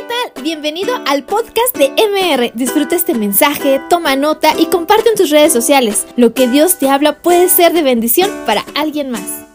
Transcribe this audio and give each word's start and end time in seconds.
¿qué 0.00 0.06
tal? 0.06 0.42
Bienvenido 0.42 0.94
al 1.06 1.24
podcast 1.24 1.76
de 1.76 1.90
MR. 1.90 2.52
Disfruta 2.54 2.96
este 2.96 3.14
mensaje, 3.14 3.80
toma 3.90 4.16
nota 4.16 4.52
y 4.58 4.66
comparte 4.66 5.10
en 5.10 5.14
tus 5.14 5.30
redes 5.30 5.52
sociales. 5.52 6.06
Lo 6.16 6.32
que 6.32 6.48
Dios 6.48 6.78
te 6.78 6.88
habla 6.88 7.20
puede 7.20 7.48
ser 7.48 7.72
de 7.72 7.82
bendición 7.82 8.30
para 8.46 8.64
alguien 8.74 9.10
más. 9.10 9.46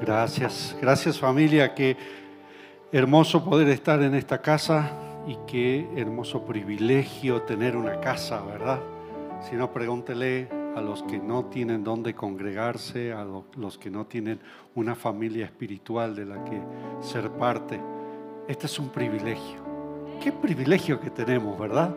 Gracias, 0.00 0.76
gracias 0.80 1.18
familia, 1.18 1.74
qué 1.74 1.96
hermoso 2.90 3.44
poder 3.44 3.68
estar 3.68 4.02
en 4.02 4.14
esta 4.14 4.40
casa 4.40 4.90
y 5.28 5.36
qué 5.46 5.86
hermoso 5.96 6.44
privilegio 6.44 7.42
tener 7.42 7.76
una 7.76 8.00
casa, 8.00 8.40
¿verdad? 8.40 8.80
Si 9.48 9.54
no, 9.54 9.72
pregúntele 9.72 10.59
a 10.74 10.80
los 10.80 11.02
que 11.02 11.18
no 11.18 11.46
tienen 11.46 11.84
dónde 11.84 12.14
congregarse, 12.14 13.12
a 13.12 13.24
los 13.24 13.78
que 13.78 13.90
no 13.90 14.06
tienen 14.06 14.40
una 14.74 14.94
familia 14.94 15.44
espiritual 15.44 16.14
de 16.14 16.26
la 16.26 16.44
que 16.44 16.60
ser 17.00 17.30
parte. 17.30 17.80
Este 18.48 18.66
es 18.66 18.78
un 18.78 18.88
privilegio. 18.88 19.60
Qué 20.22 20.32
privilegio 20.32 21.00
que 21.00 21.10
tenemos, 21.10 21.58
¿verdad? 21.58 21.94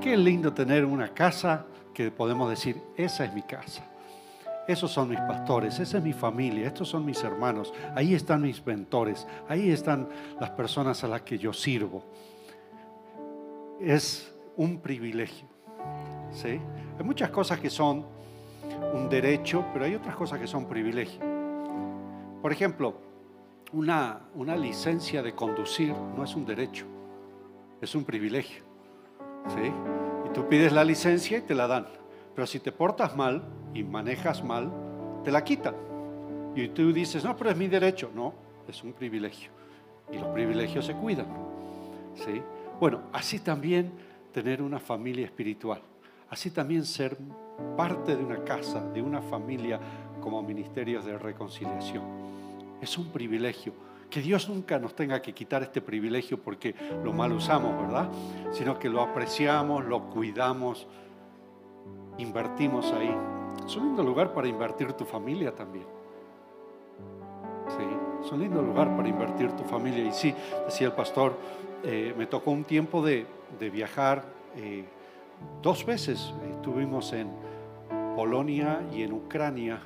Qué 0.00 0.16
lindo 0.16 0.52
tener 0.52 0.84
una 0.84 1.08
casa 1.08 1.64
que 1.94 2.10
podemos 2.10 2.48
decir, 2.48 2.80
esa 2.96 3.24
es 3.24 3.34
mi 3.34 3.42
casa. 3.42 3.84
Esos 4.68 4.92
son 4.92 5.08
mis 5.08 5.20
pastores, 5.20 5.78
esa 5.80 5.98
es 5.98 6.04
mi 6.04 6.12
familia, 6.12 6.68
estos 6.68 6.88
son 6.88 7.04
mis 7.04 7.22
hermanos, 7.24 7.74
ahí 7.96 8.14
están 8.14 8.42
mis 8.42 8.64
mentores, 8.64 9.26
ahí 9.48 9.70
están 9.70 10.08
las 10.40 10.50
personas 10.50 11.02
a 11.02 11.08
las 11.08 11.22
que 11.22 11.36
yo 11.36 11.52
sirvo. 11.52 12.04
Es 13.80 14.32
un 14.56 14.78
privilegio. 14.78 15.48
¿sí? 16.32 16.60
Hay 17.02 17.06
muchas 17.06 17.30
cosas 17.30 17.58
que 17.58 17.68
son 17.68 18.04
un 18.94 19.08
derecho, 19.08 19.64
pero 19.72 19.86
hay 19.86 19.96
otras 19.96 20.14
cosas 20.14 20.38
que 20.38 20.46
son 20.46 20.66
privilegios. 20.66 21.20
Por 22.40 22.52
ejemplo, 22.52 22.94
una, 23.72 24.20
una 24.36 24.54
licencia 24.54 25.20
de 25.20 25.34
conducir 25.34 25.92
no 26.16 26.22
es 26.22 26.36
un 26.36 26.46
derecho, 26.46 26.86
es 27.80 27.92
un 27.96 28.04
privilegio. 28.04 28.62
¿sí? 29.48 29.72
Y 30.26 30.32
tú 30.32 30.48
pides 30.48 30.72
la 30.72 30.84
licencia 30.84 31.38
y 31.38 31.40
te 31.40 31.56
la 31.56 31.66
dan. 31.66 31.88
Pero 32.36 32.46
si 32.46 32.60
te 32.60 32.70
portas 32.70 33.16
mal 33.16 33.42
y 33.74 33.82
manejas 33.82 34.44
mal, 34.44 34.70
te 35.24 35.32
la 35.32 35.42
quitan. 35.42 35.74
Y 36.54 36.68
tú 36.68 36.92
dices, 36.92 37.24
no, 37.24 37.36
pero 37.36 37.50
es 37.50 37.56
mi 37.56 37.66
derecho. 37.66 38.12
No, 38.14 38.32
es 38.68 38.80
un 38.84 38.92
privilegio. 38.92 39.50
Y 40.12 40.18
los 40.18 40.28
privilegios 40.28 40.86
se 40.86 40.94
cuidan. 40.94 41.26
¿sí? 42.14 42.40
Bueno, 42.78 43.00
así 43.12 43.40
también 43.40 43.90
tener 44.32 44.62
una 44.62 44.78
familia 44.78 45.24
espiritual. 45.24 45.82
Así 46.32 46.50
también 46.50 46.86
ser 46.86 47.18
parte 47.76 48.16
de 48.16 48.24
una 48.24 48.42
casa, 48.42 48.80
de 48.80 49.02
una 49.02 49.20
familia 49.20 49.78
como 50.18 50.42
ministerios 50.42 51.04
de 51.04 51.18
reconciliación. 51.18 52.02
Es 52.80 52.96
un 52.96 53.12
privilegio. 53.12 53.74
Que 54.08 54.22
Dios 54.22 54.48
nunca 54.48 54.78
nos 54.78 54.96
tenga 54.96 55.20
que 55.20 55.34
quitar 55.34 55.62
este 55.62 55.82
privilegio 55.82 56.42
porque 56.42 56.74
lo 57.04 57.12
mal 57.12 57.32
usamos, 57.32 57.78
¿verdad? 57.82 58.10
Sino 58.50 58.78
que 58.78 58.88
lo 58.88 59.02
apreciamos, 59.02 59.84
lo 59.84 60.08
cuidamos, 60.08 60.86
invertimos 62.16 62.90
ahí. 62.92 63.14
Es 63.66 63.76
un 63.76 63.88
lindo 63.88 64.02
lugar 64.02 64.32
para 64.32 64.48
invertir 64.48 64.94
tu 64.94 65.04
familia 65.04 65.54
también. 65.54 65.84
Sí, 67.68 67.84
es 68.24 68.32
un 68.32 68.40
lindo 68.40 68.62
lugar 68.62 68.96
para 68.96 69.06
invertir 69.06 69.52
tu 69.52 69.64
familia. 69.64 70.06
Y 70.06 70.12
sí, 70.12 70.34
decía 70.64 70.86
el 70.86 70.94
pastor, 70.94 71.36
eh, 71.84 72.14
me 72.16 72.24
tocó 72.24 72.52
un 72.52 72.64
tiempo 72.64 73.04
de, 73.04 73.26
viajar. 73.70 74.24
Eh, 74.56 74.86
dos 75.62 75.84
veces 75.84 76.32
estuvimos 76.50 77.12
en 77.12 77.30
Polonia 78.16 78.82
y 78.92 79.02
en 79.02 79.12
Ucrania, 79.12 79.80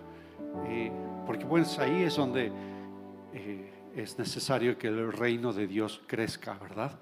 eh, 0.67 0.91
porque 1.27 1.47
pues 1.47 1.79
ahí 1.79 2.03
es 2.03 2.17
donde 2.17 2.53
es 3.95 4.19
necesario 4.19 4.79
que 4.79 4.89
el 4.89 5.13
reino 5.13 5.53
de 5.53 5.67
Dios 5.67 6.03
crezca, 6.07 6.55
¿verdad? 6.55 6.93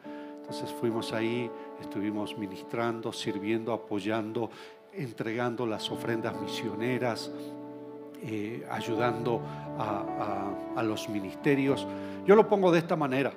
Entonces 0.40 0.70
fuimos 0.72 1.12
ahí, 1.12 1.50
estuvimos 1.80 2.36
ministrando, 2.36 3.12
sirviendo, 3.12 3.72
apoyando 3.72 4.50
entregando 4.96 5.66
las 5.66 5.90
ofrendas 5.90 6.40
misioneras, 6.40 7.30
eh, 8.22 8.66
ayudando 8.70 9.40
a, 9.78 10.82
los 10.82 11.08
ministerios. 11.08 11.86
Yo 12.26 12.36
lo 12.36 12.48
pongo 12.48 12.70
de 12.70 12.78
esta 12.78 12.96
manera. 12.96 13.32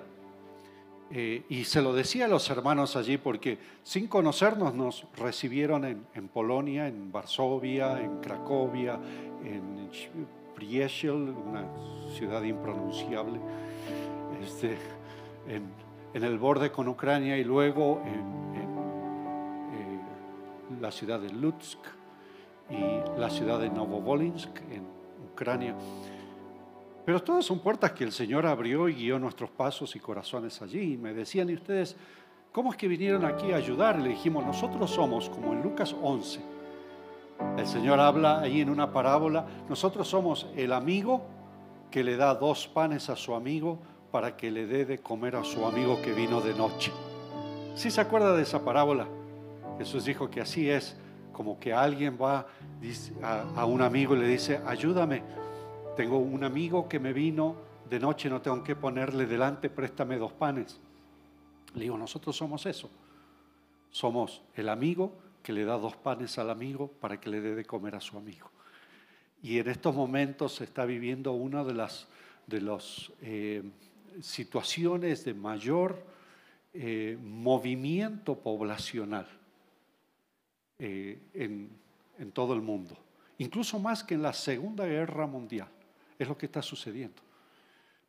Eh, 1.10 1.44
y 1.48 1.64
se 1.64 1.82
lo 1.82 1.94
decía 1.94 2.26
a 2.26 2.28
los 2.28 2.50
hermanos 2.50 2.98
allí 2.98 3.18
porque 3.18 3.58
sin 3.84 4.08
conocernos 4.08 4.74
nos 4.74 5.06
recibieron 5.16 5.86
en, 5.86 6.28
Polonia, 6.28 6.88
en 6.88 7.12
Varsovia, 7.12 8.02
en 8.02 8.20
Cracovia, 8.20 9.00
en 9.44 9.90
Priesiel, 10.54 11.14
una 11.14 11.66
ciudad 12.14 12.44
impronunciable, 12.44 13.40
este, 14.44 14.78
en, 15.48 15.88
el 16.14 16.38
borde 16.40 16.72
con 16.72 16.88
Ucrania 16.88 17.38
y 17.38 17.44
luego 17.44 18.02
en, 18.06 18.38
la 20.82 20.92
ciudad 20.92 21.20
de 21.20 21.30
Lutsk 21.30 21.80
y 22.70 23.20
la 23.20 23.30
ciudad 23.30 23.60
de 23.60 23.70
Novovolinsk 23.70 24.50
en 24.72 24.86
Ucrania. 25.32 25.76
Pero 27.08 27.24
todas 27.24 27.46
son 27.46 27.60
puertas 27.60 27.94
que 27.94 28.04
el 28.04 28.12
Señor 28.12 28.46
abrió 28.46 28.90
y 28.90 28.94
guió 28.94 29.18
nuestros 29.18 29.50
pasos 29.50 29.96
y 29.96 30.00
corazones 30.00 30.62
allí. 30.62 30.96
Y 30.96 30.98
me 30.98 31.14
decían, 31.14 31.50
¿y 31.50 31.54
ustedes 31.54 31.96
cómo 32.52 32.72
es 32.72 32.76
que 32.76 32.90
vinieron 32.90 33.24
aquí 33.24 33.54
a 33.54 33.56
ayudar? 33.56 33.98
Le 33.98 34.10
dijimos, 34.10 34.46
nosotros 34.46 34.92
somos, 34.92 35.30
como 35.30 35.54
en 35.54 35.62
Lucas 35.62 35.96
11, 36.02 36.42
el 37.60 37.66
Señor 37.66 38.02
habla 38.02 38.42
ahí 38.42 38.60
en 38.60 38.70
una 38.70 38.92
parábola, 38.92 39.46
nosotros 39.70 40.06
somos 40.06 40.48
el 40.58 40.74
amigo 40.74 41.22
que 41.92 42.04
le 42.04 42.18
da 42.18 42.36
dos 42.36 42.68
panes 42.68 43.10
a 43.10 43.16
su 43.16 43.34
amigo 43.36 43.80
para 44.12 44.36
que 44.36 44.52
le 44.52 44.66
dé 44.66 44.84
de 44.84 44.98
comer 44.98 45.38
a 45.38 45.46
su 45.46 45.66
amigo 45.66 46.02
que 46.02 46.12
vino 46.12 46.42
de 46.42 46.56
noche. 46.56 46.92
¿Sí 47.76 47.90
se 47.90 48.02
acuerda 48.02 48.36
de 48.36 48.44
esa 48.44 48.66
parábola? 48.66 49.08
Jesús 49.78 50.04
dijo 50.04 50.30
que 50.30 50.42
así 50.42 50.70
es, 50.70 50.98
como 51.32 51.58
que 51.58 51.72
alguien 51.72 52.18
va 52.22 52.48
a, 53.56 53.66
un 53.66 53.82
amigo 53.82 54.14
y 54.14 54.20
le 54.20 54.28
dice, 54.28 54.60
ayúdame, 54.68 55.24
tengo 55.98 56.20
un 56.20 56.44
amigo 56.44 56.88
que 56.88 57.00
me 57.00 57.12
vino 57.12 57.56
de 57.90 58.00
noche, 58.00 58.30
no 58.30 58.42
tengo 58.42 58.64
que 58.64 58.76
ponerle 58.76 59.26
delante, 59.26 59.70
préstame 59.70 60.18
dos 60.18 60.32
panes. 60.32 60.80
Le 61.74 61.82
digo, 61.82 61.98
nosotros 61.98 62.36
somos 62.36 62.66
eso. 62.66 62.90
Somos 63.90 64.44
el 64.56 64.70
amigo 64.70 65.12
que 65.42 65.52
le 65.52 65.66
da 65.66 65.78
dos 65.78 65.96
panes 65.96 66.38
al 66.38 66.50
amigo 66.50 66.88
para 66.88 67.20
que 67.20 67.30
le 67.30 67.42
dé 67.42 67.56
de 67.56 67.66
comer 67.66 67.96
a 67.96 68.02
su 68.02 68.18
amigo. 68.18 68.52
Y 69.42 69.58
en 69.58 69.70
estos 69.70 69.96
momentos 69.96 70.56
se 70.56 70.66
está 70.66 70.86
viviendo 70.86 71.34
una 71.34 71.64
de 71.64 71.74
las 71.74 72.08
de 72.46 72.80
eh, 73.22 73.64
situaciones 74.22 75.26
de 75.26 75.34
mayor 75.34 76.06
eh, 76.74 77.18
movimiento 77.22 78.36
poblacional. 78.36 79.28
Eh, 80.80 81.18
en, 81.34 81.70
en 82.20 82.32
todo 82.32 82.54
el 82.54 82.62
mundo, 82.62 82.96
incluso 83.40 83.80
más 83.80 84.04
que 84.04 84.14
en 84.14 84.22
la 84.22 84.34
Segunda 84.34 84.86
Guerra 84.86 85.26
Mundial. 85.26 85.68
Es 86.20 86.28
lo 86.28 86.38
que 86.38 86.46
está 86.48 86.62
sucediendo. 86.62 87.22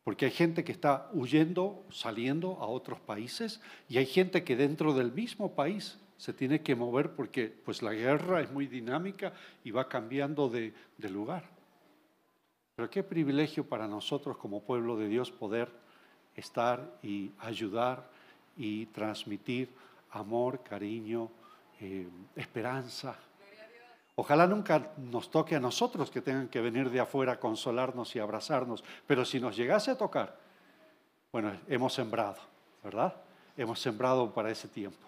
Porque 0.03 0.25
hay 0.25 0.31
gente 0.31 0.63
que 0.63 0.71
está 0.71 1.09
huyendo, 1.13 1.85
saliendo 1.91 2.57
a 2.59 2.67
otros 2.67 2.99
países 2.99 3.61
y 3.87 3.97
hay 3.97 4.05
gente 4.05 4.43
que 4.43 4.55
dentro 4.55 4.93
del 4.93 5.11
mismo 5.11 5.53
país 5.53 5.99
se 6.17 6.33
tiene 6.33 6.61
que 6.61 6.75
mover 6.75 7.11
porque 7.15 7.47
pues 7.47 7.81
la 7.81 7.93
guerra 7.93 8.41
es 8.41 8.51
muy 8.51 8.67
dinámica 8.67 9.33
y 9.63 9.71
va 9.71 9.87
cambiando 9.87 10.49
de, 10.49 10.73
lugar. 11.09 11.43
Pero 12.75 12.89
qué 12.89 13.03
privilegio 13.03 13.67
para 13.67 13.87
nosotros 13.87 14.37
como 14.37 14.63
pueblo 14.63 14.97
de 14.97 15.07
Dios 15.07 15.31
poder 15.31 15.71
estar 16.35 16.99
y 17.01 17.31
ayudar 17.39 18.09
y 18.57 18.87
transmitir 18.87 19.69
amor, 20.11 20.61
cariño, 20.63 21.29
eh, 21.79 22.07
esperanza. 22.35 23.17
Ojalá 24.19 24.45
nunca 24.47 24.91
nos 24.97 25.31
toque 25.31 25.55
a 25.55 25.61
nosotros 25.61 26.11
que 26.11 26.19
tengan 26.19 26.49
que 26.49 26.59
venir 26.59 26.89
de 26.89 26.99
afuera 26.99 27.31
a 27.31 27.39
consolarnos 27.39 28.13
y 28.17 28.19
abrazarnos, 28.19 28.83
pero 29.07 29.23
si 29.23 29.39
nos 29.39 29.55
llegase 29.55 29.91
a 29.91 29.97
tocar, 29.97 30.35
bueno, 31.31 31.53
hemos 31.69 31.93
sembrado, 31.93 32.35
¿verdad? 32.83 33.15
Hemos 33.55 33.79
sembrado 33.79 34.29
para 34.33 34.51
ese 34.51 34.67
tiempo. 34.67 35.07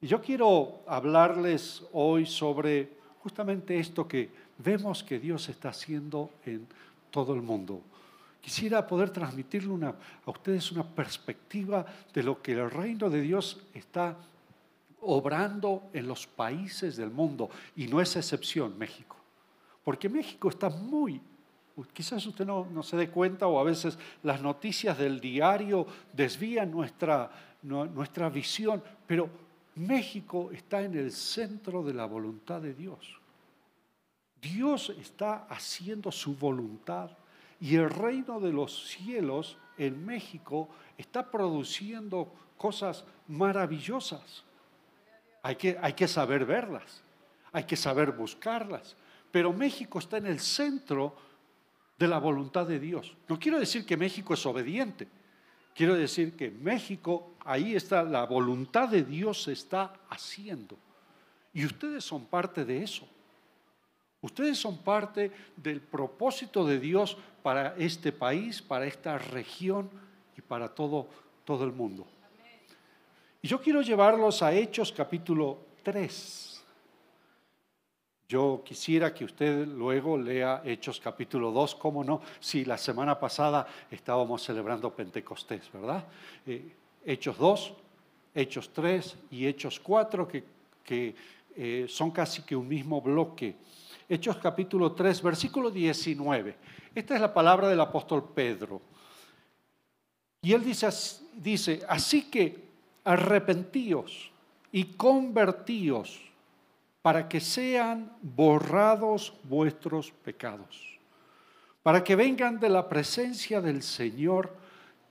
Y 0.00 0.08
yo 0.08 0.20
quiero 0.20 0.80
hablarles 0.88 1.84
hoy 1.92 2.26
sobre 2.26 2.90
justamente 3.22 3.78
esto 3.78 4.08
que 4.08 4.30
vemos 4.58 5.04
que 5.04 5.20
Dios 5.20 5.48
está 5.48 5.68
haciendo 5.68 6.30
en 6.44 6.66
todo 7.12 7.34
el 7.34 7.40
mundo. 7.40 7.82
Quisiera 8.40 8.84
poder 8.84 9.10
transmitirle 9.10 9.86
a 9.86 9.94
ustedes 10.28 10.72
una 10.72 10.82
perspectiva 10.82 11.86
de 12.12 12.24
lo 12.24 12.42
que 12.42 12.54
el 12.54 12.68
reino 12.68 13.10
de 13.10 13.20
Dios 13.20 13.60
está 13.74 14.16
obrando 15.00 15.90
en 15.92 16.06
los 16.06 16.26
países 16.26 16.96
del 16.96 17.10
mundo 17.10 17.50
y 17.76 17.86
no 17.86 18.00
es 18.00 18.16
excepción 18.16 18.76
México. 18.78 19.16
Porque 19.84 20.08
México 20.08 20.48
está 20.48 20.68
muy, 20.68 21.20
quizás 21.92 22.26
usted 22.26 22.46
no, 22.46 22.82
se 22.82 22.96
dé 22.96 23.08
cuenta 23.08 23.46
o 23.46 23.58
a 23.58 23.64
veces 23.64 23.98
las 24.22 24.42
noticias 24.42 24.98
del 24.98 25.20
diario 25.20 25.86
desvían 26.12 26.70
nuestra, 26.70 27.30
nuestra 27.62 28.28
visión, 28.28 28.82
pero 29.06 29.30
México 29.76 30.50
está 30.52 30.82
en 30.82 30.94
el 30.94 31.12
centro 31.12 31.82
de 31.82 31.94
la 31.94 32.04
voluntad 32.04 32.60
de 32.60 32.74
Dios. 32.74 33.18
Dios 34.40 34.90
está 34.90 35.46
haciendo 35.48 36.12
su 36.12 36.36
voluntad 36.36 37.10
y 37.60 37.76
el 37.76 37.90
reino 37.90 38.40
de 38.40 38.52
los 38.52 38.88
cielos 38.88 39.56
en 39.76 40.04
México 40.04 40.68
está 40.96 41.30
produciendo 41.30 42.32
cosas 42.56 43.04
maravillosas. 43.26 44.44
Hay 45.48 45.56
que, 45.56 46.06
saber 46.06 46.44
verlas, 46.44 47.02
hay 47.52 47.64
que 47.64 47.74
saber 47.74 48.12
buscarlas. 48.12 48.94
Pero 49.30 49.50
México 49.50 49.98
está 49.98 50.18
en 50.18 50.26
el 50.26 50.40
centro 50.40 51.16
de 51.98 52.06
la 52.06 52.18
voluntad 52.18 52.66
de 52.66 52.78
Dios. 52.78 53.16
No 53.26 53.38
quiero 53.38 53.58
decir 53.58 53.86
que 53.86 53.96
México 53.96 54.34
es 54.34 54.44
obediente, 54.44 55.08
quiero 55.74 55.94
decir 55.94 56.36
que 56.36 56.50
México, 56.50 57.32
ahí 57.46 57.74
está, 57.74 58.02
la 58.02 58.26
voluntad 58.26 58.90
de 58.90 59.04
Dios 59.04 59.44
se 59.44 59.52
está 59.52 59.94
haciendo. 60.10 60.76
Y 61.54 61.64
ustedes 61.64 62.04
son 62.04 62.26
parte 62.26 62.66
de 62.66 62.82
eso. 62.82 63.08
Ustedes 64.20 64.58
son 64.58 64.76
parte 64.76 65.32
del 65.56 65.80
propósito 65.80 66.66
de 66.66 66.78
Dios 66.78 67.16
para 67.42 67.74
este 67.78 68.12
país, 68.12 68.60
para 68.60 68.84
esta 68.84 69.16
región 69.16 69.88
y 70.36 70.42
para 70.42 70.68
todo, 70.74 71.08
todo 71.46 71.64
el 71.64 71.72
mundo. 71.72 72.06
Y 73.40 73.48
yo 73.48 73.60
quiero 73.60 73.82
llevarlos 73.82 74.42
a 74.42 74.52
Hechos 74.52 74.90
capítulo 74.90 75.58
3. 75.84 76.64
Yo 78.28 78.62
quisiera 78.64 79.14
que 79.14 79.24
usted 79.24 79.66
luego 79.66 80.18
lea 80.18 80.60
Hechos 80.64 80.98
capítulo 80.98 81.52
2, 81.52 81.76
cómo 81.76 82.02
no, 82.02 82.20
si 82.40 82.64
la 82.64 82.76
semana 82.76 83.18
pasada 83.18 83.66
estábamos 83.90 84.42
celebrando 84.42 84.92
Pentecostés, 84.92 85.70
¿verdad? 85.72 86.04
Eh, 86.46 86.74
Hechos 87.06 87.38
2, 87.38 87.74
Hechos 88.34 88.70
3 88.72 89.16
y 89.30 89.46
Hechos 89.46 89.78
4, 89.80 90.26
que, 90.26 90.44
que 90.82 91.14
eh, 91.56 91.86
son 91.88 92.10
casi 92.10 92.42
que 92.42 92.56
un 92.56 92.66
mismo 92.66 93.00
bloque. 93.00 93.54
Hechos 94.08 94.36
capítulo 94.38 94.92
3, 94.92 95.22
versículo 95.22 95.70
19. 95.70 96.56
Esta 96.92 97.14
es 97.14 97.20
la 97.20 97.32
palabra 97.32 97.68
del 97.68 97.80
apóstol 97.80 98.30
Pedro. 98.34 98.82
Y 100.42 100.52
él 100.52 100.64
dice, 100.64 100.88
dice 101.36 101.82
así 101.88 102.28
que 102.28 102.67
arrepentíos 103.08 104.30
y 104.70 104.84
convertíos 104.84 106.20
para 107.00 107.26
que 107.26 107.40
sean 107.40 108.12
borrados 108.20 109.32
vuestros 109.44 110.10
pecados, 110.10 110.98
para 111.82 112.04
que 112.04 112.14
vengan 112.16 112.60
de 112.60 112.68
la 112.68 112.86
presencia 112.86 113.62
del 113.62 113.82
Señor 113.82 114.54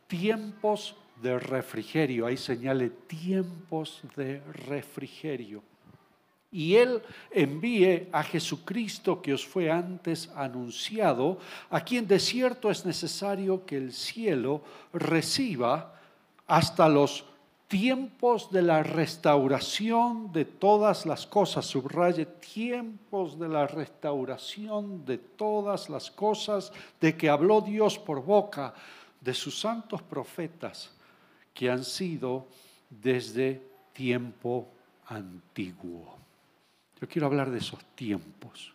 tiempos 0.06 0.96
de 1.24 1.40
refrigerio. 1.40 2.28
Ahí 2.28 2.38
señale 2.38 2.92
tiempos 2.92 4.04
de 4.16 4.44
refrigerio 4.68 5.64
y 6.52 6.76
Él 6.76 7.02
envíe 7.32 8.10
a 8.12 8.22
Jesucristo 8.22 9.24
que 9.24 9.34
os 9.34 9.44
fue 9.44 9.72
antes 9.72 10.30
anunciado, 10.36 11.40
a 11.72 11.82
quien 11.82 12.08
de 12.08 12.20
cierto 12.20 12.70
es 12.70 12.86
necesario 12.86 13.66
que 13.66 13.78
el 13.78 13.92
cielo 13.92 14.62
reciba 14.94 16.00
hasta 16.46 16.88
los 16.88 17.26
tiempos 17.68 18.50
de 18.52 18.62
la 18.62 18.82
restauración 18.82 20.32
de 20.32 20.46
todas 20.46 21.06
las 21.06 21.28
cosas, 21.28 21.66
subraye, 21.66 22.26
tiempos 22.26 23.38
de 23.38 23.50
la 23.50 23.68
restauración 23.68 25.06
de 25.06 25.18
todas 25.18 25.90
las 25.90 26.10
cosas 26.10 26.72
de 27.02 27.16
que 27.18 27.30
habló 27.30 27.62
Dios 27.62 28.00
por 28.00 28.24
boca 28.24 28.74
de 29.20 29.34
sus 29.34 29.60
santos 29.60 30.02
profetas 30.02 30.92
que 31.54 31.70
han 31.70 31.84
sido 31.84 32.48
desde 32.90 33.62
tiempo 33.94 34.70
antiguo. 35.08 36.18
Yo 37.02 37.08
quiero 37.08 37.28
hablar 37.28 37.52
de 37.52 37.58
esos 37.58 37.84
tiempos. 37.96 38.74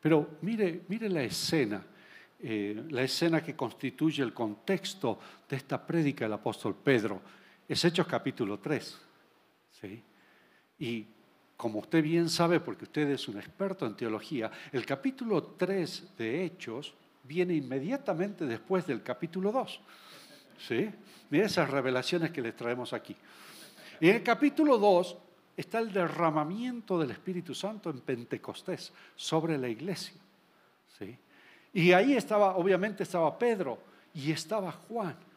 Pero 0.00 0.38
mire, 0.42 0.82
mire 0.88 1.08
la 1.08 1.22
escena, 1.22 1.84
eh, 2.38 2.84
la 2.88 3.02
escena 3.02 3.42
que 3.42 3.54
constituye 3.54 4.22
el 4.22 4.32
contexto 4.32 5.18
de 5.48 5.56
esta 5.56 5.84
prédica 5.84 6.24
del 6.24 6.32
apóstol 6.32 6.74
Pedro. 6.74 7.20
Es 7.70 7.84
Hechos 7.84 8.08
capítulo 8.08 8.58
3. 8.58 8.98
¿sí? 9.80 10.02
Y 10.80 11.06
como 11.56 11.78
usted 11.78 12.02
bien 12.02 12.28
sabe, 12.28 12.58
porque 12.58 12.82
usted 12.82 13.08
es 13.10 13.28
un 13.28 13.38
experto 13.38 13.86
en 13.86 13.94
teología, 13.94 14.50
el 14.72 14.84
capítulo 14.84 15.54
3 15.56 16.16
de 16.18 16.44
Hechos 16.44 16.92
viene 17.22 17.54
inmediatamente 17.54 18.44
después 18.44 18.88
del 18.88 19.04
capítulo 19.04 19.52
2. 19.52 19.80
¿Sí? 20.66 20.90
Mira 21.30 21.46
esas 21.46 21.70
revelaciones 21.70 22.32
que 22.32 22.42
les 22.42 22.56
traemos 22.56 22.92
aquí. 22.92 23.14
Y 24.00 24.08
en 24.08 24.16
el 24.16 24.24
capítulo 24.24 24.76
2 24.76 25.16
está 25.56 25.78
el 25.78 25.92
derramamiento 25.92 26.98
del 26.98 27.12
Espíritu 27.12 27.54
Santo 27.54 27.88
en 27.90 28.00
Pentecostés 28.00 28.92
sobre 29.14 29.56
la 29.56 29.68
iglesia. 29.68 30.20
¿sí? 30.98 31.16
Y 31.72 31.92
ahí 31.92 32.14
estaba, 32.14 32.56
obviamente 32.56 33.04
estaba 33.04 33.38
Pedro 33.38 33.78
y 34.12 34.32
estaba 34.32 34.72
Juan. 34.72 35.29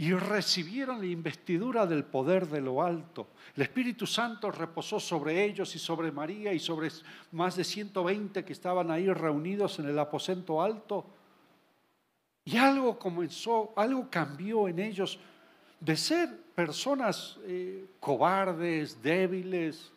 Y 0.00 0.14
recibieron 0.14 0.98
la 0.98 1.04
investidura 1.04 1.84
del 1.84 2.04
poder 2.04 2.46
de 2.46 2.62
lo 2.62 2.82
alto. 2.82 3.26
El 3.54 3.64
Espíritu 3.64 4.06
Santo 4.06 4.50
reposó 4.50 4.98
sobre 4.98 5.44
ellos 5.44 5.76
y 5.76 5.78
sobre 5.78 6.10
María 6.10 6.54
y 6.54 6.58
sobre 6.58 6.88
más 7.32 7.54
de 7.54 7.64
120 7.64 8.42
que 8.42 8.52
estaban 8.54 8.90
ahí 8.90 9.12
reunidos 9.12 9.78
en 9.78 9.90
el 9.90 9.98
aposento 9.98 10.62
alto. 10.62 11.04
Y 12.46 12.56
algo 12.56 12.98
comenzó, 12.98 13.74
algo 13.76 14.08
cambió 14.08 14.68
en 14.68 14.78
ellos 14.78 15.18
de 15.78 15.94
ser 15.98 16.34
personas 16.54 17.38
eh, 17.42 17.84
cobardes, 18.00 19.02
débiles, 19.02 19.92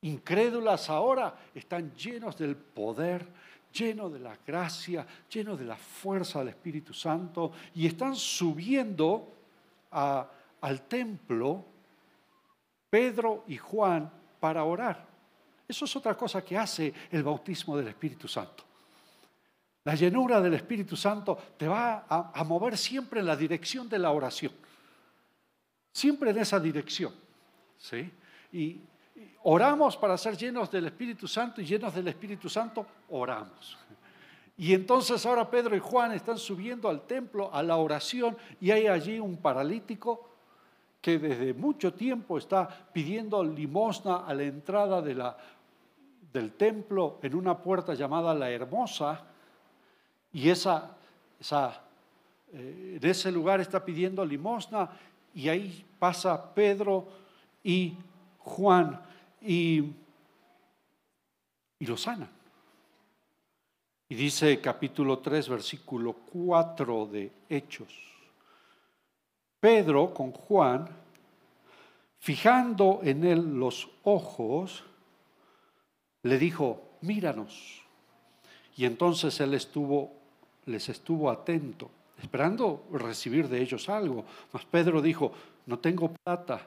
incrédulas 0.00 0.88
ahora, 0.88 1.38
están 1.54 1.94
llenos 1.94 2.38
del 2.38 2.56
poder, 2.56 3.26
llenos 3.72 4.12
de 4.12 4.18
la 4.18 4.36
gracia, 4.46 5.06
llenos 5.32 5.58
de 5.58 5.64
la 5.64 5.76
fuerza 5.76 6.40
del 6.40 6.48
Espíritu 6.48 6.92
Santo 6.92 7.52
y 7.74 7.86
están 7.86 8.14
subiendo 8.14 9.32
al 9.90 10.82
templo 10.88 11.64
Pedro 12.88 13.44
y 13.46 13.56
Juan 13.56 14.10
para 14.38 14.64
orar. 14.64 15.06
Eso 15.66 15.84
es 15.84 15.96
otra 15.96 16.16
cosa 16.16 16.44
que 16.44 16.58
hace 16.58 16.92
el 17.10 17.22
bautismo 17.22 17.76
del 17.76 17.88
Espíritu 17.88 18.26
Santo. 18.26 18.64
La 19.84 19.94
llenura 19.94 20.40
del 20.40 20.54
Espíritu 20.54 20.96
Santo 20.96 21.38
te 21.56 21.66
va 21.66 22.04
a 22.08 22.44
mover 22.44 22.76
siempre 22.76 23.20
en 23.20 23.26
la 23.26 23.36
dirección 23.36 23.88
de 23.88 23.98
la 23.98 24.10
oración. 24.10 24.52
Siempre 25.92 26.30
en 26.30 26.38
esa 26.38 26.60
dirección. 26.60 27.14
¿sí? 27.78 28.10
Y 28.52 28.80
oramos 29.42 29.96
para 29.96 30.16
ser 30.18 30.36
llenos 30.36 30.70
del 30.70 30.86
Espíritu 30.86 31.26
Santo 31.26 31.60
y 31.60 31.64
llenos 31.64 31.94
del 31.94 32.08
Espíritu 32.08 32.48
Santo, 32.48 32.86
oramos. 33.10 33.78
Y 34.56 34.74
entonces 34.74 35.24
ahora 35.24 35.50
Pedro 35.50 35.74
y 35.74 35.78
Juan 35.78 36.12
están 36.12 36.36
subiendo 36.36 36.88
al 36.88 37.02
templo 37.02 37.50
a 37.52 37.62
la 37.62 37.76
oración 37.76 38.36
y 38.60 38.70
hay 38.70 38.86
allí 38.88 39.18
un 39.18 39.38
paralítico 39.38 40.28
que 41.00 41.18
desde 41.18 41.54
mucho 41.54 41.94
tiempo 41.94 42.36
está 42.36 42.68
pidiendo 42.92 43.42
limosna 43.42 44.26
a 44.26 44.34
la 44.34 44.42
entrada 44.42 45.00
de 45.00 45.14
la, 45.14 45.36
del 46.30 46.52
templo 46.52 47.18
en 47.22 47.34
una 47.34 47.56
puerta 47.56 47.94
llamada 47.94 48.34
la 48.34 48.50
Hermosa 48.50 49.22
y 50.30 50.50
esa, 50.50 50.90
esa, 51.40 51.80
eh, 52.52 52.98
en 53.00 53.08
ese 53.08 53.32
lugar 53.32 53.60
está 53.60 53.82
pidiendo 53.82 54.24
limosna 54.26 54.90
y 55.34 55.48
ahí 55.48 55.86
pasa 55.98 56.52
Pedro 56.54 57.08
y 57.64 57.94
Juan 58.38 59.00
y, 59.42 59.92
lo 61.80 61.96
sanan. 61.96 62.30
Y 64.08 64.14
dice 64.14 64.60
capítulo 64.60 65.18
3, 65.18 65.48
versículo 65.48 66.14
4 66.32 67.06
de 67.06 67.32
Hechos. 67.48 67.94
Pedro 69.60 70.12
con 70.12 70.32
Juan, 70.32 70.88
fijando 72.18 73.00
en 73.02 73.24
él 73.24 73.58
los 73.58 73.88
ojos, 74.04 74.84
le 76.22 76.38
dijo, 76.38 76.82
míranos. 77.02 77.82
Y 78.76 78.84
entonces 78.84 79.38
él 79.40 79.54
estuvo, 79.54 80.12
les 80.66 80.88
estuvo 80.88 81.30
atento 81.30 81.90
esperando 82.22 82.84
recibir 82.92 83.48
de 83.48 83.60
ellos 83.60 83.88
algo. 83.88 84.24
Mas 84.52 84.64
Pedro 84.64 85.00
dijo, 85.02 85.32
no 85.66 85.78
tengo 85.78 86.12
plata, 86.12 86.66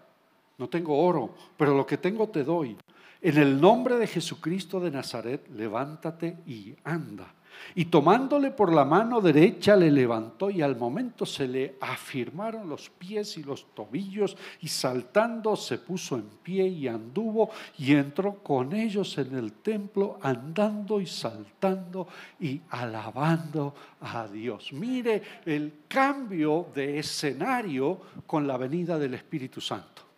no 0.57 0.69
tengo 0.69 0.98
oro, 0.98 1.33
pero 1.57 1.75
lo 1.75 1.86
que 1.86 1.98
tengo 1.98 2.29
te 2.29 2.43
doy. 2.43 2.77
En 3.22 3.38
el 3.38 3.60
nombre 3.60 3.98
de 3.98 4.07
Jesucristo 4.07 4.79
de 4.79 4.91
Nazaret, 4.91 5.48
levántate 5.50 6.38
y 6.45 6.75
anda. 6.83 7.33
Y 7.75 7.86
tomándole 7.86 8.51
por 8.51 8.74
la 8.74 8.86
mano 8.86 9.22
derecha 9.22 9.75
le 9.75 9.89
levantó 9.89 10.50
y 10.50 10.62
al 10.62 10.75
momento 10.75 11.25
se 11.25 11.48
le 11.48 11.75
afirmaron 11.81 12.69
los 12.69 12.89
pies 12.89 13.38
y 13.38 13.43
los 13.43 13.74
tobillos 13.74 14.38
y 14.62 14.67
saltando 14.67 15.55
se 15.55 15.77
puso 15.77 16.15
en 16.15 16.25
pie 16.43 16.67
y 16.67 16.88
anduvo 16.88 17.50
y 17.77 17.93
entró 17.93 18.36
con 18.43 18.74
ellos 18.74 19.17
en 19.17 19.36
el 19.36 19.53
templo 19.53 20.19
andando 20.22 21.01
y 21.01 21.07
saltando 21.07 22.07
y 22.39 22.62
alabando 22.69 23.74
a 24.01 24.27
Dios. 24.27 24.74
Mire 24.74 25.22
el 25.45 25.83
cambio 25.88 26.67
de 26.75 27.00
escenario 27.00 28.01
con 28.27 28.45
la 28.45 28.57
venida 28.57 29.00
del 29.00 29.15
Espíritu 29.15 29.62
Santo. 29.62 30.12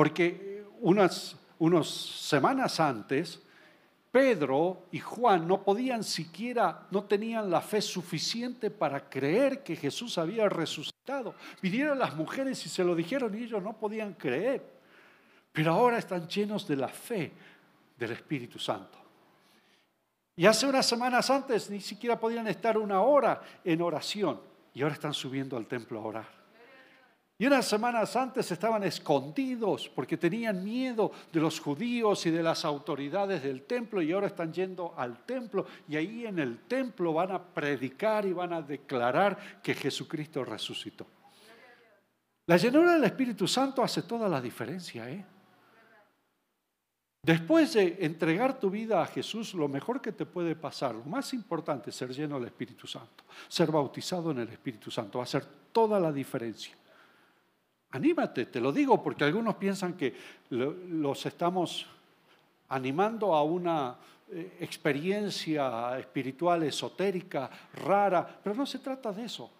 Porque 0.00 0.64
unas, 0.80 1.36
semanas 1.92 2.80
antes 2.80 3.38
Pedro 4.10 4.86
y 4.90 4.98
Juan 4.98 5.46
no 5.46 5.62
podían 5.62 6.04
siquiera, 6.04 6.86
no 6.90 7.04
tenían 7.04 7.50
la 7.50 7.60
fe 7.60 7.82
suficiente 7.82 8.70
para 8.70 9.10
creer 9.10 9.62
que 9.62 9.76
Jesús 9.76 10.16
había 10.16 10.48
resucitado. 10.48 11.34
Vinieron 11.60 11.98
las 11.98 12.16
mujeres 12.16 12.64
y 12.64 12.70
se 12.70 12.82
lo 12.82 12.94
dijeron 12.94 13.36
y 13.36 13.42
ellos 13.42 13.62
no 13.62 13.76
podían 13.76 14.14
creer. 14.14 14.64
Pero 15.52 15.74
ahora 15.74 15.98
están 15.98 16.26
llenos 16.26 16.66
de 16.66 16.76
la 16.76 16.88
fe 16.88 17.30
del 17.98 18.12
Espíritu 18.12 18.58
Santo. 18.58 18.96
Y 20.34 20.46
hace 20.46 20.66
unas 20.66 20.86
semanas 20.86 21.28
antes 21.28 21.68
ni 21.68 21.82
siquiera 21.82 22.18
podían 22.18 22.46
estar 22.46 22.78
una 22.78 23.02
hora 23.02 23.42
en 23.62 23.82
oración 23.82 24.40
y 24.72 24.80
ahora 24.80 24.94
están 24.94 25.12
subiendo 25.12 25.58
al 25.58 25.66
templo 25.66 26.00
a 26.00 26.04
orar. 26.04 26.39
Y 27.40 27.46
unas 27.46 27.66
semanas 27.66 28.14
antes 28.16 28.52
estaban 28.52 28.82
escondidos 28.82 29.88
porque 29.88 30.18
tenían 30.18 30.62
miedo 30.62 31.10
de 31.32 31.40
los 31.40 31.58
judíos 31.58 32.26
y 32.26 32.30
de 32.30 32.42
las 32.42 32.66
autoridades 32.66 33.42
del 33.42 33.62
templo 33.62 34.02
y 34.02 34.12
ahora 34.12 34.26
están 34.26 34.52
yendo 34.52 34.92
al 34.94 35.24
templo 35.24 35.64
y 35.88 35.96
ahí 35.96 36.26
en 36.26 36.38
el 36.38 36.58
templo 36.64 37.14
van 37.14 37.32
a 37.32 37.42
predicar 37.42 38.26
y 38.26 38.34
van 38.34 38.52
a 38.52 38.60
declarar 38.60 39.62
que 39.62 39.72
Jesucristo 39.72 40.44
resucitó. 40.44 41.06
La 42.44 42.58
llenura 42.58 42.92
del 42.92 43.04
Espíritu 43.04 43.48
Santo 43.48 43.82
hace 43.82 44.02
toda 44.02 44.28
la 44.28 44.42
diferencia. 44.42 45.08
¿eh? 45.08 45.24
Después 47.22 47.72
de 47.72 47.96
entregar 48.00 48.60
tu 48.60 48.68
vida 48.68 49.00
a 49.00 49.06
Jesús, 49.06 49.54
lo 49.54 49.66
mejor 49.66 50.02
que 50.02 50.12
te 50.12 50.26
puede 50.26 50.56
pasar, 50.56 50.94
lo 50.94 51.04
más 51.04 51.32
importante 51.32 51.88
es 51.88 51.96
ser 51.96 52.10
lleno 52.10 52.38
del 52.38 52.48
Espíritu 52.48 52.86
Santo, 52.86 53.24
ser 53.48 53.72
bautizado 53.72 54.30
en 54.30 54.40
el 54.40 54.48
Espíritu 54.50 54.90
Santo, 54.90 55.20
va 55.20 55.22
a 55.22 55.24
hacer 55.24 55.46
toda 55.72 55.98
la 55.98 56.12
diferencia. 56.12 56.76
Anímate, 57.92 58.46
te 58.46 58.60
lo 58.60 58.72
digo 58.72 59.02
porque 59.02 59.24
algunos 59.24 59.56
piensan 59.56 59.94
que 59.94 60.14
los 60.50 61.26
estamos 61.26 61.86
animando 62.68 63.34
a 63.34 63.42
una 63.42 63.96
eh, 64.30 64.58
experiencia 64.60 65.98
espiritual 65.98 66.62
esotérica, 66.62 67.50
rara, 67.74 68.40
pero 68.42 68.54
no 68.54 68.64
se 68.64 68.78
trata 68.78 69.12
de 69.12 69.24
eso. 69.24 69.50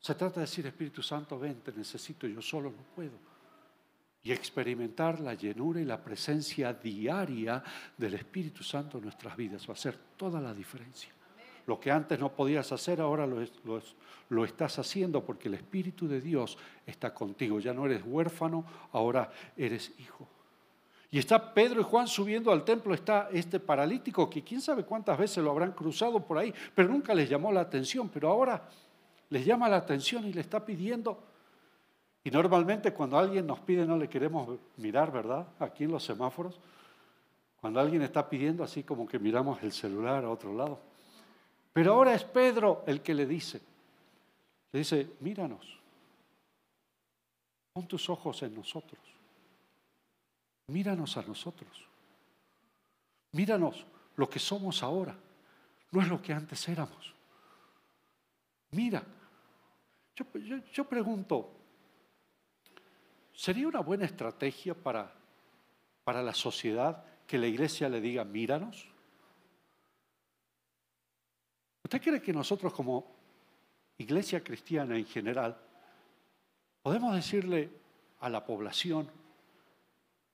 Se 0.00 0.14
trata 0.14 0.36
de 0.36 0.46
decir, 0.46 0.66
Espíritu 0.66 1.02
Santo, 1.02 1.38
ven, 1.38 1.60
te 1.60 1.72
necesito, 1.72 2.26
yo 2.26 2.40
solo 2.40 2.70
no 2.70 2.82
puedo. 2.94 3.18
Y 4.22 4.32
experimentar 4.32 5.20
la 5.20 5.34
llenura 5.34 5.80
y 5.80 5.84
la 5.84 6.02
presencia 6.02 6.72
diaria 6.72 7.62
del 7.96 8.14
Espíritu 8.14 8.64
Santo 8.64 8.96
en 8.96 9.04
nuestras 9.04 9.36
vidas 9.36 9.66
va 9.68 9.72
a 9.72 9.76
hacer 9.76 9.98
toda 10.16 10.40
la 10.40 10.54
diferencia. 10.54 11.15
Lo 11.66 11.80
que 11.80 11.90
antes 11.90 12.18
no 12.18 12.30
podías 12.32 12.70
hacer, 12.70 13.00
ahora 13.00 13.26
lo, 13.26 14.44
estás 14.44 14.78
haciendo 14.78 15.24
porque 15.24 15.48
el 15.48 15.54
Espíritu 15.54 16.06
de 16.06 16.20
Dios 16.20 16.56
está 16.86 17.12
contigo. 17.12 17.58
Ya 17.58 17.72
no 17.72 17.86
eres 17.86 18.02
huérfano, 18.04 18.64
ahora 18.92 19.30
eres 19.56 19.92
hijo. 19.98 20.28
Y 21.10 21.18
está 21.18 21.54
Pedro 21.54 21.80
y 21.80 21.84
Juan 21.84 22.06
subiendo 22.06 22.52
al 22.52 22.64
templo, 22.64 22.94
está 22.94 23.28
este 23.32 23.58
paralítico 23.58 24.28
que 24.28 24.42
quién 24.42 24.60
sabe 24.60 24.84
cuántas 24.84 25.18
veces 25.18 25.42
lo 25.42 25.50
habrán 25.50 25.72
cruzado 25.72 26.20
por 26.20 26.38
ahí, 26.38 26.52
pero 26.74 26.88
nunca 26.88 27.14
les 27.14 27.28
llamó 27.28 27.52
la 27.52 27.60
atención, 27.60 28.08
pero 28.08 28.28
ahora 28.28 28.68
les 29.30 29.44
llama 29.44 29.68
la 29.68 29.76
atención 29.76 30.26
y 30.26 30.32
le 30.32 30.40
está 30.40 30.64
pidiendo. 30.64 31.18
Y 32.22 32.30
normalmente 32.30 32.92
cuando 32.92 33.18
alguien 33.18 33.46
nos 33.46 33.60
pide 33.60 33.86
no 33.86 33.96
le 33.96 34.08
queremos 34.08 34.58
mirar, 34.76 35.12
¿verdad? 35.12 35.46
Aquí 35.60 35.84
en 35.84 35.92
los 35.92 36.04
semáforos. 36.04 36.58
Cuando 37.60 37.80
alguien 37.80 38.02
está 38.02 38.28
pidiendo 38.28 38.62
así 38.62 38.82
como 38.82 39.06
que 39.06 39.18
miramos 39.18 39.62
el 39.62 39.72
celular 39.72 40.24
a 40.24 40.30
otro 40.30 40.52
lado. 40.52 40.80
Pero 41.76 41.92
ahora 41.92 42.14
es 42.14 42.24
Pedro 42.24 42.84
el 42.86 43.02
que 43.02 43.12
le 43.12 43.26
dice, 43.26 43.60
le 44.72 44.78
dice, 44.78 45.10
míranos, 45.20 45.78
pon 47.74 47.86
tus 47.86 48.08
ojos 48.08 48.42
en 48.44 48.54
nosotros, 48.54 48.98
míranos 50.68 51.18
a 51.18 51.22
nosotros, 51.22 51.86
míranos 53.32 53.84
lo 54.16 54.26
que 54.26 54.38
somos 54.38 54.82
ahora, 54.82 55.14
no 55.90 56.00
es 56.00 56.08
lo 56.08 56.22
que 56.22 56.32
antes 56.32 56.66
éramos. 56.66 57.12
Mira, 58.70 59.04
yo, 60.14 60.24
yo 60.72 60.84
pregunto, 60.88 61.52
¿sería 63.34 63.68
una 63.68 63.80
buena 63.80 64.06
estrategia 64.06 64.72
para, 64.72 65.12
para 66.04 66.22
la 66.22 66.32
sociedad 66.32 67.04
que 67.26 67.36
la 67.36 67.48
iglesia 67.48 67.90
le 67.90 68.00
diga, 68.00 68.24
míranos? 68.24 68.95
¿Usted 71.86 72.02
cree 72.02 72.20
que 72.20 72.32
nosotros 72.32 72.72
como 72.72 73.06
iglesia 73.98 74.42
cristiana 74.42 74.96
en 74.96 75.06
general 75.06 75.56
podemos 76.82 77.14
decirle 77.14 77.70
a 78.18 78.28
la 78.28 78.44
población, 78.44 79.08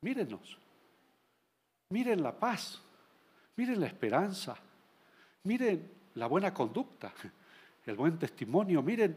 mírenos, 0.01 0.57
miren 1.91 2.23
la 2.23 2.33
paz, 2.33 2.81
miren 3.57 3.83
la 3.83 3.87
esperanza, 3.87 4.57
miren 5.43 5.91
la 6.15 6.27
buena 6.27 6.55
conducta, 6.55 7.13
el 7.85 7.97
buen 7.97 8.19
testimonio, 8.19 8.81
miren, 8.81 9.15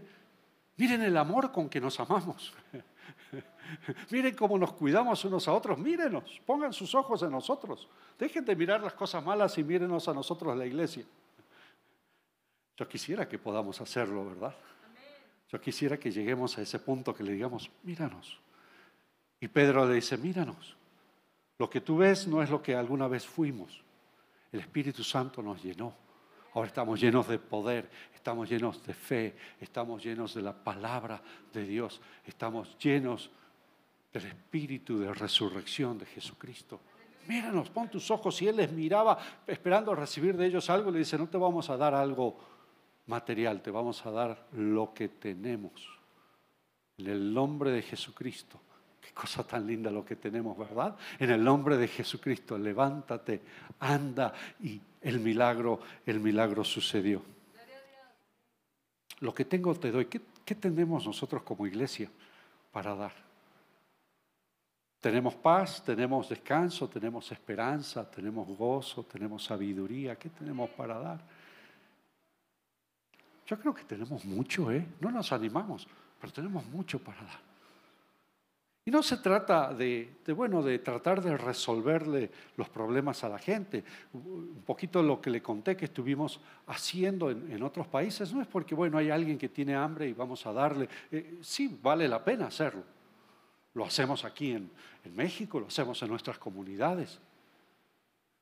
miren 0.75 1.04
el 1.04 1.15
amor 1.15 1.54
con 1.54 1.70
que 1.70 1.80
nos 1.80 1.98
amamos. 2.01 2.54
Miren 4.12 4.36
cómo 4.36 4.58
nos 4.60 4.74
cuidamos 4.74 5.25
unos 5.25 5.48
a 5.48 5.54
otros, 5.54 5.80
mírenos, 5.80 6.39
pongan 6.46 6.72
sus 6.72 6.94
ojos 6.94 7.24
en 7.24 7.32
nosotros. 7.32 7.88
Dejen 8.20 8.46
de 8.46 8.56
mirar 8.56 8.82
las 8.82 8.94
cosas 8.94 9.24
malas 9.24 9.58
y 9.58 9.63
mírenos 9.63 10.08
a 10.08 10.13
nosotros 10.13 10.56
la 10.56 10.65
iglesia. 10.65 11.04
Yo 12.77 12.88
quisiera 12.88 13.27
que 13.27 13.39
podamos 13.39 13.79
hacerlo, 13.79 14.25
¿verdad? 14.25 14.55
Yo 15.50 15.62
quisiera 15.62 15.98
que 15.98 16.12
lleguemos 16.12 16.58
a 16.58 16.62
ese 16.62 16.79
punto 16.79 17.13
que 17.13 17.24
le 17.24 17.32
digamos, 17.34 17.70
míranos. 17.84 18.39
Y 19.39 19.48
Pedro 19.48 19.88
le 19.88 19.96
dice, 19.96 20.17
míranos. 20.17 20.75
Lo 21.58 21.70
que 21.70 21.82
tú 21.82 21.98
ves 21.98 22.27
no 22.27 22.44
es 22.44 22.50
lo 22.50 22.62
que 22.62 22.75
alguna 22.75 23.08
vez 23.08 23.25
fuimos. 23.25 23.82
El 24.51 24.60
Espíritu 24.60 25.03
Santo 25.03 25.41
nos 25.41 25.63
llenó. 25.63 25.94
Ahora 26.53 26.67
estamos 26.67 27.00
llenos 27.00 27.27
de 27.27 27.38
poder, 27.38 27.89
estamos 28.13 28.50
llenos 28.50 28.86
de 28.86 28.94
fe, 28.94 29.36
estamos 29.60 30.03
llenos 30.03 30.34
de 30.34 30.41
la 30.41 30.53
palabra 30.53 31.22
de 31.51 31.65
Dios, 31.65 32.00
estamos 32.25 32.77
llenos 32.77 33.29
del 34.13 34.25
Espíritu 34.25 34.98
de 34.98 35.13
resurrección 35.13 35.98
de 35.98 36.05
Jesucristo. 36.05 36.79
Míranos, 37.27 37.70
pon 37.70 37.89
tus 37.89 38.10
ojos. 38.12 38.41
Y 38.41 38.48
él 38.48 38.58
les 38.58 38.72
miraba 38.72 39.17
esperando 39.46 39.94
recibir 39.96 40.38
de 40.38 40.46
ellos 40.46 40.70
algo, 40.70 40.91
le 40.91 41.00
dice, 41.00 41.17
no 41.17 41.27
te 41.27 41.38
vamos 41.38 41.70
a 41.70 41.77
dar 41.77 41.94
algo 41.94 42.55
material, 43.08 43.62
te 43.62 43.72
vamos 43.72 44.06
a 44.06 44.12
dar 44.12 44.48
lo 44.54 44.94
que 44.94 45.10
tenemos. 45.10 45.72
En 46.98 47.08
el 47.08 47.34
nombre 47.34 47.72
de 47.72 47.82
Jesucristo. 47.82 48.60
Qué 49.02 49.14
cosa 49.14 49.46
tan 49.46 49.68
linda 49.68 49.92
lo 49.92 50.04
que 50.04 50.16
tenemos, 50.16 50.58
¿verdad? 50.58 50.96
En 51.20 51.30
el 51.30 51.44
nombre 51.44 51.78
de 51.78 51.88
Jesucristo, 51.88 52.58
levántate, 52.58 53.42
anda 53.80 54.34
y 54.62 54.82
el 55.02 55.20
milagro, 55.20 55.80
el 56.06 56.20
milagro 56.20 56.64
sucedió. 56.64 57.22
Lo 59.20 59.34
que 59.34 59.46
tengo 59.46 59.76
te 59.76 59.92
doy. 59.92 60.06
¿Qué, 60.06 60.22
qué 60.44 60.56
tenemos 60.56 61.06
nosotros 61.06 61.44
como 61.44 61.68
iglesia 61.68 62.10
para 62.72 62.96
dar? 62.96 63.14
Tenemos 65.00 65.36
paz, 65.36 65.84
tenemos 65.86 66.28
descanso, 66.28 66.90
tenemos 66.90 67.32
esperanza, 67.32 68.10
tenemos 68.10 68.48
gozo, 68.58 69.04
tenemos 69.04 69.44
sabiduría. 69.44 70.16
¿Qué 70.16 70.30
tenemos 70.30 70.68
para 70.72 70.98
dar? 70.98 71.35
Yo 73.46 73.60
creo 73.60 73.74
que 73.74 73.84
tenemos 73.84 74.25
mucho, 74.25 74.72
¿eh? 74.72 74.86
No 75.00 75.12
nos 75.12 75.32
animamos, 75.32 75.88
pero 76.20 76.34
tenemos 76.34 76.66
mucho 76.66 77.00
para 77.00 77.22
dar. 77.22 77.56
Y 78.88 78.92
no 78.92 79.02
se 79.02 79.18
trata 79.18 79.74
de, 79.74 80.18
bueno, 80.36 80.62
de 80.62 80.78
tratar 80.78 81.20
de 81.20 81.36
resolverle 81.36 82.30
los 82.56 82.70
problemas 82.70 83.24
a 83.24 83.30
la 83.30 83.40
gente. 83.40 83.84
Un 84.14 84.62
poquito 84.64 85.02
lo 85.02 85.20
que 85.20 85.32
le 85.32 85.42
conté 85.42 85.75
que 85.75 85.86
estuvimos 85.86 86.40
haciendo 86.68 87.32
en, 87.32 87.64
otros 87.64 87.88
países, 87.88 88.32
no 88.32 88.44
es 88.44 88.48
porque, 88.48 88.75
bueno, 88.75 89.00
hay 89.00 89.10
alguien 89.10 89.40
que 89.40 89.50
tiene 89.50 89.75
hambre 89.75 90.08
y 90.08 90.14
vamos 90.14 90.46
a 90.46 90.54
darle. 90.54 90.88
Eh, 91.12 91.40
sí, 91.42 91.80
vale 91.82 92.08
la 92.08 92.24
pena 92.24 92.46
hacerlo. 92.46 92.84
Lo 93.74 93.86
hacemos 93.86 94.24
aquí 94.24 94.52
en, 94.52 94.70
en 95.04 95.16
México, 95.16 95.60
lo 95.60 95.66
hacemos 95.66 96.00
en 96.04 96.10
nuestras 96.10 96.38
comunidades. 96.38 97.20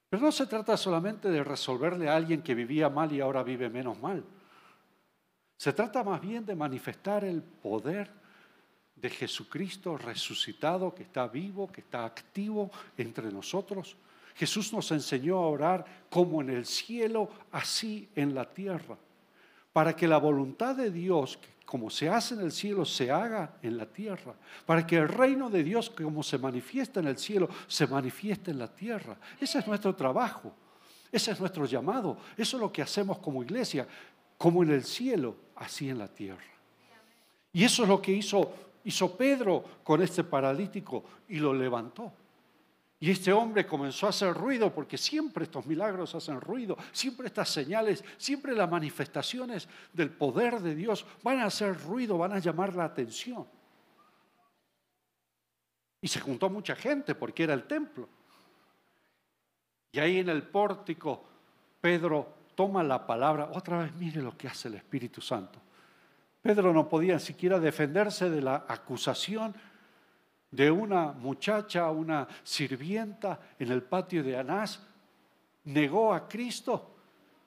Pero 0.10 0.24
no 0.24 0.32
se 0.34 0.46
trata 0.46 0.76
solamente 0.76 1.30
de 1.30 1.42
resolverle 1.42 2.10
a 2.10 2.18
alguien 2.18 2.42
que 2.42 2.54
vivía 2.54 2.90
mal 2.90 3.14
y 3.14 3.22
ahora 3.22 3.44
vive 3.44 3.70
menos 3.70 3.98
mal. 4.02 4.22
Se 5.64 5.72
trata 5.72 6.04
más 6.04 6.20
bien 6.20 6.46
de 6.46 6.58
manifestar 6.58 7.24
el 7.24 7.42
poder 7.42 8.12
de 8.98 9.10
Jesucristo 9.10 9.98
resucitado, 9.98 10.94
que 10.94 11.04
está 11.04 11.26
vivo, 11.26 11.72
que 11.72 11.80
está 11.80 12.04
activo 12.04 12.70
entre 12.98 13.32
nosotros. 13.32 13.96
Jesús 14.36 14.74
nos 14.74 14.92
enseñó 14.92 15.38
a 15.38 15.48
orar 15.48 15.86
como 16.10 16.42
en 16.42 16.50
el 16.50 16.66
cielo, 16.66 17.30
así 17.54 18.10
en 18.14 18.36
la 18.36 18.44
tierra, 18.44 18.98
para 19.72 19.96
que 19.96 20.06
la 20.06 20.18
voluntad 20.18 20.76
de 20.76 20.92
Dios, 20.92 21.40
como 21.66 21.90
se 21.90 22.10
hace 22.10 22.34
en 22.34 22.42
el 22.42 22.52
cielo, 22.52 22.84
se 22.84 23.10
haga 23.10 23.54
en 23.62 23.78
la 23.78 23.86
tierra, 23.86 24.36
para 24.66 24.86
que 24.86 24.98
el 24.98 25.08
reino 25.08 25.50
de 25.50 25.64
Dios, 25.64 25.90
como 25.90 26.24
se 26.24 26.40
manifiesta 26.40 27.00
en 27.00 27.08
el 27.08 27.18
cielo, 27.18 27.48
se 27.68 27.88
manifieste 27.88 28.52
en 28.52 28.60
la 28.60 28.68
tierra. 28.68 29.16
Ese 29.40 29.60
es 29.60 29.68
nuestro 29.68 29.96
trabajo, 29.96 30.54
ese 31.10 31.32
es 31.32 31.40
nuestro 31.40 31.66
llamado, 31.66 32.18
eso 32.36 32.58
es 32.58 32.62
lo 32.62 32.70
que 32.70 32.82
hacemos 32.82 33.20
como 33.20 33.44
iglesia, 33.44 33.88
como 34.44 34.62
en 34.62 34.72
el 34.72 34.84
cielo, 34.84 35.38
así 35.56 35.90
en 35.90 35.98
la 35.98 36.10
tierra. 36.10 36.44
Y 37.54 37.64
eso 37.64 37.84
es 37.84 37.88
lo 37.88 38.02
que 38.02 38.12
hizo, 38.12 38.54
hizo 38.84 39.16
Pedro 39.16 39.64
con 39.86 40.02
este 40.02 40.26
paralítico 40.26 41.06
y 41.30 41.38
lo 41.38 41.54
levantó. 41.54 42.12
Y 43.00 43.10
este 43.10 43.32
hombre 43.32 43.66
comenzó 43.66 44.06
a 44.06 44.10
hacer 44.10 44.34
ruido 44.34 44.70
porque 44.76 44.98
siempre 44.98 45.46
estos 45.46 45.66
milagros 45.66 46.14
hacen 46.14 46.42
ruido, 46.42 46.78
siempre 46.92 47.28
estas 47.28 47.52
señales, 47.52 48.04
siempre 48.18 48.54
las 48.54 48.70
manifestaciones 48.70 49.70
del 49.94 50.10
poder 50.10 50.60
de 50.60 50.76
Dios 50.76 51.06
van 51.24 51.40
a 51.40 51.46
hacer 51.46 51.82
ruido, 51.82 52.18
van 52.18 52.34
a 52.34 52.40
llamar 52.40 52.76
la 52.76 52.84
atención. 52.84 53.48
Y 56.02 56.08
se 56.10 56.20
juntó 56.20 56.50
mucha 56.50 56.76
gente 56.76 57.16
porque 57.16 57.44
era 57.44 57.54
el 57.54 57.64
templo. 57.64 58.10
Y 59.94 60.00
ahí 60.00 60.18
en 60.18 60.28
el 60.28 60.44
pórtico 60.44 61.24
Pedro 61.80 62.43
toma 62.56 62.84
la 62.84 63.06
palabra, 63.06 63.50
otra 63.54 63.80
vez 63.80 63.94
mire 63.96 64.22
lo 64.22 64.38
que 64.38 64.48
hace 64.48 64.68
el 64.68 64.76
Espíritu 64.76 65.22
Santo. 65.22 65.60
Pedro 66.42 66.74
no 66.74 66.90
podía 66.90 67.20
siquiera 67.20 67.60
defenderse 67.60 68.30
de 68.30 68.42
la 68.42 68.66
acusación 68.68 69.56
de 70.52 70.70
una 70.70 71.14
muchacha, 71.14 71.90
una 71.90 72.28
sirvienta 72.44 73.40
en 73.58 73.72
el 73.72 73.82
patio 73.82 74.24
de 74.24 74.38
Anás, 74.38 74.86
negó 75.64 76.14
a 76.14 76.28
Cristo, 76.28 76.96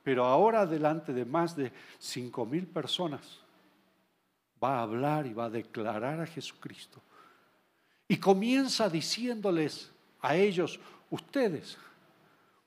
pero 0.03 0.25
ahora 0.25 0.67
delante 0.67 1.13
de 1.13 1.25
más 1.25 1.55
de 1.55 1.73
cinco 1.99 2.45
mil 2.47 2.67
personas 2.67 3.41
va 4.63 4.79
a 4.79 4.83
hablar 4.83 5.27
y 5.27 5.35
va 5.35 5.45
a 5.45 5.51
declarar 5.51 6.21
a 6.21 6.27
Jesucristo. 6.27 7.01
Y 8.09 8.17
comienza 8.17 8.89
diciéndoles 8.89 9.93
a 10.21 10.35
ellos, 10.35 10.81
ustedes 11.11 11.77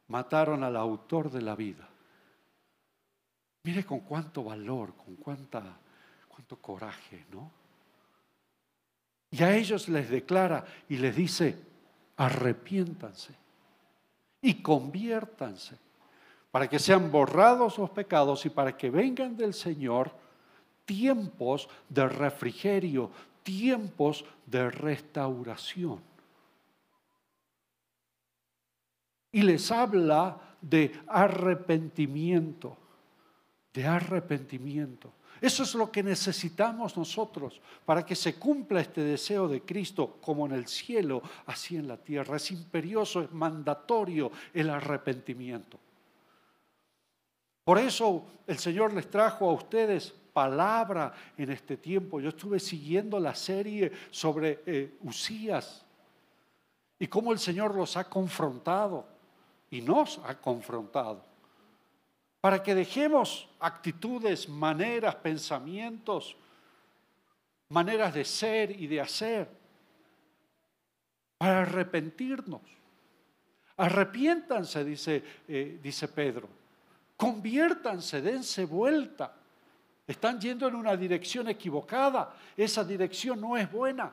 mataron 0.08 0.64
al 0.64 0.76
autor 0.76 1.32
de 1.32 1.42
la 1.42 1.56
vida. 1.56 1.89
Mire 3.64 3.86
con 3.86 4.02
cuánto 4.02 4.44
valor, 4.44 4.96
con 4.96 5.16
cuánta, 5.16 5.78
cuánto 6.28 6.58
coraje, 6.58 7.26
¿no? 7.32 7.52
Y 9.32 9.44
a 9.44 9.56
ellos 9.56 9.90
les 9.90 10.10
declara 10.10 10.66
y 10.88 10.98
les 10.98 11.16
dice, 11.16 11.56
arrepiéntanse 12.18 13.36
y 14.42 14.62
conviértanse 14.62 15.78
para 16.52 16.68
que 16.68 16.80
sean 16.80 17.12
borrados 17.12 17.78
los 17.78 17.90
pecados 17.92 18.46
y 18.46 18.50
para 18.50 18.76
que 18.76 18.90
vengan 18.90 19.38
del 19.38 19.54
Señor 19.54 20.12
tiempos 20.86 21.70
de 21.88 22.10
refrigerio, 22.10 23.12
tiempos 23.44 24.26
de 24.48 24.72
restauración. 24.72 26.02
Y 29.32 29.44
les 29.44 29.72
habla 29.72 30.56
de 30.60 31.00
arrepentimiento, 31.08 32.76
de 33.74 33.86
arrepentimiento. 33.86 35.14
Eso 35.42 35.64
es 35.64 35.74
lo 35.74 35.90
que 35.90 36.04
necesitamos 36.04 36.98
nosotros 36.98 37.62
para 37.86 38.06
que 38.06 38.16
se 38.16 38.36
cumpla 38.36 38.82
este 38.82 39.02
deseo 39.02 39.48
de 39.48 39.62
Cristo 39.62 40.18
como 40.22 40.46
en 40.46 40.52
el 40.52 40.68
cielo, 40.68 41.22
así 41.46 41.78
en 41.78 41.88
la 41.88 41.98
tierra. 41.98 42.36
Es 42.36 42.52
imperioso, 42.52 43.22
es 43.22 43.32
mandatorio 43.32 44.32
el 44.54 44.70
arrepentimiento. 44.70 45.80
Por 47.64 47.78
eso 47.78 48.26
el 48.48 48.58
Señor 48.58 48.94
les 48.94 49.10
trajo 49.10 49.50
a 49.50 49.54
ustedes 49.54 50.14
palabra 50.34 51.14
en 51.38 51.52
este 51.52 51.78
tiempo. 51.78 52.20
Yo 52.20 52.30
estuve 52.30 52.60
siguiendo 52.60 53.20
la 53.20 53.36
serie 53.36 53.92
sobre 54.12 54.62
eh, 54.66 54.98
Usías 55.02 55.86
y 56.98 57.08
cómo 57.08 57.32
el 57.32 57.40
Señor 57.40 57.76
los 57.76 57.96
ha 57.96 58.10
confrontado 58.10 59.06
y 59.72 59.82
nos 59.82 60.20
ha 60.26 60.36
confrontado 60.36 61.29
para 62.42 62.64
que 62.64 62.74
dejemos 62.74 63.50
actitudes, 63.60 64.48
maneras, 64.48 65.16
pensamientos, 65.16 66.36
maneras 67.70 68.14
de 68.14 68.24
ser 68.24 68.72
y 68.72 68.88
de 68.88 69.02
hacer, 69.02 69.50
para 71.38 71.62
arrepentirnos. 71.62 72.62
Arrepiéntanse, 73.78 74.84
dice, 74.84 75.24
eh, 75.48 75.80
dice 75.82 76.08
Pedro. 76.08 76.50
Conviértanse, 77.16 78.22
dense 78.22 78.66
vuelta. 78.66 79.36
Están 80.08 80.40
yendo 80.40 80.68
en 80.68 80.76
una 80.76 80.98
dirección 80.98 81.48
equivocada. 81.50 82.36
Esa 82.58 82.84
dirección 82.84 83.40
no 83.40 83.56
es 83.56 83.72
buena. 83.72 84.12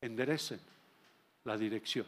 Enderecen 0.00 0.60
la 1.44 1.56
dirección. 1.56 2.06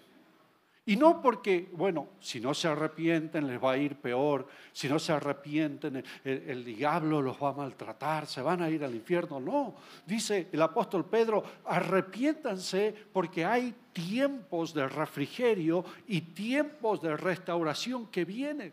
Y 0.84 0.96
no 0.96 1.22
porque, 1.22 1.68
bueno, 1.72 2.08
si 2.18 2.40
no 2.40 2.52
se 2.54 2.66
arrepienten 2.66 3.46
les 3.46 3.62
va 3.62 3.72
a 3.72 3.76
ir 3.76 3.94
peor, 3.94 4.48
si 4.72 4.88
no 4.88 4.98
se 4.98 5.12
arrepienten 5.12 6.02
el, 6.24 6.64
diablo 6.64 7.22
los 7.22 7.40
va 7.40 7.50
a 7.50 7.52
maltratar, 7.52 8.26
se 8.26 8.42
van 8.42 8.62
a 8.62 8.68
ir 8.68 8.82
al 8.82 8.92
infierno. 8.92 9.38
No, 9.38 9.76
dice 10.04 10.48
el 10.50 10.60
apóstol 10.60 11.04
Pedro, 11.04 11.44
arrepiéntanse 11.66 12.92
porque 13.12 13.44
hay 13.44 13.72
tiempos 13.92 14.74
de 14.74 14.88
refrigerio 14.88 15.84
y 16.08 16.20
tiempos 16.20 17.00
de 17.00 17.16
restauración 17.16 18.08
que 18.08 18.24
vienen. 18.24 18.72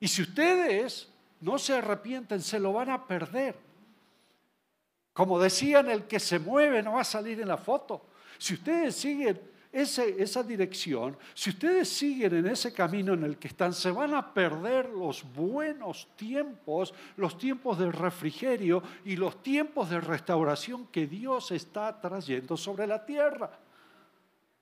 Y 0.00 0.08
si 0.08 0.20
ustedes 0.20 1.08
no 1.40 1.58
se 1.58 1.72
arrepienten, 1.72 2.42
se 2.42 2.60
lo 2.60 2.74
van 2.74 2.90
a 2.90 3.06
perder. 3.06 3.56
Como 5.14 5.40
decían, 5.40 5.88
el 5.90 6.04
que 6.04 6.20
se 6.20 6.38
mueve 6.38 6.82
no 6.82 6.92
va 6.92 7.00
a 7.00 7.04
salir 7.04 7.40
en 7.40 7.48
la 7.48 7.56
foto. 7.56 8.10
Si 8.36 8.54
ustedes 8.54 8.94
siguen 8.94 9.40
esa 9.70 10.42
dirección, 10.42 11.16
si 11.34 11.50
ustedes 11.50 11.88
siguen 11.88 12.34
en 12.34 12.46
ese 12.46 12.72
camino 12.72 13.12
en 13.12 13.24
el 13.24 13.36
que 13.36 13.48
están, 13.48 13.74
se 13.74 13.90
van 13.90 14.14
a 14.14 14.32
perder 14.32 14.88
los 14.88 15.24
buenos 15.34 16.08
tiempos, 16.16 16.94
los 17.16 17.36
tiempos 17.36 17.78
de 17.78 17.92
refrigerio 17.92 18.82
y 19.04 19.16
los 19.16 19.42
tiempos 19.42 19.90
de 19.90 20.00
restauración 20.00 20.86
que 20.86 21.06
Dios 21.06 21.50
está 21.50 22.00
trayendo 22.00 22.56
sobre 22.56 22.86
la 22.86 23.04
tierra. 23.04 23.50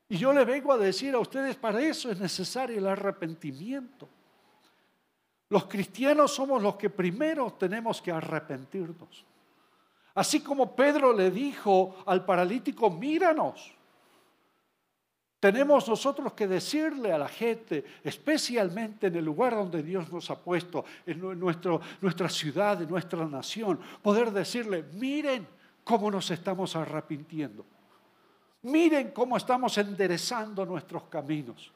Y 0.09 0.17
yo 0.17 0.33
le 0.33 0.45
vengo 0.45 0.73
a 0.73 0.79
decir 0.79 1.15
a 1.15 1.19
ustedes, 1.19 1.57
para 1.57 1.81
eso 1.81 2.11
es 2.11 2.19
necesario 2.19 2.79
el 2.79 2.87
arrepentimiento. 2.87 4.09
Los 5.49 5.67
cristianos 5.67 6.35
somos 6.35 6.61
los 6.61 6.77
que 6.77 6.91
primero 6.91 7.53
tenemos 7.53 8.03
que 8.03 8.11
arrepentirnos. 8.11 9.25
Así 10.15 10.41
como 10.41 10.75
Pedro 10.75 11.13
le 11.13 11.31
dijo 11.31 11.97
al 12.07 12.25
paralítico, 12.25 12.91
míranos. 12.91 13.76
Tenemos 15.39 15.87
nosotros 15.87 16.33
que 16.33 16.49
decirle 16.49 17.13
a 17.13 17.19
la 17.19 17.29
gente, 17.29 17.85
especialmente 18.03 19.09
en 19.09 19.17
el 19.17 19.25
lugar 19.25 19.55
donde 19.55 19.83
Dios 19.83 20.11
nos 20.11 20.31
ha 20.31 20.39
puesto, 20.39 20.85
en 21.05 21.39
nuestro, 21.39 21.81
nuestra 22.01 22.29
ciudad, 22.29 22.81
en 22.81 22.89
nuestra 22.89 23.27
nación, 23.27 23.79
poder 24.03 24.31
decirle, 24.31 24.85
miren 24.95 25.47
cómo 25.85 26.11
nos 26.11 26.31
estamos 26.31 26.75
arrepintiendo. 26.75 27.65
Miren 28.63 29.13
cómo 29.13 29.37
estamos 29.37 29.79
enderezando 29.79 30.67
nuestros 30.67 31.05
caminos. 31.05 31.71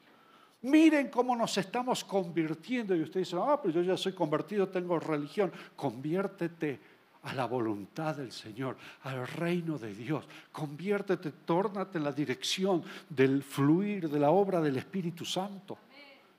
Miren 0.63 1.09
cómo 1.09 1.35
nos 1.35 1.57
estamos 1.57 2.03
convirtiendo. 2.03 2.95
Y 2.95 3.01
usted 3.01 3.21
dice, 3.21 3.37
ah, 3.39 3.59
pues 3.61 3.73
yo 3.73 3.81
ya 3.81 3.95
soy 3.95 4.13
convertido, 4.13 4.67
tengo 4.67 4.99
religión. 4.99 5.53
Conviértete 5.75 6.79
a 7.23 7.33
la 7.33 7.45
voluntad 7.45 8.15
del 8.15 8.31
Señor, 8.31 8.77
al 9.03 9.27
reino 9.27 9.77
de 9.77 9.93
Dios. 9.93 10.25
Conviértete, 10.51 11.31
tórnate 11.31 11.97
en 11.97 12.03
la 12.03 12.11
dirección 12.11 12.83
del 13.09 13.43
fluir 13.43 14.09
de 14.09 14.19
la 14.19 14.31
obra 14.31 14.59
del 14.59 14.77
Espíritu 14.77 15.23
Santo. 15.23 15.77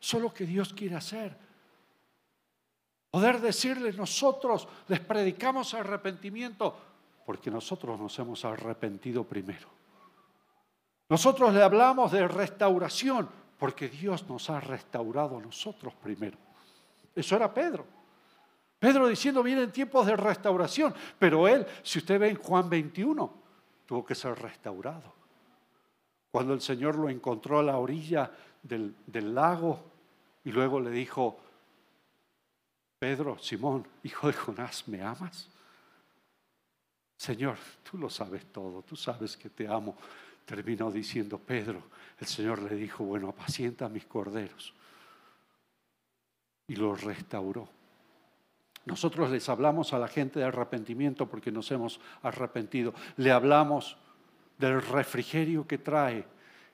Eso 0.01 0.17
es 0.17 0.23
lo 0.23 0.35
que 0.35 0.45
Dios 0.45 0.73
quiere 0.73 0.97
hacer. 0.97 1.37
Poder 3.11 3.41
decirles 3.41 3.97
nosotros, 3.97 4.67
les 4.89 4.99
predicamos 5.01 5.75
arrepentimiento, 5.75 6.77
porque 7.25 7.51
nosotros 7.51 8.01
nos 8.01 8.19
hemos 8.19 8.45
arrepentido 8.45 9.23
primero. 9.25 9.69
Nosotros 11.09 11.53
le 11.53 11.63
hablamos 11.63 12.11
de 12.11 12.27
restauración, 12.27 13.29
porque 13.59 13.89
Dios 13.89 14.29
nos 14.29 14.51
ha 14.51 14.59
restaurado 14.59 15.37
a 15.39 15.41
nosotros 15.43 15.95
primero. 16.03 16.39
Eso 17.15 17.37
era 17.37 17.53
Pedro. 17.53 18.02
Pedro 18.83 19.07
diciendo, 19.07 19.45
vienen 19.45 19.71
tiempos 19.71 20.09
de 20.09 20.17
restauración, 20.17 20.93
pero 21.17 21.47
él, 21.47 21.65
si 21.85 22.01
usted 22.01 22.19
ve 22.19 22.31
en 22.31 22.35
Juan 22.35 22.69
21, 22.69 23.33
tuvo 23.87 24.05
que 24.05 24.17
ser 24.17 24.37
restaurado. 24.37 25.15
Cuando 26.33 26.53
el 26.53 26.61
Señor 26.61 26.97
lo 26.97 27.09
encontró 27.09 27.61
a 27.61 27.63
la 27.63 27.77
orilla 27.77 28.33
del, 28.61 28.97
del 29.07 29.37
lago 29.37 29.85
y 30.43 30.51
luego 30.51 30.81
le 30.81 30.91
dijo, 30.91 31.39
Pedro, 32.99 33.39
Simón, 33.39 33.87
hijo 34.03 34.27
de 34.27 34.33
Jonás, 34.33 34.89
¿me 34.89 35.01
amas? 35.01 35.49
Señor, 37.17 37.59
tú 37.89 37.99
lo 37.99 38.11
sabes 38.11 38.47
todo, 38.47 38.83
tú 38.83 38.97
sabes 38.97 39.37
que 39.37 39.49
te 39.49 39.69
amo. 39.69 39.97
Terminó 40.45 40.91
diciendo 40.91 41.39
Pedro, 41.39 41.85
el 42.19 42.27
Señor 42.27 42.61
le 42.63 42.75
dijo, 42.75 43.05
bueno, 43.05 43.29
apacienta 43.29 43.89
mis 43.89 44.07
corderos. 44.07 44.75
Y 46.67 46.75
lo 46.75 46.97
restauró. 46.97 47.69
Nosotros 48.85 49.31
les 49.31 49.49
hablamos 49.49 49.93
a 49.93 49.99
la 49.99 50.09
gente 50.09 50.41
de 50.41 50.45
arrepentimiento 50.45 51.27
porque 51.27 51.53
nos 51.53 51.71
hemos 51.71 52.01
arrepentido. 52.23 52.95
Le 53.17 53.31
hablamos 53.31 53.97
del 54.59 54.83
refrigerio 54.83 55.67
que 55.67 55.79
trae 55.79 56.25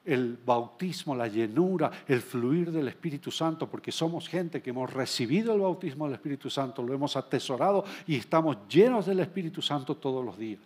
el 0.05 0.39
bautismo, 0.45 1.15
la 1.15 1.29
llenura, 1.29 1.91
el 2.07 2.23
fluir 2.23 2.73
del 2.73 2.89
Espíritu 2.89 3.31
Santo, 3.31 3.69
porque 3.69 3.93
somos 3.93 4.27
gente 4.27 4.63
que 4.63 4.71
hemos 4.71 4.93
recibido 4.93 5.53
el 5.53 5.61
bautismo 5.61 6.07
del 6.07 6.15
Espíritu 6.15 6.49
Santo, 6.49 6.83
lo 6.83 6.95
hemos 6.95 7.15
atesorado 7.17 7.85
y 8.07 8.17
estamos 8.17 8.57
llenos 8.69 9.05
del 9.05 9.21
Espíritu 9.21 9.61
Santo 9.61 9.97
todos 9.97 10.25
los 10.25 10.39
días. 10.39 10.61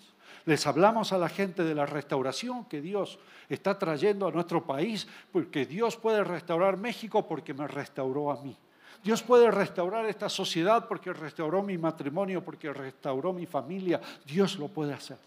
Les 0.45 0.65
hablamos 0.67 1.13
a 1.13 1.19
la 1.19 1.29
gente 1.29 1.65
de 1.65 1.75
la 1.75 1.87
restauración 1.87 2.65
que 2.67 2.81
Dios 2.81 3.19
está 3.49 3.79
trayendo 3.79 4.29
a 4.29 4.33
nuestro 4.33 4.65
país, 4.65 5.09
porque 5.33 5.67
Dios 5.67 5.97
puede 5.97 6.23
restaurar 6.23 6.77
México 6.77 7.27
porque 7.27 7.53
me 7.53 7.67
restauró 7.67 8.31
a 8.31 8.43
mí. 8.43 8.57
Dios 9.03 9.23
puede 9.23 9.51
restaurar 9.51 10.07
esta 10.07 10.29
sociedad 10.29 10.87
porque 10.87 11.12
restauró 11.12 11.62
mi 11.62 11.77
matrimonio, 11.77 12.45
porque 12.45 12.73
restauró 12.73 13.33
mi 13.33 13.47
familia. 13.47 14.01
Dios 14.25 14.59
lo 14.59 14.69
puede 14.69 14.93
hacer. 14.93 15.19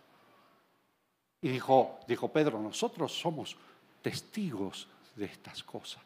Y 1.42 1.50
dijo, 1.50 2.00
dijo 2.08 2.30
Pedro, 2.30 2.60
nosotros 2.60 3.12
somos 3.12 3.58
testigos 4.02 4.88
de 5.16 5.26
estas 5.26 5.62
cosas. 5.64 6.04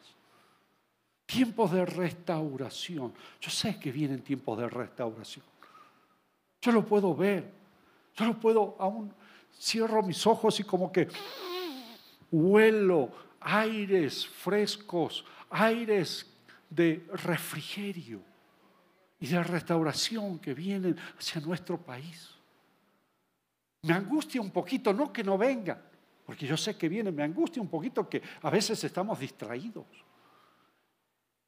Tiempos 1.26 1.70
de 1.70 1.86
restauración. 1.86 3.14
Yo 3.40 3.50
sé 3.50 3.78
que 3.78 3.92
vienen 3.92 4.22
tiempos 4.22 4.58
de 4.58 4.68
restauración. 4.68 5.44
Yo 6.60 6.72
lo 6.72 6.84
puedo 6.84 7.14
ver. 7.14 7.50
Yo 8.16 8.26
lo 8.26 8.34
puedo, 8.34 8.76
aún 8.78 9.14
cierro 9.58 10.02
mis 10.02 10.26
ojos 10.26 10.58
y 10.60 10.64
como 10.64 10.90
que 10.90 11.08
huelo 12.30 13.10
aires 13.40 14.26
frescos, 14.26 15.24
aires 15.50 16.26
de 16.70 17.04
refrigerio 17.12 18.22
y 19.18 19.26
de 19.26 19.42
restauración 19.42 20.38
que 20.38 20.54
vienen 20.54 20.96
hacia 21.18 21.40
nuestro 21.40 21.76
país. 21.76 22.30
Me 23.82 23.92
angustia 23.92 24.40
un 24.40 24.50
poquito, 24.50 24.92
no 24.92 25.12
que 25.12 25.24
no 25.24 25.36
venga, 25.36 25.80
porque 26.24 26.46
yo 26.46 26.56
sé 26.56 26.76
que 26.76 26.88
viene, 26.88 27.10
me 27.10 27.24
angustia 27.24 27.60
un 27.60 27.68
poquito 27.68 28.08
que 28.08 28.22
a 28.42 28.50
veces 28.50 28.82
estamos 28.84 29.18
distraídos. 29.18 29.86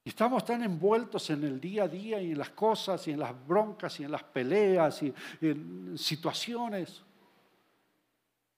Y 0.05 0.09
estamos 0.09 0.45
tan 0.45 0.65
envueltos 0.65 1.31
en 1.31 1.45
el 1.45 1.61
día 1.61 1.85
a 1.85 1.89
día 1.89 2.21
y 2.21 2.33
en 2.33 2.39
las 2.39 2.51
cosas 2.51 3.07
y 3.07 3.13
en 3.13 3.21
las 3.21 3.47
broncas 3.47 4.01
y 4.01 4.05
en 4.05 4.11
las 4.11 4.25
peleas 4.25 5.01
y 5.05 5.15
en 5.41 5.97
situaciones. 5.97 7.03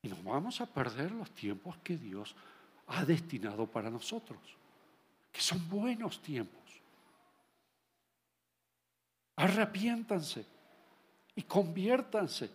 Y 0.03 0.09
nos 0.09 0.25
vamos 0.25 0.61
a 0.63 0.67
perder 0.67 1.13
los 1.13 1.31
tiempos 1.33 1.77
que 1.85 1.99
Dios 1.99 2.35
ha 2.87 3.05
destinado 3.05 3.67
para 3.67 3.91
nosotros 3.91 4.41
que 5.35 5.41
son 5.41 5.69
buenos 5.69 6.23
tiempos. 6.23 6.63
Arrepiéntanse 9.35 10.47
y 11.35 11.43
conviértanse, 11.43 12.49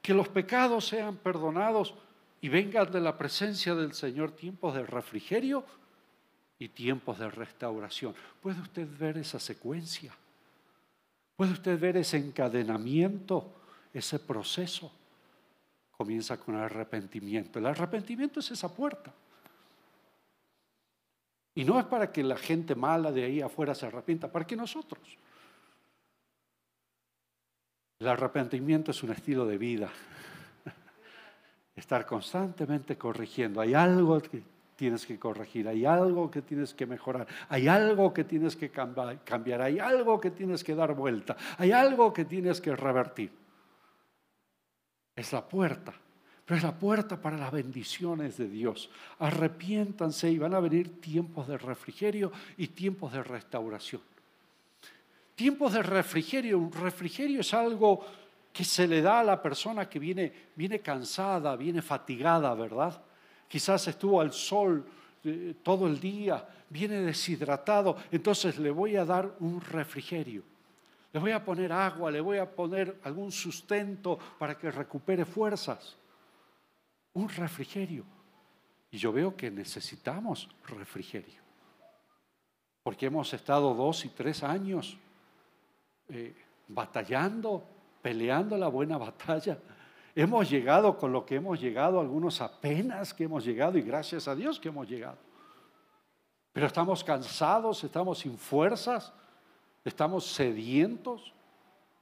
que 0.00 0.14
los 0.14 0.28
pecados 0.28 0.86
sean 0.86 1.16
perdonados 1.16 1.92
y 2.40 2.48
vengan 2.48 2.90
de 2.92 3.00
la 3.00 3.18
presencia 3.18 3.74
del 3.74 3.94
Señor 3.94 4.30
tiempos 4.30 4.74
de 4.74 4.86
refrigerio 4.86 5.64
y 6.56 6.68
tiempos 6.68 7.18
de 7.18 7.28
restauración. 7.28 8.14
¿Puede 8.40 8.60
usted 8.60 8.86
ver 8.96 9.18
esa 9.18 9.40
secuencia? 9.40 10.14
¿Puede 11.34 11.52
usted 11.52 11.80
ver 11.80 11.96
ese 11.96 12.16
encadenamiento, 12.16 13.60
ese 13.92 14.20
proceso? 14.20 14.92
Comienza 15.90 16.38
con 16.38 16.54
arrepentimiento. 16.54 17.58
El 17.58 17.66
arrepentimiento 17.66 18.38
es 18.38 18.52
esa 18.52 18.72
puerta. 18.72 19.12
Y 21.54 21.64
no 21.64 21.78
es 21.78 21.86
para 21.86 22.12
que 22.12 22.22
la 22.22 22.36
gente 22.36 22.74
mala 22.74 23.10
de 23.10 23.24
ahí 23.24 23.40
afuera 23.40 23.74
se 23.74 23.86
arrepienta, 23.86 24.30
para 24.30 24.46
que 24.46 24.56
nosotros. 24.56 25.18
El 27.98 28.08
arrepentimiento 28.08 28.92
es 28.92 29.02
un 29.02 29.10
estilo 29.10 29.46
de 29.46 29.58
vida. 29.58 29.90
Estar 31.76 32.06
constantemente 32.06 32.96
corrigiendo. 32.96 33.60
Hay 33.60 33.74
algo 33.74 34.20
que 34.20 34.42
tienes 34.76 35.04
que 35.04 35.18
corregir, 35.18 35.68
hay 35.68 35.84
algo 35.84 36.30
que 36.30 36.40
tienes 36.40 36.72
que 36.72 36.86
mejorar, 36.86 37.26
hay 37.50 37.68
algo 37.68 38.14
que 38.14 38.24
tienes 38.24 38.56
que 38.56 38.70
cambiar, 38.70 39.60
hay 39.60 39.78
algo 39.78 40.18
que 40.18 40.30
tienes 40.30 40.64
que 40.64 40.74
dar 40.74 40.94
vuelta, 40.94 41.36
hay 41.58 41.72
algo 41.72 42.14
que 42.14 42.24
tienes 42.24 42.62
que 42.62 42.74
revertir. 42.74 43.30
Es 45.14 45.34
la 45.34 45.46
puerta 45.46 45.92
pero 46.50 46.58
es 46.58 46.64
la 46.64 46.76
puerta 46.76 47.16
para 47.16 47.36
las 47.36 47.52
bendiciones 47.52 48.36
de 48.36 48.48
Dios. 48.48 48.90
Arrepiéntanse 49.20 50.28
y 50.28 50.36
van 50.36 50.52
a 50.52 50.58
venir 50.58 51.00
tiempos 51.00 51.46
de 51.46 51.56
refrigerio 51.56 52.32
y 52.56 52.66
tiempos 52.66 53.12
de 53.12 53.22
restauración. 53.22 54.02
Tiempos 55.36 55.74
de 55.74 55.84
refrigerio. 55.84 56.58
Un 56.58 56.72
refrigerio 56.72 57.42
es 57.42 57.54
algo 57.54 58.04
que 58.52 58.64
se 58.64 58.88
le 58.88 59.00
da 59.00 59.20
a 59.20 59.22
la 59.22 59.40
persona 59.40 59.88
que 59.88 60.00
viene, 60.00 60.32
viene 60.56 60.80
cansada, 60.80 61.54
viene 61.54 61.82
fatigada, 61.82 62.52
¿verdad? 62.54 63.00
Quizás 63.46 63.86
estuvo 63.86 64.20
al 64.20 64.32
sol 64.32 64.84
eh, 65.22 65.54
todo 65.62 65.86
el 65.86 66.00
día, 66.00 66.44
viene 66.68 67.00
deshidratado, 67.00 67.96
entonces 68.10 68.58
le 68.58 68.72
voy 68.72 68.96
a 68.96 69.04
dar 69.04 69.36
un 69.38 69.60
refrigerio. 69.60 70.42
Le 71.12 71.20
voy 71.20 71.30
a 71.30 71.44
poner 71.44 71.72
agua, 71.72 72.10
le 72.10 72.20
voy 72.20 72.38
a 72.38 72.50
poner 72.50 72.98
algún 73.04 73.30
sustento 73.30 74.18
para 74.36 74.58
que 74.58 74.72
recupere 74.72 75.24
fuerzas 75.24 75.99
un 77.14 77.28
refrigerio. 77.28 78.04
Y 78.90 78.98
yo 78.98 79.12
veo 79.12 79.36
que 79.36 79.50
necesitamos 79.50 80.48
refrigerio. 80.66 81.40
Porque 82.82 83.06
hemos 83.06 83.32
estado 83.32 83.74
dos 83.74 84.04
y 84.04 84.08
tres 84.08 84.42
años 84.42 84.96
eh, 86.08 86.34
batallando, 86.68 87.64
peleando 88.02 88.56
la 88.56 88.68
buena 88.68 88.98
batalla. 88.98 89.58
Hemos 90.14 90.50
llegado 90.50 90.96
con 90.98 91.12
lo 91.12 91.24
que 91.24 91.36
hemos 91.36 91.60
llegado, 91.60 92.00
algunos 92.00 92.40
apenas 92.40 93.14
que 93.14 93.24
hemos 93.24 93.44
llegado 93.44 93.78
y 93.78 93.82
gracias 93.82 94.26
a 94.26 94.34
Dios 94.34 94.58
que 94.58 94.68
hemos 94.68 94.88
llegado. 94.88 95.18
Pero 96.52 96.66
estamos 96.66 97.04
cansados, 97.04 97.84
estamos 97.84 98.18
sin 98.18 98.36
fuerzas, 98.36 99.12
estamos 99.84 100.26
sedientos. 100.26 101.32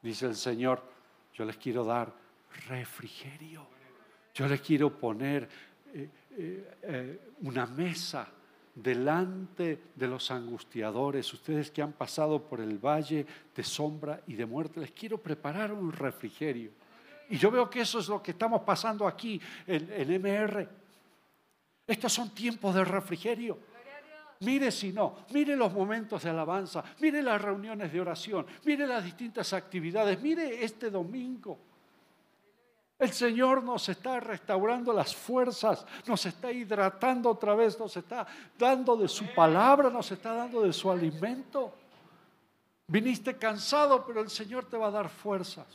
Dice 0.00 0.26
el 0.26 0.36
Señor, 0.36 0.82
yo 1.34 1.44
les 1.44 1.56
quiero 1.58 1.84
dar 1.84 2.12
refrigerio. 2.66 3.77
Yo 4.38 4.46
le 4.46 4.60
quiero 4.60 4.96
poner 4.96 5.48
eh, 5.92 6.08
eh, 6.36 6.78
eh, 6.82 7.20
una 7.42 7.66
mesa 7.66 8.28
delante 8.72 9.86
de 9.96 10.06
los 10.06 10.30
angustiadores, 10.30 11.32
ustedes 11.34 11.72
que 11.72 11.82
han 11.82 11.92
pasado 11.94 12.40
por 12.40 12.60
el 12.60 12.78
valle 12.78 13.26
de 13.52 13.64
sombra 13.64 14.20
y 14.28 14.34
de 14.34 14.46
muerte, 14.46 14.78
les 14.78 14.92
quiero 14.92 15.18
preparar 15.18 15.72
un 15.72 15.90
refrigerio. 15.90 16.70
Y 17.30 17.36
yo 17.36 17.50
veo 17.50 17.68
que 17.68 17.80
eso 17.80 17.98
es 17.98 18.06
lo 18.06 18.22
que 18.22 18.30
estamos 18.30 18.62
pasando 18.62 19.08
aquí 19.08 19.40
en, 19.66 19.90
en 19.92 20.22
MR. 20.22 20.68
Estos 21.84 22.12
son 22.12 22.32
tiempos 22.32 22.76
de 22.76 22.84
refrigerio. 22.84 23.58
Mire 24.38 24.70
si 24.70 24.92
no, 24.92 25.16
mire 25.32 25.56
los 25.56 25.72
momentos 25.72 26.22
de 26.22 26.30
alabanza, 26.30 26.84
mire 27.00 27.24
las 27.24 27.42
reuniones 27.42 27.92
de 27.92 28.00
oración, 28.00 28.46
mire 28.64 28.86
las 28.86 29.04
distintas 29.04 29.52
actividades, 29.52 30.22
mire 30.22 30.62
este 30.62 30.90
domingo. 30.90 31.58
El 32.98 33.12
Señor 33.12 33.62
nos 33.62 33.88
está 33.88 34.18
restaurando 34.18 34.92
las 34.92 35.14
fuerzas, 35.14 35.86
nos 36.06 36.26
está 36.26 36.50
hidratando 36.50 37.30
otra 37.30 37.54
vez, 37.54 37.78
nos 37.78 37.96
está 37.96 38.26
dando 38.58 38.96
de 38.96 39.06
su 39.06 39.24
palabra, 39.34 39.88
nos 39.88 40.10
está 40.10 40.34
dando 40.34 40.62
de 40.62 40.72
su 40.72 40.90
alimento. 40.90 41.72
Viniste 42.88 43.36
cansado, 43.36 44.04
pero 44.04 44.20
el 44.20 44.30
Señor 44.30 44.64
te 44.64 44.76
va 44.76 44.88
a 44.88 44.90
dar 44.90 45.08
fuerzas. 45.08 45.66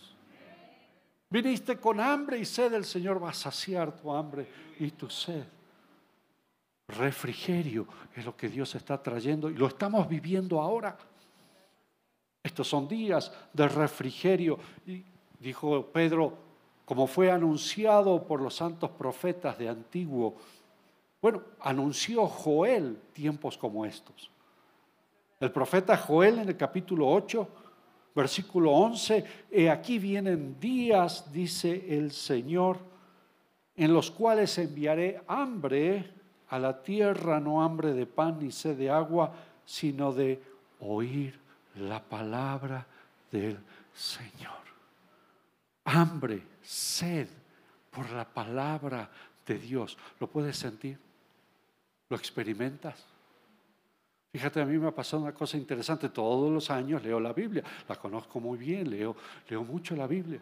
Viniste 1.30 1.78
con 1.78 2.00
hambre 2.00 2.40
y 2.40 2.46
sed, 2.46 2.74
el 2.74 2.86
Señor 2.86 3.24
va 3.24 3.30
a 3.30 3.34
saciar 3.34 3.96
tu 3.96 4.12
hambre 4.12 4.48
y 4.80 4.92
tu 4.92 5.10
sed. 5.10 5.46
Refrigerio 6.90 7.88
es 8.14 8.26
lo 8.26 8.36
que 8.36 8.50
Dios 8.50 8.76
está 8.76 9.02
trayendo 9.02 9.50
y 9.50 9.54
lo 9.54 9.68
estamos 9.68 10.08
viviendo 10.10 10.60
ahora. 10.60 10.98
Estos 12.44 12.68
son 12.68 12.88
días 12.90 13.32
de 13.54 13.68
refrigerio. 13.70 14.60
Y 14.86 15.06
dijo 15.40 15.86
Pedro, 15.88 16.38
como 16.86 17.08
fue 17.08 17.32
anunciado 17.32 18.26
por 18.26 18.42
los 18.42 18.56
santos 18.56 18.90
profetas 18.92 19.58
de 19.58 19.70
antiguo. 19.70 20.36
Bueno, 21.22 21.42
anunció 21.62 22.28
Joel 22.28 22.98
tiempos 23.14 23.58
como 23.58 23.86
estos. 23.86 24.30
El 25.40 25.52
profeta 25.52 25.98
Joel 25.98 26.40
en 26.40 26.50
el 26.50 26.58
capítulo 26.58 27.08
8, 27.08 27.48
versículo 28.16 28.72
11, 28.72 29.24
he 29.52 29.70
aquí 29.70 29.98
vienen 29.98 30.60
días, 30.60 31.32
dice 31.32 31.98
el 31.98 32.12
Señor, 32.12 32.80
en 33.76 33.94
los 33.94 34.12
cuales 34.12 34.58
enviaré 34.58 35.22
hambre 35.28 36.12
a 36.50 36.60
la 36.60 36.84
tierra, 36.84 37.40
no 37.40 37.64
hambre 37.64 37.94
de 37.94 38.06
pan 38.06 38.40
ni 38.40 38.52
sed 38.52 38.78
de 38.78 38.90
agua, 38.90 39.34
sino 39.66 40.12
de 40.12 40.42
oír 40.82 41.40
la 41.76 42.04
palabra 42.04 42.86
del 43.32 43.58
Señor 43.94 44.73
hambre, 45.86 46.42
sed 46.62 47.28
por 47.90 48.10
la 48.12 48.26
palabra 48.26 49.10
de 49.46 49.58
Dios. 49.58 49.98
¿Lo 50.20 50.28
puedes 50.28 50.58
sentir? 50.58 50.98
¿Lo 52.10 52.18
experimentas? 52.18 53.06
Fíjate, 54.32 54.62
a 54.62 54.66
mí 54.66 54.78
me 54.80 54.88
ha 54.88 54.96
pasado 54.96 55.22
una 55.22 55.34
cosa 55.34 55.58
interesante. 55.58 56.10
Todos 56.10 56.52
los 56.52 56.70
años 56.72 57.04
leo 57.04 57.20
la 57.20 57.34
Biblia. 57.34 57.64
La 57.88 57.96
conozco 57.96 58.40
muy 58.40 58.58
bien, 58.58 58.90
leo, 58.90 59.16
leo 59.48 59.64
mucho 59.64 59.96
la 59.96 60.08
Biblia. 60.08 60.40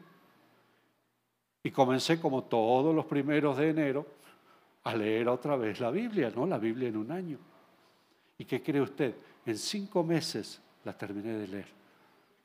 Y 1.63 1.71
comencé 1.71 2.19
como 2.19 2.45
todos 2.45 2.95
los 2.95 3.05
primeros 3.05 3.57
de 3.57 3.69
enero 3.69 4.07
a 4.83 4.95
leer 4.95 5.27
otra 5.27 5.57
vez 5.57 5.79
la 5.79 5.91
Biblia, 5.91 6.31
¿no? 6.33 6.47
La 6.47 6.57
Biblia 6.57 6.87
en 6.89 6.97
un 6.97 7.11
año. 7.11 7.37
¿Y 8.37 8.45
qué 8.45 8.63
cree 8.63 8.81
usted? 8.81 9.13
En 9.45 9.57
cinco 9.57 10.03
meses 10.03 10.61
la 10.85 10.97
terminé 10.97 11.33
de 11.33 11.47
leer. 11.47 11.67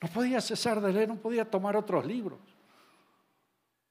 No 0.02 0.08
podía 0.08 0.40
cesar 0.40 0.80
de 0.80 0.92
leer, 0.92 1.08
no 1.08 1.16
podía 1.16 1.48
tomar 1.48 1.76
otros 1.76 2.04
libros. 2.04 2.38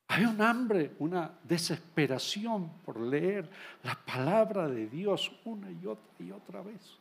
Hay 0.08 0.24
un 0.26 0.40
hambre, 0.42 0.92
una 1.00 1.32
desesperación 1.44 2.70
por 2.86 3.00
leer 3.00 3.50
la 3.84 3.96
palabra 3.96 4.68
de 4.68 4.88
Dios 4.88 5.32
una 5.46 5.72
y 5.72 5.86
otra 5.86 6.26
y 6.26 6.32
otra 6.32 6.62
vez. 6.62 6.98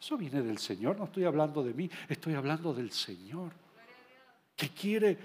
Eso 0.00 0.16
viene 0.16 0.42
del 0.42 0.58
Señor, 0.58 0.98
no 0.98 1.04
estoy 1.04 1.24
hablando 1.24 1.62
de 1.62 1.74
mí, 1.74 1.90
estoy 2.08 2.34
hablando 2.34 2.72
del 2.74 2.90
Señor, 2.90 3.52
que 4.56 4.70
quiere 4.70 5.18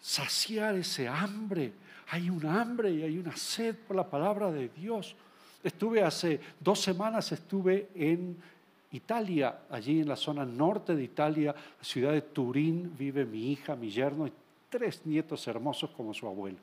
saciar 0.00 0.74
ese 0.74 1.06
hambre. 1.08 1.72
Hay 2.08 2.28
un 2.28 2.44
hambre 2.46 2.90
y 2.90 3.02
hay 3.02 3.18
una 3.18 3.36
sed 3.36 3.76
por 3.76 3.96
la 3.96 4.08
palabra 4.08 4.50
de 4.50 4.68
Dios. 4.68 5.14
Estuve 5.62 6.02
hace 6.02 6.40
dos 6.58 6.80
semanas, 6.80 7.32
estuve 7.32 7.90
en 7.94 8.36
Italia, 8.92 9.60
allí 9.70 10.00
en 10.00 10.08
la 10.08 10.16
zona 10.16 10.44
norte 10.44 10.94
de 10.94 11.04
Italia, 11.04 11.54
la 11.54 11.84
ciudad 11.84 12.12
de 12.12 12.22
Turín, 12.22 12.94
vive 12.98 13.24
mi 13.24 13.52
hija, 13.52 13.76
mi 13.76 13.90
yerno 13.90 14.26
tres 14.70 15.04
nietos 15.04 15.46
hermosos 15.46 15.90
como 15.90 16.14
su 16.14 16.26
abuelo. 16.26 16.58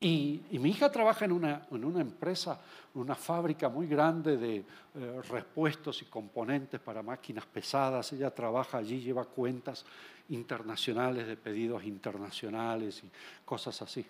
Y, 0.00 0.42
mi 0.52 0.70
hija 0.70 0.90
trabaja 0.90 1.24
en 1.24 1.32
una, 1.32 1.66
en 1.70 1.84
una 1.84 2.00
empresa, 2.00 2.60
una 2.94 3.14
fábrica 3.14 3.68
muy 3.68 3.86
grande 3.86 4.36
de 4.36 4.56
eh, 4.56 5.22
repuestos 5.28 6.02
y 6.02 6.04
componentes 6.06 6.80
para 6.80 7.02
máquinas 7.02 7.46
pesadas. 7.46 8.12
Ella 8.12 8.30
trabaja 8.30 8.78
allí, 8.78 9.00
lleva 9.00 9.24
cuentas 9.24 9.84
internacionales 10.28 11.26
de 11.26 11.36
pedidos 11.36 11.84
internacionales 11.84 13.02
y 13.04 13.10
cosas 13.44 13.80
así. 13.80 14.04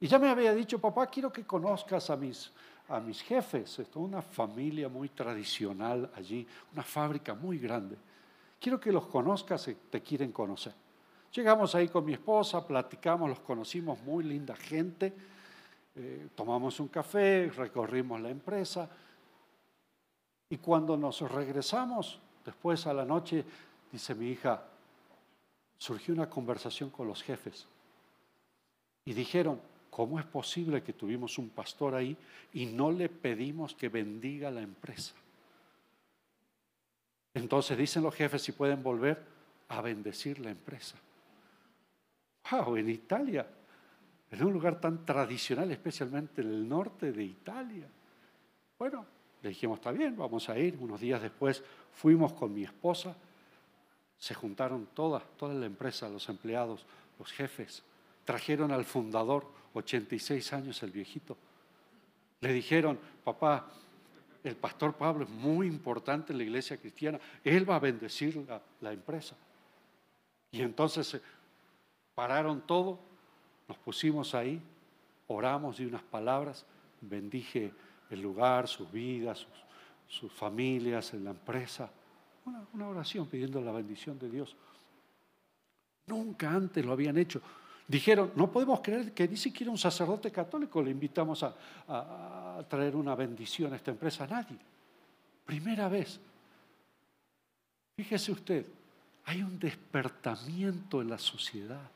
Y 0.00 0.06
ya 0.06 0.18
me 0.18 0.28
había 0.28 0.54
dicho, 0.54 0.78
papá, 0.78 1.06
quiero 1.08 1.30
que 1.30 1.44
conozcas 1.44 2.08
a 2.08 2.16
mis, 2.16 2.50
a 2.88 3.00
mis 3.00 3.20
jefes. 3.22 3.80
Es 3.80 3.88
una 3.96 4.22
familia 4.22 4.88
muy 4.88 5.10
tradicional 5.10 6.10
allí, 6.14 6.46
una 6.72 6.82
fábrica 6.82 7.34
muy 7.34 7.58
grande. 7.58 7.96
Quiero 8.58 8.80
que 8.80 8.92
los 8.92 9.06
conozcas 9.06 9.68
y 9.68 9.74
te 9.74 10.00
quieren 10.00 10.32
conocer. 10.32 10.72
Llegamos 11.32 11.74
ahí 11.74 11.88
con 11.88 12.04
mi 12.04 12.12
esposa, 12.12 12.66
platicamos, 12.66 13.28
los 13.28 13.40
conocimos, 13.40 14.02
muy 14.02 14.24
linda 14.24 14.56
gente. 14.56 15.12
Eh, 15.94 16.28
tomamos 16.34 16.80
un 16.80 16.88
café, 16.88 17.50
recorrimos 17.56 18.20
la 18.20 18.30
empresa. 18.30 18.88
Y 20.48 20.56
cuando 20.58 20.96
nos 20.96 21.20
regresamos, 21.20 22.18
después 22.44 22.86
a 22.86 22.94
la 22.94 23.04
noche, 23.04 23.44
dice 23.92 24.14
mi 24.14 24.30
hija, 24.30 24.64
surgió 25.78 26.14
una 26.14 26.28
conversación 26.28 26.90
con 26.90 27.06
los 27.06 27.22
jefes. 27.22 27.66
Y 29.04 29.14
dijeron, 29.14 29.60
¿Cómo 29.90 30.20
es 30.20 30.24
posible 30.24 30.82
que 30.82 30.92
tuvimos 30.92 31.36
un 31.36 31.50
pastor 31.50 31.96
ahí 31.96 32.16
y 32.52 32.66
no 32.66 32.92
le 32.92 33.08
pedimos 33.08 33.74
que 33.74 33.88
bendiga 33.88 34.50
la 34.50 34.62
empresa? 34.62 35.14
Entonces 37.34 37.76
dicen 37.76 38.04
los 38.04 38.14
jefes 38.14 38.42
si 38.42 38.52
pueden 38.52 38.82
volver 38.82 39.20
a 39.68 39.80
bendecir 39.80 40.38
la 40.38 40.50
empresa. 40.50 40.96
Wow, 42.50 42.76
en 42.76 42.88
Italia, 42.88 43.46
en 44.30 44.44
un 44.44 44.52
lugar 44.52 44.80
tan 44.80 45.04
tradicional, 45.04 45.70
especialmente 45.70 46.40
en 46.42 46.48
el 46.48 46.68
norte 46.68 47.12
de 47.12 47.24
Italia. 47.24 47.88
Bueno, 48.78 49.04
le 49.42 49.48
dijimos, 49.50 49.78
está 49.78 49.90
bien, 49.92 50.16
vamos 50.16 50.48
a 50.48 50.58
ir. 50.58 50.76
Unos 50.80 51.00
días 51.00 51.20
después 51.20 51.62
fuimos 51.92 52.32
con 52.32 52.52
mi 52.52 52.64
esposa, 52.64 53.16
se 54.16 54.34
juntaron 54.34 54.88
toda, 54.94 55.20
toda 55.20 55.54
la 55.54 55.66
empresa, 55.66 56.08
los 56.08 56.28
empleados, 56.28 56.84
los 57.18 57.32
jefes, 57.32 57.82
trajeron 58.24 58.70
al 58.70 58.84
fundador, 58.84 59.46
86 59.74 60.52
años 60.52 60.82
el 60.82 60.90
viejito. 60.90 61.36
Le 62.40 62.52
dijeron, 62.52 62.98
papá, 63.24 63.70
el 64.42 64.56
pastor 64.56 64.94
Pablo 64.94 65.24
es 65.24 65.30
muy 65.30 65.66
importante 65.66 66.32
en 66.32 66.38
la 66.38 66.44
iglesia 66.44 66.76
cristiana, 66.76 67.18
él 67.44 67.68
va 67.68 67.76
a 67.76 67.80
bendecir 67.80 68.36
la, 68.48 68.62
la 68.80 68.92
empresa. 68.92 69.36
Y 70.52 70.62
entonces 70.62 71.14
eh, 71.14 71.22
pararon 72.14 72.60
todo, 72.66 72.98
nos 73.68 73.78
pusimos 73.78 74.34
ahí, 74.34 74.60
oramos 75.28 75.80
y 75.80 75.86
unas 75.86 76.02
palabras, 76.02 76.66
bendije 77.00 77.72
el 78.10 78.20
lugar, 78.20 78.68
sus 78.68 78.90
vidas, 78.90 79.46
sus, 80.08 80.32
familias, 80.32 81.14
en 81.14 81.24
la 81.24 81.30
empresa. 81.30 81.90
Una, 82.72 82.88
oración 82.88 83.26
pidiendo 83.26 83.60
la 83.60 83.72
bendición 83.72 84.18
de 84.18 84.28
Dios. 84.28 84.56
Nunca 86.06 86.50
antes 86.50 86.84
lo 86.84 86.92
habían 86.92 87.16
hecho 87.16 87.40
dijeron, 87.90 88.30
no 88.36 88.52
podemos 88.52 88.80
creer 88.80 89.12
que 89.12 89.26
ni 89.26 89.36
siquiera 89.36 89.68
un 89.72 89.76
sacerdote 89.76 90.30
católico 90.30 90.80
le 90.80 90.92
invitamos 90.92 91.42
a, 91.42 92.64
traer 92.68 92.94
una 92.94 93.16
bendición 93.16 93.72
a 93.72 93.76
esta 93.76 93.90
empresa, 93.90 94.24
a 94.24 94.26
nadie. 94.28 94.56
Primera 95.44 95.88
vez. 95.88 96.20
Fíjese 97.96 98.30
usted, 98.30 98.66
hay 99.24 99.42
un 99.42 99.58
despertamiento 99.58 101.02
en 101.02 101.10
la 101.10 101.18
sociedad. 101.18 101.90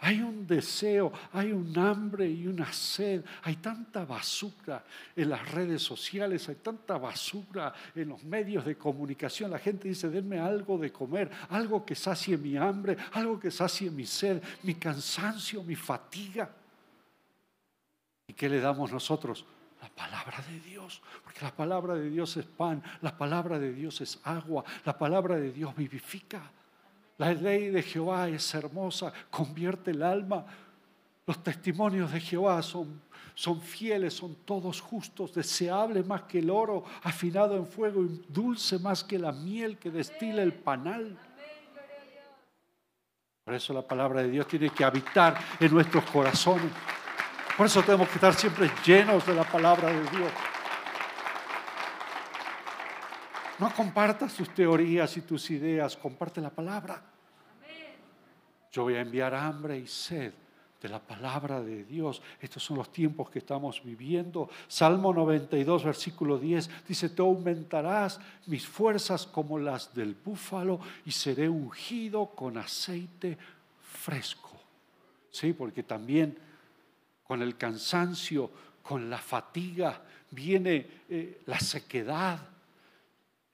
Hay 0.00 0.20
un 0.20 0.46
deseo, 0.46 1.12
hay 1.32 1.50
un 1.50 1.76
hambre 1.76 2.28
y 2.28 2.46
una 2.46 2.72
sed. 2.72 3.24
Hay 3.42 3.56
tanta 3.56 4.04
basura 4.04 4.84
en 5.16 5.28
las 5.28 5.50
redes 5.50 5.82
sociales, 5.82 6.48
hay 6.48 6.56
tanta 6.56 6.98
basura 6.98 7.72
en 7.94 8.10
los 8.10 8.22
medios 8.22 8.64
de 8.64 8.76
comunicación. 8.76 9.50
La 9.50 9.58
gente 9.58 9.88
dice, 9.88 10.08
denme 10.08 10.38
algo 10.38 10.78
de 10.78 10.92
comer, 10.92 11.30
algo 11.50 11.84
que 11.84 11.96
sacie 11.96 12.36
mi 12.36 12.56
hambre, 12.56 12.96
algo 13.12 13.40
que 13.40 13.50
sacie 13.50 13.90
mi 13.90 14.06
sed, 14.06 14.40
mi 14.62 14.74
cansancio, 14.74 15.64
mi 15.64 15.74
fatiga. 15.74 16.48
¿Y 18.28 18.34
qué 18.34 18.48
le 18.48 18.60
damos 18.60 18.92
nosotros? 18.92 19.44
La 19.82 19.88
palabra 19.88 20.38
de 20.48 20.60
Dios, 20.60 21.02
porque 21.24 21.40
la 21.42 21.54
palabra 21.54 21.94
de 21.94 22.08
Dios 22.08 22.36
es 22.36 22.44
pan, 22.44 22.82
la 23.00 23.16
palabra 23.16 23.58
de 23.58 23.72
Dios 23.72 24.00
es 24.00 24.20
agua, 24.24 24.64
la 24.84 24.96
palabra 24.96 25.36
de 25.36 25.50
Dios 25.50 25.74
vivifica. 25.74 26.52
La 27.18 27.34
ley 27.34 27.70
de 27.70 27.82
Jehová 27.82 28.28
es 28.28 28.54
hermosa, 28.54 29.12
convierte 29.28 29.90
el 29.90 30.02
alma. 30.04 30.46
Los 31.26 31.42
testimonios 31.42 32.12
de 32.12 32.20
Jehová 32.20 32.62
son, 32.62 33.02
son 33.34 33.60
fieles, 33.60 34.14
son 34.14 34.36
todos 34.44 34.80
justos, 34.80 35.34
deseables 35.34 36.06
más 36.06 36.22
que 36.22 36.38
el 36.38 36.48
oro, 36.48 36.84
afinado 37.02 37.56
en 37.56 37.66
fuego 37.66 38.04
y 38.04 38.24
dulce 38.28 38.78
más 38.78 39.02
que 39.02 39.18
la 39.18 39.32
miel 39.32 39.78
que 39.78 39.90
destila 39.90 40.42
el 40.42 40.54
panal. 40.54 41.18
Por 43.44 43.54
eso 43.54 43.72
la 43.72 43.82
palabra 43.82 44.22
de 44.22 44.30
Dios 44.30 44.46
tiene 44.46 44.70
que 44.70 44.84
habitar 44.84 45.36
en 45.58 45.74
nuestros 45.74 46.04
corazones. 46.04 46.70
Por 47.56 47.66
eso 47.66 47.82
tenemos 47.82 48.08
que 48.08 48.14
estar 48.14 48.34
siempre 48.34 48.70
llenos 48.86 49.26
de 49.26 49.34
la 49.34 49.42
palabra 49.42 49.88
de 49.88 50.02
Dios. 50.10 50.30
No 53.58 53.74
compartas 53.74 54.34
tus 54.34 54.54
teorías 54.54 55.16
y 55.16 55.22
tus 55.22 55.50
ideas, 55.50 55.96
comparte 55.96 56.40
la 56.40 56.50
palabra. 56.50 57.02
Yo 58.70 58.84
voy 58.84 58.94
a 58.94 59.00
enviar 59.00 59.34
hambre 59.34 59.78
y 59.78 59.86
sed 59.86 60.32
de 60.80 60.88
la 60.88 61.00
palabra 61.00 61.60
de 61.60 61.84
Dios. 61.84 62.22
Estos 62.40 62.62
son 62.62 62.76
los 62.76 62.92
tiempos 62.92 63.30
que 63.30 63.40
estamos 63.40 63.82
viviendo. 63.82 64.48
Salmo 64.68 65.12
92, 65.12 65.84
versículo 65.84 66.38
10 66.38 66.86
dice, 66.86 67.08
te 67.08 67.22
aumentarás 67.22 68.20
mis 68.46 68.66
fuerzas 68.66 69.26
como 69.26 69.58
las 69.58 69.92
del 69.92 70.14
búfalo 70.14 70.78
y 71.04 71.10
seré 71.10 71.48
ungido 71.48 72.26
con 72.26 72.58
aceite 72.58 73.36
fresco. 73.80 74.56
Sí, 75.32 75.52
porque 75.52 75.82
también 75.82 76.38
con 77.24 77.42
el 77.42 77.56
cansancio, 77.56 78.50
con 78.82 79.10
la 79.10 79.18
fatiga, 79.18 80.00
viene 80.30 80.86
eh, 81.08 81.42
la 81.46 81.58
sequedad 81.58 82.38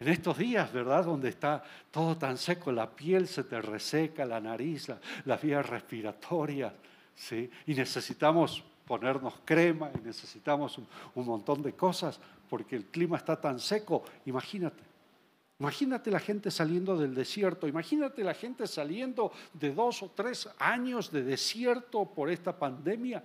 en 0.01 0.09
estos 0.09 0.37
días, 0.39 0.73
¿verdad? 0.73 1.05
Donde 1.05 1.29
está 1.29 1.63
todo 1.91 2.17
tan 2.17 2.37
seco, 2.37 2.73
la 2.73 2.91
piel 2.91 3.29
se 3.29 3.45
te 3.45 3.61
reseca, 3.63 4.25
la 4.25 4.41
nariz, 4.41 4.89
la, 4.89 4.99
las 5.25 5.41
vías 5.41 5.69
respiratorias, 5.69 6.73
¿sí? 7.15 7.51
Y 7.67 7.75
necesitamos 7.75 8.65
ponernos 8.87 9.35
crema 9.45 9.91
y 9.95 10.05
necesitamos 10.05 10.79
un 11.15 11.27
montón 11.27 11.63
de 11.63 11.73
cosas 11.73 12.21
porque 12.49 12.77
el 12.77 12.87
clima 12.87 13.17
está 13.17 13.41
tan 13.41 13.59
seco. 13.59 14.05
Imagínate, 14.27 14.83
imagínate 15.59 16.11
la 16.11 16.21
gente 16.21 16.51
saliendo 16.51 16.97
del 16.97 17.15
desierto, 17.15 17.67
imagínate 17.67 18.23
la 18.23 18.35
gente 18.35 18.67
saliendo 18.67 19.33
de 19.53 19.73
dos 19.73 20.03
o 20.03 20.11
tres 20.11 20.49
años 20.59 21.11
de 21.11 21.23
desierto 21.23 22.05
por 22.05 22.31
esta 22.31 22.59
pandemia. 22.59 23.25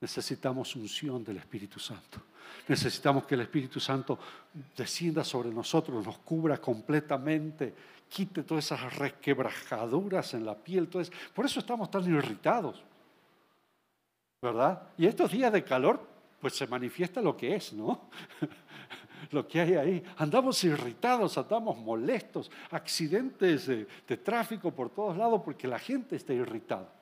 Necesitamos 0.00 0.74
unción 0.74 1.22
del 1.22 1.36
Espíritu 1.36 1.78
Santo. 1.78 2.29
Necesitamos 2.68 3.24
que 3.24 3.34
el 3.34 3.42
Espíritu 3.42 3.80
Santo 3.80 4.18
descienda 4.76 5.24
sobre 5.24 5.50
nosotros, 5.50 6.04
nos 6.04 6.18
cubra 6.18 6.58
completamente, 6.58 7.74
quite 8.08 8.42
todas 8.42 8.64
esas 8.64 8.96
resquebrajaduras 8.96 10.34
en 10.34 10.44
la 10.44 10.54
piel. 10.54 10.88
por 10.88 11.44
eso 11.44 11.60
estamos 11.60 11.90
tan 11.90 12.04
irritados, 12.04 12.82
¿verdad? 14.42 14.82
Y 14.98 15.06
estos 15.06 15.30
días 15.30 15.52
de 15.52 15.64
calor, 15.64 16.00
pues 16.40 16.54
se 16.54 16.66
manifiesta 16.66 17.20
lo 17.20 17.36
que 17.36 17.54
es, 17.54 17.72
¿no? 17.72 18.08
lo 19.30 19.46
que 19.46 19.60
hay 19.60 19.74
ahí. 19.74 20.04
Andamos 20.16 20.62
irritados, 20.64 21.38
andamos 21.38 21.78
molestos, 21.78 22.50
accidentes 22.70 23.66
de, 23.66 23.86
de 24.06 24.16
tráfico 24.16 24.70
por 24.70 24.90
todos 24.90 25.16
lados 25.16 25.42
porque 25.44 25.68
la 25.68 25.78
gente 25.78 26.16
está 26.16 26.32
irritada. 26.32 26.92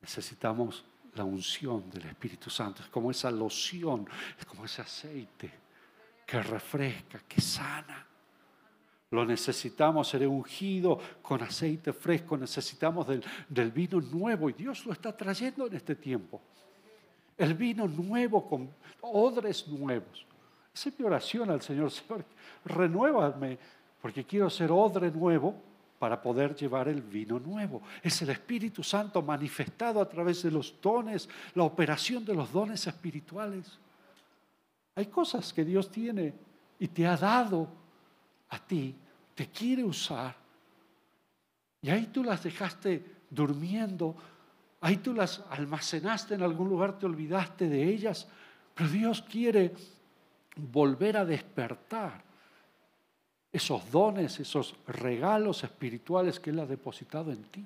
Necesitamos 0.00 0.84
la 1.14 1.24
unción 1.24 1.90
del 1.90 2.06
Espíritu 2.06 2.48
Santo, 2.48 2.82
es 2.82 2.88
como 2.88 3.10
esa 3.10 3.30
loción, 3.30 4.06
es 4.38 4.44
como 4.46 4.64
ese 4.64 4.82
aceite 4.82 5.50
que 6.24 6.42
refresca, 6.42 7.20
que 7.28 7.40
sana. 7.40 8.06
Lo 9.10 9.26
necesitamos, 9.26 10.08
ser 10.08 10.26
ungido 10.26 10.98
con 11.20 11.42
aceite 11.42 11.92
fresco, 11.92 12.36
necesitamos 12.38 13.06
del, 13.06 13.22
del 13.48 13.70
vino 13.70 14.00
nuevo 14.00 14.48
y 14.48 14.54
Dios 14.54 14.86
lo 14.86 14.92
está 14.92 15.14
trayendo 15.14 15.66
en 15.66 15.74
este 15.74 15.96
tiempo. 15.96 16.40
El 17.36 17.54
vino 17.54 17.86
nuevo 17.86 18.48
con 18.48 18.70
odres 19.02 19.68
nuevos. 19.68 20.26
Esa 20.74 20.88
es 20.88 20.98
mi 20.98 21.04
oración 21.04 21.50
al 21.50 21.60
Señor, 21.60 21.90
Señor, 21.90 22.24
renuévame, 22.64 23.58
porque 24.00 24.24
quiero 24.24 24.48
ser 24.48 24.72
odre 24.72 25.10
nuevo 25.10 25.71
para 26.02 26.20
poder 26.20 26.56
llevar 26.56 26.88
el 26.88 27.00
vino 27.00 27.38
nuevo. 27.38 27.80
Es 28.02 28.20
el 28.22 28.30
Espíritu 28.30 28.82
Santo 28.82 29.22
manifestado 29.22 30.00
a 30.00 30.08
través 30.08 30.42
de 30.42 30.50
los 30.50 30.74
dones, 30.82 31.28
la 31.54 31.62
operación 31.62 32.24
de 32.24 32.34
los 32.34 32.50
dones 32.50 32.84
espirituales. 32.88 33.78
Hay 34.96 35.06
cosas 35.06 35.52
que 35.52 35.64
Dios 35.64 35.92
tiene 35.92 36.34
y 36.80 36.88
te 36.88 37.06
ha 37.06 37.16
dado 37.16 37.68
a 38.48 38.58
ti, 38.58 38.96
te 39.32 39.46
quiere 39.46 39.84
usar. 39.84 40.34
Y 41.80 41.90
ahí 41.90 42.06
tú 42.06 42.24
las 42.24 42.42
dejaste 42.42 43.04
durmiendo, 43.30 44.16
ahí 44.80 44.96
tú 44.96 45.14
las 45.14 45.44
almacenaste 45.50 46.34
en 46.34 46.42
algún 46.42 46.68
lugar, 46.68 46.98
te 46.98 47.06
olvidaste 47.06 47.68
de 47.68 47.80
ellas, 47.80 48.26
pero 48.74 48.90
Dios 48.90 49.22
quiere 49.22 49.72
volver 50.56 51.16
a 51.16 51.24
despertar 51.24 52.31
esos 53.52 53.90
dones, 53.90 54.40
esos 54.40 54.74
regalos 54.86 55.62
espirituales 55.62 56.40
que 56.40 56.50
Él 56.50 56.60
ha 56.60 56.66
depositado 56.66 57.30
en 57.30 57.42
ti. 57.44 57.64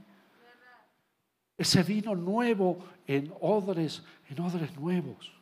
Ese 1.57 1.83
vino 1.83 2.15
nuevo 2.15 2.79
en 3.07 3.33
odres, 3.41 4.03
en 4.29 4.41
odres 4.41 4.77
nuevos. 4.77 5.33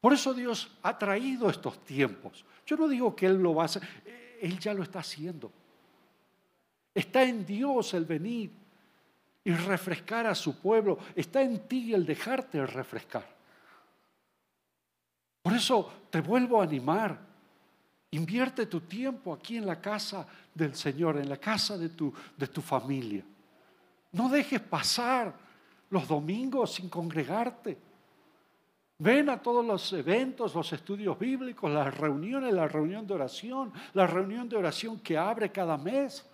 Por 0.00 0.12
eso 0.12 0.32
Dios 0.32 0.70
ha 0.82 0.96
traído 0.96 1.50
estos 1.50 1.84
tiempos. 1.84 2.44
Yo 2.66 2.76
no 2.76 2.88
digo 2.88 3.14
que 3.14 3.26
Él 3.26 3.42
lo 3.42 3.54
va 3.54 3.62
a 3.62 3.66
hacer, 3.66 3.82
Él 4.40 4.58
ya 4.58 4.72
lo 4.72 4.82
está 4.82 5.00
haciendo. 5.00 5.50
Está 6.94 7.22
en 7.22 7.44
Dios 7.44 7.94
el 7.94 8.04
venir 8.04 8.50
y 9.44 9.52
refrescar 9.52 10.26
a 10.26 10.34
su 10.34 10.58
pueblo. 10.58 10.98
Está 11.16 11.42
en 11.42 11.66
ti 11.66 11.92
el 11.92 12.06
dejarte 12.06 12.64
refrescar. 12.66 13.26
Por 15.42 15.54
eso 15.54 15.92
te 16.10 16.20
vuelvo 16.20 16.60
a 16.60 16.64
animar. 16.64 17.31
Invierte 18.12 18.66
tu 18.66 18.80
tiempo 18.82 19.32
aquí 19.32 19.56
en 19.56 19.66
la 19.66 19.80
casa 19.80 20.26
del 20.54 20.74
Señor, 20.74 21.16
en 21.16 21.28
la 21.28 21.38
casa 21.38 21.78
de 21.78 21.88
tu, 21.88 22.12
de 22.36 22.46
tu 22.46 22.60
familia. 22.60 23.24
No 24.12 24.28
dejes 24.28 24.60
pasar 24.60 25.34
los 25.88 26.06
domingos 26.06 26.74
sin 26.74 26.90
congregarte. 26.90 27.78
Ven 28.98 29.30
a 29.30 29.40
todos 29.40 29.64
los 29.64 29.92
eventos, 29.94 30.54
los 30.54 30.72
estudios 30.72 31.18
bíblicos, 31.18 31.70
las 31.70 31.96
reuniones, 31.96 32.52
la 32.52 32.68
reunión 32.68 33.06
de 33.06 33.14
oración, 33.14 33.72
la 33.94 34.06
reunión 34.06 34.48
de 34.48 34.56
oración 34.56 35.00
que 35.00 35.16
abre 35.16 35.50
cada 35.50 35.78
mes. 35.78 36.24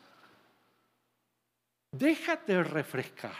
Déjate 1.93 2.63
refrescar. 2.65 3.37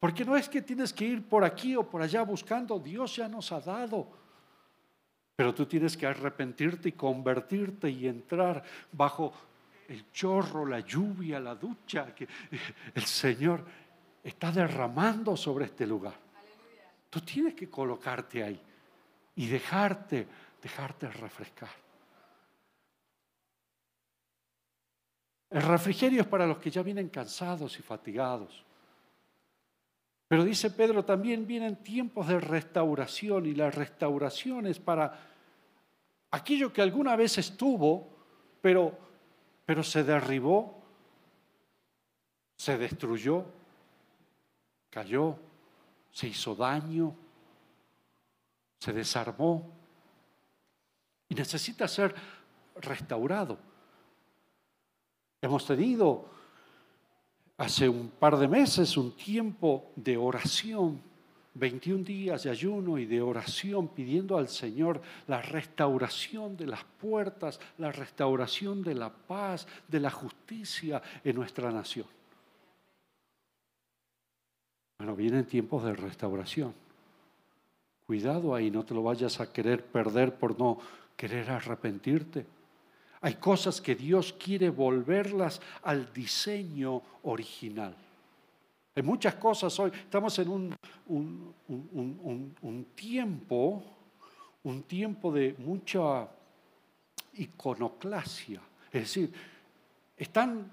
Porque 0.00 0.24
no 0.24 0.36
es 0.36 0.48
que 0.48 0.62
tienes 0.62 0.92
que 0.92 1.04
ir 1.04 1.28
por 1.28 1.44
aquí 1.44 1.76
o 1.76 1.88
por 1.88 2.02
allá 2.02 2.22
buscando, 2.22 2.78
Dios 2.78 3.14
ya 3.14 3.28
nos 3.28 3.52
ha 3.52 3.60
dado. 3.60 4.19
Pero 5.40 5.54
tú 5.54 5.64
tienes 5.64 5.96
que 5.96 6.06
arrepentirte 6.06 6.90
y 6.90 6.92
convertirte 6.92 7.88
y 7.88 8.06
entrar 8.06 8.62
bajo 8.92 9.32
el 9.88 10.12
chorro, 10.12 10.66
la 10.66 10.80
lluvia, 10.80 11.40
la 11.40 11.54
ducha 11.54 12.14
que 12.14 12.28
el 12.94 13.04
Señor 13.06 13.64
está 14.22 14.52
derramando 14.52 15.34
sobre 15.38 15.64
este 15.64 15.86
lugar. 15.86 16.12
Tú 17.08 17.22
tienes 17.22 17.54
que 17.54 17.70
colocarte 17.70 18.44
ahí 18.44 18.60
y 19.36 19.46
dejarte, 19.46 20.26
dejarte 20.62 21.08
refrescar. 21.08 21.70
El 25.48 25.62
refrigerio 25.62 26.20
es 26.20 26.28
para 26.28 26.46
los 26.46 26.58
que 26.58 26.70
ya 26.70 26.82
vienen 26.82 27.08
cansados 27.08 27.78
y 27.78 27.82
fatigados. 27.82 28.62
Pero 30.28 30.44
dice 30.44 30.70
Pedro, 30.70 31.02
también 31.02 31.46
vienen 31.46 31.76
tiempos 31.82 32.28
de 32.28 32.38
restauración 32.38 33.46
y 33.46 33.54
la 33.54 33.70
restauración 33.70 34.66
es 34.66 34.78
para 34.78 35.29
aquello 36.30 36.72
que 36.72 36.82
alguna 36.82 37.16
vez 37.16 37.38
estuvo, 37.38 38.08
pero, 38.60 38.96
pero 39.64 39.82
se 39.82 40.04
derribó, 40.04 40.82
se 42.56 42.76
destruyó, 42.78 43.44
cayó, 44.90 45.36
se 46.12 46.28
hizo 46.28 46.54
daño, 46.54 47.14
se 48.78 48.92
desarmó 48.92 49.70
y 51.28 51.34
necesita 51.34 51.86
ser 51.86 52.14
restaurado. 52.76 53.58
Hemos 55.40 55.66
tenido 55.66 56.28
hace 57.56 57.88
un 57.88 58.08
par 58.08 58.36
de 58.36 58.48
meses 58.48 58.96
un 58.96 59.14
tiempo 59.16 59.90
de 59.96 60.16
oración, 60.16 61.02
21 61.60 62.02
días 62.02 62.42
de 62.42 62.50
ayuno 62.50 62.98
y 62.98 63.04
de 63.04 63.20
oración 63.20 63.88
pidiendo 63.88 64.36
al 64.36 64.48
Señor 64.48 65.00
la 65.28 65.42
restauración 65.42 66.56
de 66.56 66.66
las 66.66 66.82
puertas, 66.82 67.60
la 67.78 67.92
restauración 67.92 68.82
de 68.82 68.94
la 68.94 69.12
paz, 69.12 69.68
de 69.86 70.00
la 70.00 70.10
justicia 70.10 71.00
en 71.22 71.36
nuestra 71.36 71.70
nación. 71.70 72.06
Bueno, 74.98 75.14
vienen 75.14 75.44
tiempos 75.44 75.84
de 75.84 75.94
restauración. 75.94 76.74
Cuidado 78.06 78.54
ahí, 78.54 78.70
no 78.70 78.84
te 78.84 78.94
lo 78.94 79.02
vayas 79.02 79.40
a 79.40 79.52
querer 79.52 79.84
perder 79.84 80.34
por 80.34 80.58
no 80.58 80.78
querer 81.16 81.50
arrepentirte. 81.50 82.46
Hay 83.20 83.34
cosas 83.34 83.80
que 83.80 83.94
Dios 83.94 84.32
quiere 84.32 84.70
volverlas 84.70 85.60
al 85.82 86.12
diseño 86.12 87.02
original. 87.22 87.94
Hay 88.94 89.02
muchas 89.02 89.34
cosas 89.36 89.78
hoy. 89.78 89.90
Estamos 89.92 90.38
en 90.38 90.48
un, 90.48 90.76
un, 91.06 92.86
tiempo, 92.94 93.82
un 94.62 94.82
tiempo 94.82 95.32
de 95.32 95.54
mucha 95.58 96.28
iconoclasia. 97.34 98.60
Es 98.92 99.02
decir, 99.02 99.32
están, 100.16 100.70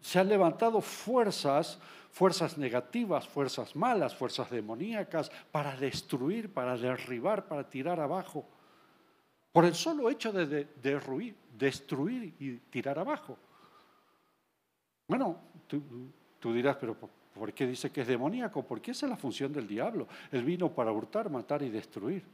se 0.00 0.18
han 0.18 0.28
levantado 0.28 0.80
fuerzas 0.80 1.78
fuerzas 2.16 2.56
negativas, 2.56 3.28
fuerzas 3.28 3.76
malas, 3.76 4.16
fuerzas 4.16 4.50
demoníacas, 4.50 5.30
para 5.52 5.76
destruir, 5.76 6.50
para 6.50 6.74
derribar, 6.74 7.46
para 7.46 7.68
tirar 7.68 8.00
abajo. 8.00 8.42
Por 9.52 9.66
el 9.66 9.74
solo 9.74 10.08
hecho 10.08 10.32
de, 10.32 10.64
derruir, 10.80 11.36
destruir 11.58 12.34
y 12.40 12.56
tirar 12.70 12.98
abajo. 12.98 13.36
Bueno, 15.06 15.38
tú, 15.66 16.54
dirás, 16.54 16.78
pero 16.80 16.96
¿por 17.36 17.52
qué 17.52 17.66
dice 17.66 17.90
que 17.90 18.00
es 18.00 18.06
demoníaco? 18.06 18.62
Porque 18.62 18.90
esa 18.90 19.06
es 19.06 19.10
la 19.10 19.16
función 19.16 19.52
del 19.52 19.66
diablo. 19.66 20.08
Él 20.32 20.42
vino 20.42 20.72
para 20.72 20.90
hurtar, 20.90 21.30
matar 21.30 21.62
y 21.62 21.70
destruir. 21.70 22.24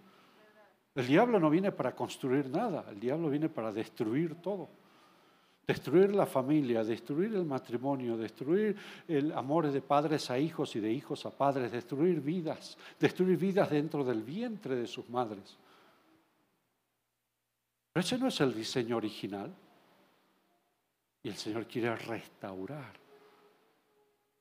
El 0.94 1.06
diablo 1.06 1.40
no 1.40 1.50
viene 1.50 1.72
para 1.72 1.94
construir 1.94 2.48
nada, 2.48 2.84
el 2.90 3.00
diablo 3.00 3.30
viene 3.30 3.48
para 3.48 3.72
destruir 3.72 4.36
todo. 4.36 4.68
Destruir 5.66 6.14
la 6.14 6.26
familia, 6.26 6.82
destruir 6.82 7.34
el 7.34 7.44
matrimonio, 7.44 8.16
destruir 8.16 8.76
el 9.06 9.32
amor 9.32 9.70
de 9.70 9.80
padres 9.80 10.30
a 10.30 10.38
hijos 10.38 10.74
y 10.76 10.80
de 10.80 10.92
hijos 10.92 11.24
a 11.24 11.30
padres, 11.30 11.70
destruir 11.70 12.20
vidas, 12.20 12.76
destruir 12.98 13.38
vidas 13.38 13.70
dentro 13.70 14.04
del 14.04 14.22
vientre 14.22 14.74
de 14.74 14.86
sus 14.86 15.08
madres. 15.08 15.56
Pero 17.92 18.04
ese 18.04 18.18
no 18.18 18.28
es 18.28 18.40
el 18.40 18.54
diseño 18.54 18.96
original. 18.96 19.54
Y 21.22 21.28
el 21.28 21.36
Señor 21.36 21.66
quiere 21.66 21.94
restaurar. 21.94 23.01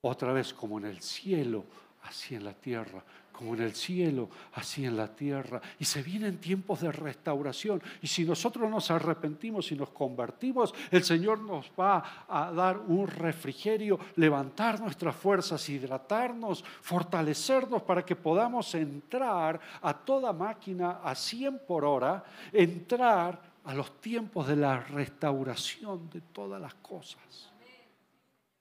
Otra 0.01 0.33
vez 0.33 0.53
como 0.53 0.79
en 0.79 0.85
el 0.85 1.01
cielo, 1.01 1.65
así 2.03 2.35
en 2.35 2.43
la 2.43 2.53
tierra, 2.53 3.03
como 3.31 3.53
en 3.55 3.61
el 3.61 3.73
cielo, 3.73 4.29
así 4.53 4.85
en 4.85 4.97
la 4.97 5.07
tierra. 5.07 5.61
Y 5.79 5.85
se 5.85 6.01
vienen 6.01 6.39
tiempos 6.39 6.81
de 6.81 6.91
restauración. 6.91 7.81
Y 8.01 8.07
si 8.07 8.23
nosotros 8.23 8.69
nos 8.69 8.89
arrepentimos 8.91 9.71
y 9.71 9.75
nos 9.75 9.89
convertimos, 9.89 10.73
el 10.89 11.03
Señor 11.03 11.39
nos 11.39 11.71
va 11.79 12.25
a 12.27 12.51
dar 12.51 12.77
un 12.79 13.07
refrigerio, 13.07 13.99
levantar 14.15 14.79
nuestras 14.79 15.15
fuerzas, 15.15 15.67
hidratarnos, 15.69 16.63
fortalecernos 16.81 17.83
para 17.83 18.03
que 18.03 18.15
podamos 18.15 18.73
entrar 18.75 19.59
a 19.81 19.93
toda 19.93 20.33
máquina 20.33 20.99
a 21.03 21.15
100 21.15 21.61
por 21.67 21.85
hora, 21.85 22.23
entrar 22.51 23.39
a 23.63 23.73
los 23.75 24.01
tiempos 24.01 24.47
de 24.47 24.55
la 24.55 24.79
restauración 24.79 26.09
de 26.09 26.21
todas 26.21 26.59
las 26.59 26.73
cosas. 26.75 27.50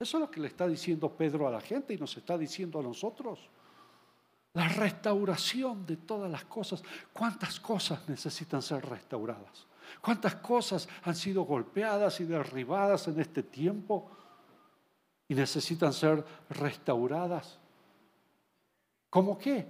Eso 0.00 0.16
es 0.16 0.20
lo 0.22 0.30
que 0.30 0.40
le 0.40 0.48
está 0.48 0.66
diciendo 0.66 1.14
Pedro 1.14 1.46
a 1.46 1.50
la 1.50 1.60
gente 1.60 1.92
y 1.92 1.98
nos 1.98 2.16
está 2.16 2.38
diciendo 2.38 2.80
a 2.80 2.82
nosotros. 2.82 3.38
La 4.54 4.66
restauración 4.66 5.84
de 5.84 5.98
todas 5.98 6.30
las 6.30 6.46
cosas. 6.46 6.82
¿Cuántas 7.12 7.60
cosas 7.60 8.08
necesitan 8.08 8.62
ser 8.62 8.84
restauradas? 8.86 9.66
¿Cuántas 10.00 10.36
cosas 10.36 10.88
han 11.04 11.14
sido 11.14 11.42
golpeadas 11.42 12.18
y 12.20 12.24
derribadas 12.24 13.08
en 13.08 13.20
este 13.20 13.42
tiempo 13.42 14.10
y 15.28 15.34
necesitan 15.34 15.92
ser 15.92 16.24
restauradas? 16.48 17.58
¿Cómo 19.10 19.36
qué? 19.36 19.68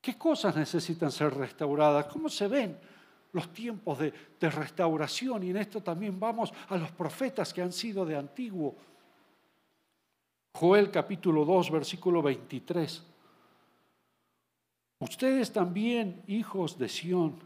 ¿Qué 0.00 0.16
cosas 0.16 0.54
necesitan 0.54 1.10
ser 1.10 1.34
restauradas? 1.34 2.06
¿Cómo 2.06 2.28
se 2.28 2.46
ven? 2.46 2.78
Los 3.32 3.52
tiempos 3.52 3.98
de, 3.98 4.12
restauración 4.40 5.42
y 5.42 5.50
en 5.50 5.58
esto 5.58 5.82
también 5.82 6.18
vamos 6.18 6.52
a 6.68 6.76
los 6.76 6.90
profetas 6.92 7.52
que 7.52 7.62
han 7.62 7.72
sido 7.72 8.04
de 8.06 8.16
antiguo. 8.16 8.74
Joel 10.54 10.90
capítulo 10.90 11.44
2, 11.44 11.70
versículo 11.70 12.22
23. 12.22 13.04
Ustedes 15.00 15.52
también, 15.52 16.22
hijos 16.26 16.78
de 16.78 16.88
Sión, 16.88 17.36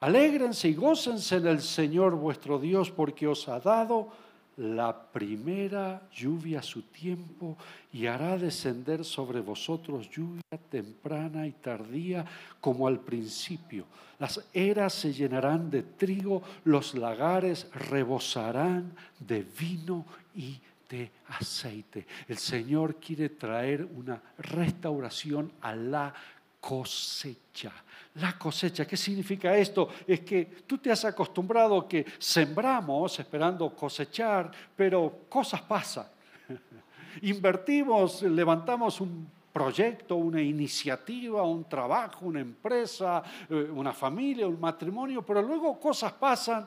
alégrense 0.00 0.68
y 0.68 0.74
gócense 0.74 1.36
en 1.36 1.46
el 1.46 1.62
Señor 1.62 2.14
vuestro 2.14 2.58
Dios, 2.58 2.90
porque 2.90 3.26
os 3.26 3.48
ha 3.48 3.60
dado 3.60 4.10
la 4.56 5.10
primera 5.12 6.08
lluvia 6.10 6.60
a 6.60 6.62
su 6.62 6.82
tiempo 6.82 7.56
y 7.92 8.06
hará 8.06 8.38
descender 8.38 9.04
sobre 9.04 9.40
vosotros 9.40 10.08
lluvia 10.10 10.42
temprana 10.70 11.46
y 11.46 11.52
tardía 11.52 12.24
como 12.60 12.88
al 12.88 13.00
principio. 13.00 13.84
Las 14.18 14.48
eras 14.52 14.94
se 14.94 15.12
llenarán 15.12 15.70
de 15.70 15.82
trigo, 15.82 16.42
los 16.64 16.94
lagares 16.94 17.68
rebosarán 17.74 18.94
de 19.20 19.44
vino 19.58 20.06
y 20.34 20.58
de 20.88 21.10
aceite. 21.28 22.06
El 22.28 22.38
Señor 22.38 22.96
quiere 22.96 23.28
traer 23.28 23.84
una 23.84 24.22
restauración 24.38 25.52
a 25.60 25.74
la 25.74 26.14
cosecha. 26.60 27.72
La 28.14 28.38
cosecha, 28.38 28.86
¿qué 28.86 28.96
significa 28.96 29.56
esto? 29.56 29.88
Es 30.06 30.20
que 30.20 30.44
tú 30.66 30.78
te 30.78 30.90
has 30.90 31.04
acostumbrado 31.04 31.86
que 31.86 32.04
sembramos 32.18 33.18
esperando 33.18 33.74
cosechar, 33.74 34.50
pero 34.74 35.26
cosas 35.28 35.62
pasan. 35.62 36.06
Invertimos, 37.22 38.22
levantamos 38.22 39.00
un 39.00 39.28
proyecto, 39.52 40.16
una 40.16 40.40
iniciativa, 40.42 41.42
un 41.42 41.64
trabajo, 41.64 42.26
una 42.26 42.40
empresa, 42.40 43.22
eh, 43.48 43.54
una 43.54 43.92
familia, 43.92 44.46
un 44.46 44.60
matrimonio, 44.60 45.24
pero 45.24 45.40
luego 45.40 45.80
cosas 45.80 46.12
pasan 46.12 46.66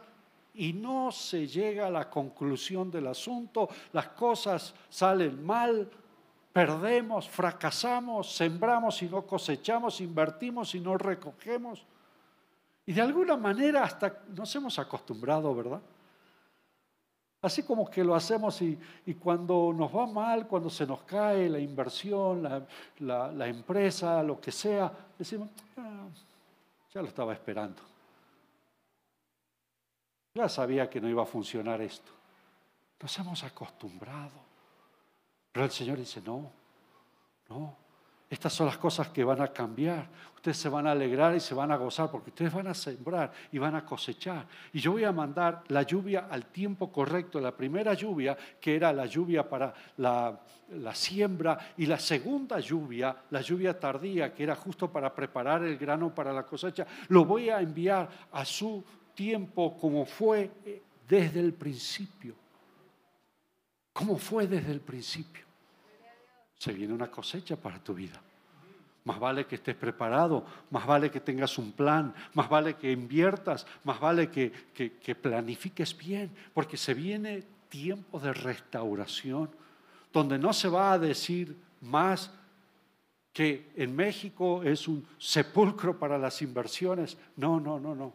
y 0.56 0.74
no 0.74 1.12
se 1.12 1.48
llega 1.48 1.88
a 1.88 1.92
la 1.92 2.10
conclusión 2.10 2.90
del 2.90 3.08
asunto, 3.08 3.70
las 3.94 4.08
cosas 4.08 4.74
salen 4.90 5.46
mal, 5.46 5.88
perdemos, 6.54 7.30
fracasamos, 7.30 8.36
sembramos 8.36 9.02
y 9.02 9.08
no 9.08 9.26
cosechamos, 9.26 10.02
invertimos 10.02 10.76
y 10.76 10.80
no 10.80 10.97
recogemos. 10.97 11.84
Y 12.86 12.93
de 12.93 13.02
alguna 13.02 13.38
manera 13.38 13.84
hasta 13.84 14.24
nos 14.36 14.56
hemos 14.56 14.80
acostumbrado, 14.80 15.54
¿verdad? 15.54 15.82
Así 17.41 17.64
como 17.64 17.89
que 17.89 18.04
lo 18.04 18.16
hacemos 18.16 18.62
y, 18.62 18.78
cuando 19.20 19.72
nos 19.74 19.95
va 19.95 20.06
mal, 20.06 20.45
cuando 20.45 20.70
se 20.70 20.86
nos 20.86 21.04
cae 21.04 21.47
la 21.47 21.60
inversión, 21.60 22.68
la, 23.00 23.47
empresa, 23.47 24.22
lo 24.24 24.41
que 24.41 24.52
sea, 24.52 24.91
decimos, 25.18 25.50
ah, 25.78 26.08
ya 26.93 27.02
lo 27.02 27.08
estaba 27.08 27.32
esperando. 27.32 27.82
Ya 30.34 30.50
sabía 30.50 30.89
que 30.89 31.00
no 31.00 31.08
iba 31.08 31.24
a 31.24 31.26
funcionar 31.26 31.82
esto. 31.82 32.12
Nos 33.02 33.18
hemos 33.20 33.43
acostumbrado. 33.43 34.49
Pero 35.52 35.66
el 35.66 35.72
Señor 35.72 35.97
dice, 35.97 36.22
no, 36.26 36.52
no, 37.50 37.76
estas 38.30 38.54
son 38.54 38.68
las 38.68 38.78
cosas 38.78 39.10
que 39.10 39.24
van 39.24 39.41
a 39.41 39.47
cambiar. 39.47 40.08
Ustedes 40.36 40.58
se 40.58 40.70
van 40.70 40.86
a 40.86 40.91
alegrar 40.91 41.36
y 41.36 41.39
se 41.39 41.56
van 41.56 41.72
a 41.72 41.76
gozar 41.76 42.12
porque 42.12 42.30
ustedes 42.30 42.54
van 42.54 42.68
a 42.68 42.74
sembrar 42.74 43.32
y 43.52 43.58
van 43.58 43.76
a 43.76 43.84
cosechar. 43.84 44.45
Y 44.72 44.80
yo 44.80 44.91
voy 44.91 45.04
a 45.04 45.12
mandar 45.12 45.64
la 45.68 45.82
lluvia 45.82 46.28
al 46.30 46.45
tiempo 46.45 46.91
correcto. 46.91 47.41
La 47.41 47.56
primera 47.56 47.93
lluvia, 47.95 48.38
que 48.62 48.76
era 48.76 48.93
la 48.93 49.08
lluvia 49.08 49.50
para 49.50 49.74
la, 49.97 50.39
la 50.70 50.93
siembra, 50.93 51.74
y 51.78 51.88
la 51.88 51.97
segunda 51.97 52.60
lluvia, 52.60 53.16
la 53.32 53.41
lluvia 53.41 53.78
tardía, 53.80 54.34
que 54.34 54.43
era 54.43 54.56
justo 54.56 54.91
para 54.91 55.14
preparar 55.14 55.64
el 55.64 55.78
grano 55.78 56.14
para 56.14 56.32
la 56.32 56.43
cosecha, 56.43 56.86
lo 57.08 57.26
voy 57.26 57.50
a 57.50 57.60
enviar 57.60 58.08
a 58.32 58.45
su 58.45 58.84
tiempo 59.16 59.76
como 59.76 60.06
fue 60.06 60.52
eh, 60.66 60.84
desde 61.08 61.39
el 61.39 61.54
principio. 61.54 62.36
Como 63.94 64.18
fue 64.18 64.48
desde 64.48 64.72
el 64.72 64.82
principio. 64.82 65.44
Se 66.58 66.74
viene 66.74 66.94
una 66.94 67.10
cosecha 67.10 67.56
para 67.56 67.82
tu 67.84 67.94
vida. 67.94 68.22
Más 69.06 69.20
vale 69.20 69.46
que 69.46 69.56
estés 69.56 69.76
preparado, 69.76 70.46
más 70.72 70.86
vale 70.86 71.10
que 71.10 71.22
tengas 71.22 71.58
un 71.58 71.72
plan, 71.72 72.14
más 72.34 72.50
vale 72.50 72.76
que 72.76 72.92
inviertas, 72.92 73.66
más 73.84 74.00
vale 74.00 74.30
que, 74.30 74.52
que, 74.74 75.16
planifiques 75.16 75.98
bien, 75.98 76.30
porque 76.54 76.78
se 76.78 76.94
viene 76.94 77.44
tiempo 77.70 78.20
de 78.20 78.34
restauración, 78.34 79.50
donde 80.12 80.38
no 80.38 80.54
se 80.54 80.68
va 80.68 80.92
a 80.92 81.00
decir 81.00 81.56
más 81.82 82.32
que 83.32 83.72
en 83.76 83.96
México 83.96 84.64
es 84.64 84.88
un 84.88 85.08
sepulcro 85.18 85.98
para 85.98 86.18
las 86.18 86.42
inversiones. 86.42 87.18
No, 87.38 87.60
no, 87.60 87.80
no, 87.80 87.96
no. 87.96 88.14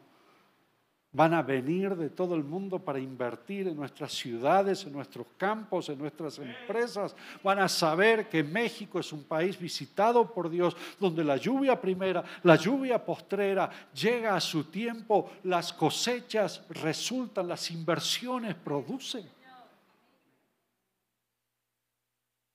Van 1.15 1.33
a 1.33 1.43
venir 1.43 1.95
de 1.95 2.11
todo 2.11 2.35
el 2.35 2.43
mundo 2.43 2.81
para 2.81 2.99
invertir 2.99 3.69
en 3.69 3.77
nuestras 3.77 4.13
ciudades, 4.13 4.85
en 4.85 4.93
nuestros 4.93 5.29
campos, 5.37 5.89
en 5.89 5.97
nuestras 5.97 6.41
empresas. 6.41 7.15
Van 7.41 7.61
a 7.61 7.69
saber 7.69 8.29
que 8.29 8.43
México 8.43 8.99
es 8.99 9.13
un 9.13 9.23
país 9.23 9.57
visitado 9.57 10.29
por 10.35 10.51
Dios, 10.51 10.77
donde 10.99 11.23
la 11.23 11.37
lluvia 11.37 11.81
primera, 11.81 12.25
la 12.43 12.57
lluvia 12.57 13.05
postrera 13.05 13.71
llega 13.95 14.35
a 14.35 14.41
su 14.41 14.65
tiempo, 14.65 15.31
las 15.45 15.73
cosechas 15.73 16.65
resultan, 16.71 17.47
las 17.47 17.71
inversiones 17.71 18.57
producen. 18.57 19.31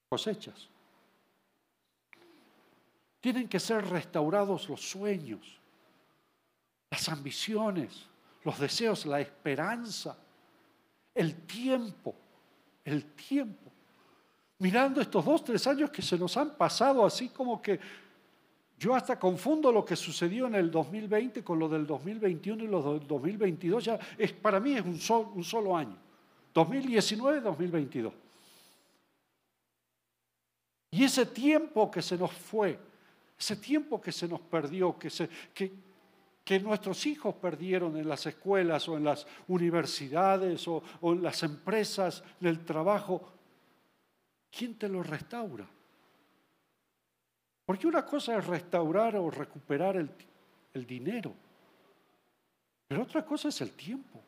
Cosechas. 0.10 0.68
Tienen 3.22 3.48
que 3.48 3.62
ser 3.62 3.86
restaurados 3.86 4.68
los 4.68 4.82
sueños, 4.82 5.58
las 6.92 7.08
ambiciones 7.08 8.10
los 8.50 8.60
deseos, 8.60 9.06
la 9.06 9.22
esperanza, 9.22 10.18
el 11.14 11.36
tiempo, 11.46 12.16
el 12.84 13.06
tiempo. 13.14 13.72
Mirando 14.58 15.00
estos 15.02 15.24
dos, 15.24 15.44
tres 15.44 15.68
años 15.68 15.92
que 15.92 16.02
se 16.02 16.18
nos 16.18 16.36
han 16.36 16.56
pasado 16.56 17.06
así 17.06 17.30
como 17.30 17.62
que 17.62 17.80
yo 18.80 18.96
hasta 18.96 19.20
confundo 19.20 19.72
lo 19.72 19.86
que 19.86 19.96
sucedió 19.96 20.48
en 20.48 20.56
el 20.56 20.72
2020 20.72 21.44
con 21.44 21.60
lo 21.60 21.70
del 21.70 21.86
2021 21.86 22.64
y 22.64 22.68
lo 22.68 22.94
del 22.94 23.08
2022. 23.08 23.86
Ya 23.86 24.00
es, 24.18 24.34
para 24.34 24.60
mí 24.60 24.74
es 24.74 24.84
un, 24.84 25.00
un 25.36 25.44
solo 25.44 25.78
año. 25.78 25.96
2019-2022. 26.56 28.12
Y 30.90 31.04
ese 31.04 31.28
tiempo 31.28 31.92
que 31.92 32.02
se 32.02 32.18
nos 32.18 32.34
fue, 32.34 32.80
ese 33.38 33.56
tiempo 33.58 34.02
que 34.02 34.12
se 34.12 34.28
nos 34.28 34.40
perdió, 34.42 34.98
que, 34.98 35.12
se, 35.12 35.30
que, 35.54 35.72
que 36.50 36.60
nuestros 36.60 37.06
hijos 37.06 37.36
perdieron 37.36 37.96
en 37.96 38.10
las 38.10 38.26
escuelas 38.26 38.90
o 38.90 38.98
en 38.98 39.04
las 39.04 39.28
universidades 39.50 40.68
o, 40.68 40.82
en 41.04 41.22
las 41.22 41.44
empresas 41.44 42.24
del 42.40 42.66
trabajo, 42.66 43.22
¿quién 44.50 44.74
te 44.74 44.90
lo 44.90 45.04
restaura? 45.04 45.70
Porque 47.68 47.86
una 47.86 48.04
cosa 48.04 48.36
es 48.36 48.48
restaurar 48.48 49.16
o 49.18 49.30
recuperar 49.30 49.98
el, 49.98 50.10
el 50.74 50.88
dinero, 50.88 51.36
pero 52.88 53.04
otra 53.04 53.24
cosa 53.24 53.50
es 53.50 53.62
el 53.62 53.74
tiempo. 53.74 54.20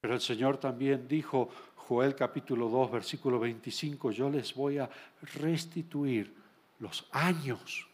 Pero 0.00 0.14
el 0.14 0.20
Señor 0.20 0.58
también 0.58 1.06
dijo, 1.06 1.50
Joel 1.76 2.16
capítulo 2.16 2.68
2, 2.68 2.90
versículo 2.90 3.38
25, 3.38 4.10
yo 4.10 4.28
les 4.28 4.52
voy 4.56 4.78
a 4.78 4.90
restituir 5.22 6.34
los 6.80 7.06
años 7.12 7.87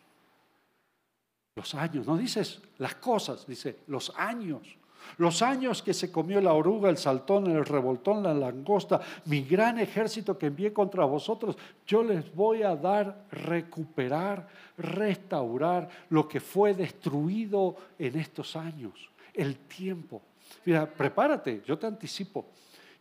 los 1.57 1.75
años, 1.77 2.05
no 2.07 2.17
dices 2.17 2.61
las 2.79 2.97
cosas, 2.97 3.47
dice 3.47 3.79
los 3.87 4.13
años. 4.17 4.77
Los 5.19 5.43
años 5.43 5.83
que 5.83 5.95
se 5.95 6.11
comió 6.11 6.41
la 6.41 6.55
oruga, 6.55 6.89
el 6.91 6.97
saltón, 6.97 7.47
el 7.49 7.65
revoltón, 7.65 8.23
la 8.23 8.35
langosta, 8.35 9.01
mi 9.27 9.43
gran 9.43 9.79
ejército 9.79 10.37
que 10.37 10.47
envié 10.47 10.73
contra 10.73 11.05
vosotros, 11.05 11.57
yo 11.87 12.03
les 12.03 12.35
voy 12.35 12.63
a 12.63 12.75
dar, 12.75 13.27
recuperar, 13.31 14.49
restaurar 14.79 15.89
lo 16.09 16.27
que 16.27 16.41
fue 16.41 16.75
destruido 16.75 17.77
en 17.99 18.19
estos 18.19 18.57
años, 18.57 19.11
el 19.35 19.57
tiempo. 19.59 20.23
Mira, 20.65 20.91
prepárate, 20.91 21.63
yo 21.67 21.79
te 21.79 21.87
anticipo 21.87 22.47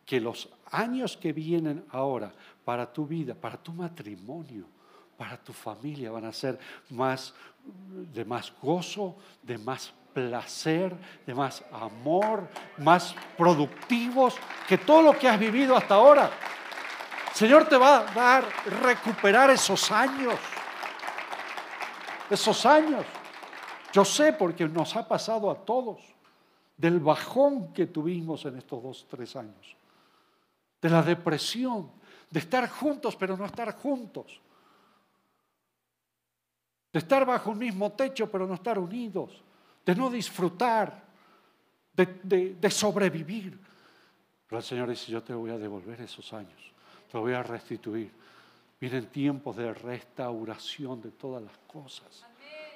que 0.05 0.19
los 0.19 0.49
años 0.71 1.17
que 1.17 1.33
vienen 1.33 1.85
ahora 1.89 2.33
para 2.65 2.91
tu 2.91 3.07
vida, 3.07 3.33
para 3.33 3.57
tu 3.57 3.71
matrimonio, 3.71 4.65
para 5.17 5.37
tu 5.37 5.53
familia 5.53 6.11
van 6.11 6.25
a 6.25 6.33
ser 6.33 6.59
más 6.89 7.33
de 7.65 8.25
más 8.25 8.53
gozo, 8.61 9.15
de 9.41 9.57
más 9.57 9.93
placer, 10.13 10.95
de 11.25 11.33
más 11.33 11.63
amor, 11.71 12.47
más 12.77 13.15
productivos 13.37 14.35
que 14.67 14.77
todo 14.77 15.01
lo 15.01 15.17
que 15.17 15.27
has 15.27 15.39
vivido 15.39 15.75
hasta 15.75 15.95
ahora. 15.95 16.29
Señor 17.33 17.67
te 17.67 17.77
va 17.77 17.99
a 17.99 18.13
dar 18.13 18.45
recuperar 18.81 19.49
esos 19.49 19.91
años, 19.91 20.35
esos 22.29 22.65
años. 22.65 23.05
Yo 23.91 24.05
sé 24.05 24.33
porque 24.33 24.67
nos 24.67 24.95
ha 24.95 25.07
pasado 25.07 25.49
a 25.49 25.55
todos 25.55 25.99
del 26.77 26.99
bajón 26.99 27.73
que 27.73 27.87
tuvimos 27.87 28.45
en 28.45 28.57
estos 28.57 28.83
dos, 28.83 29.07
tres 29.09 29.35
años, 29.35 29.75
de 30.81 30.89
la 30.89 31.01
depresión, 31.01 31.91
de 32.29 32.39
estar 32.39 32.67
juntos 32.69 33.15
pero 33.15 33.37
no 33.37 33.45
estar 33.45 33.75
juntos, 33.75 34.41
de 36.93 36.99
estar 36.99 37.25
bajo 37.25 37.51
un 37.51 37.57
mismo 37.57 37.91
techo 37.91 38.29
pero 38.31 38.47
no 38.47 38.53
estar 38.53 38.79
unidos, 38.79 39.43
de 39.85 39.95
no 39.95 40.09
disfrutar, 40.09 41.03
de, 41.93 42.55
de 42.55 42.71
sobrevivir. 42.71 43.59
Pero 44.47 44.59
el 44.59 44.63
Señor 44.63 44.89
dice, 44.89 45.11
yo 45.11 45.23
te 45.23 45.33
voy 45.33 45.49
a 45.49 45.57
devolver 45.57 45.99
esos 45.99 46.31
años, 46.31 46.71
te 47.11 47.17
voy 47.17 47.33
a 47.33 47.41
restituir. 47.41 48.11
Vienen 48.79 49.07
tiempos 49.07 49.55
de 49.55 49.73
restauración 49.73 51.01
de 51.01 51.09
todas 51.11 51.41
las 51.41 51.57
cosas. 51.67 52.25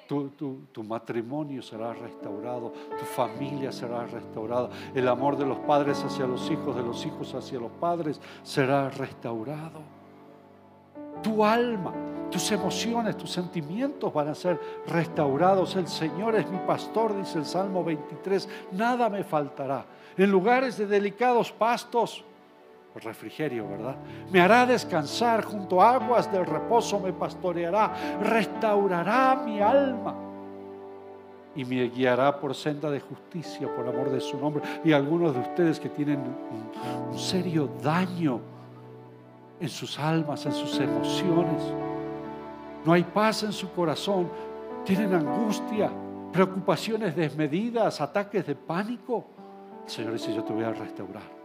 Tu, 0.08 0.82
matrimonio 0.82 1.60
será 1.60 1.92
restaurado, 1.92 2.72
tu 2.98 3.04
familia 3.04 3.70
será 3.70 4.06
restaurada, 4.06 4.70
el 4.94 5.06
amor 5.06 5.36
de 5.36 5.44
los 5.44 5.58
padres 5.58 6.02
hacia 6.02 6.26
los 6.26 6.50
hijos, 6.50 6.74
de 6.74 6.82
los 6.82 7.04
hijos 7.04 7.34
hacia 7.34 7.60
los 7.60 7.70
padres 7.72 8.18
será 8.42 8.88
restaurado. 8.88 9.82
Tu 11.22 11.44
alma, 11.44 11.92
tus 12.30 12.50
emociones, 12.52 13.16
tus 13.16 13.30
sentimientos 13.30 14.12
van 14.12 14.28
a 14.28 14.34
ser 14.34 14.60
restaurados. 14.86 15.76
El 15.76 15.88
Señor 15.88 16.34
es 16.36 16.48
mi 16.50 16.58
pastor, 16.58 17.16
dice 17.16 17.38
el 17.38 17.46
Salmo 17.46 17.84
23, 17.84 18.48
nada 18.72 19.08
me 19.08 19.24
faltará. 19.24 19.84
En 20.16 20.30
lugares 20.30 20.76
de 20.78 20.86
delicados 20.86 21.52
pastos 21.52 22.24
refrigerio, 23.00 23.68
¿verdad? 23.68 23.96
Me 24.30 24.40
hará 24.40 24.66
descansar 24.66 25.44
junto 25.44 25.80
a 25.80 25.94
aguas 25.94 26.30
del 26.30 26.44
reposo, 26.44 26.98
me 27.00 27.12
pastoreará, 27.12 28.18
restaurará 28.22 29.40
mi 29.44 29.60
alma 29.60 30.14
y 31.54 31.64
me 31.64 31.88
guiará 31.88 32.38
por 32.38 32.54
senda 32.54 32.90
de 32.90 33.00
justicia 33.00 33.68
por 33.74 33.86
amor 33.88 34.10
de 34.10 34.20
su 34.20 34.38
nombre. 34.38 34.62
Y 34.84 34.92
algunos 34.92 35.34
de 35.34 35.40
ustedes 35.40 35.80
que 35.80 35.88
tienen 35.88 36.20
un, 36.20 37.12
un 37.12 37.18
serio 37.18 37.68
daño 37.82 38.40
en 39.60 39.68
sus 39.68 39.98
almas, 39.98 40.46
en 40.46 40.52
sus 40.52 40.78
emociones, 40.78 41.62
no 42.84 42.92
hay 42.92 43.04
paz 43.04 43.42
en 43.42 43.52
su 43.52 43.70
corazón, 43.72 44.30
tienen 44.84 45.14
angustia, 45.14 45.90
preocupaciones 46.32 47.14
desmedidas, 47.16 48.00
ataques 48.00 48.46
de 48.46 48.54
pánico. 48.54 49.24
El 49.84 49.90
Señor 49.90 50.12
dice, 50.12 50.34
yo 50.34 50.44
te 50.44 50.52
voy 50.52 50.64
a 50.64 50.72
restaurar. 50.72 51.38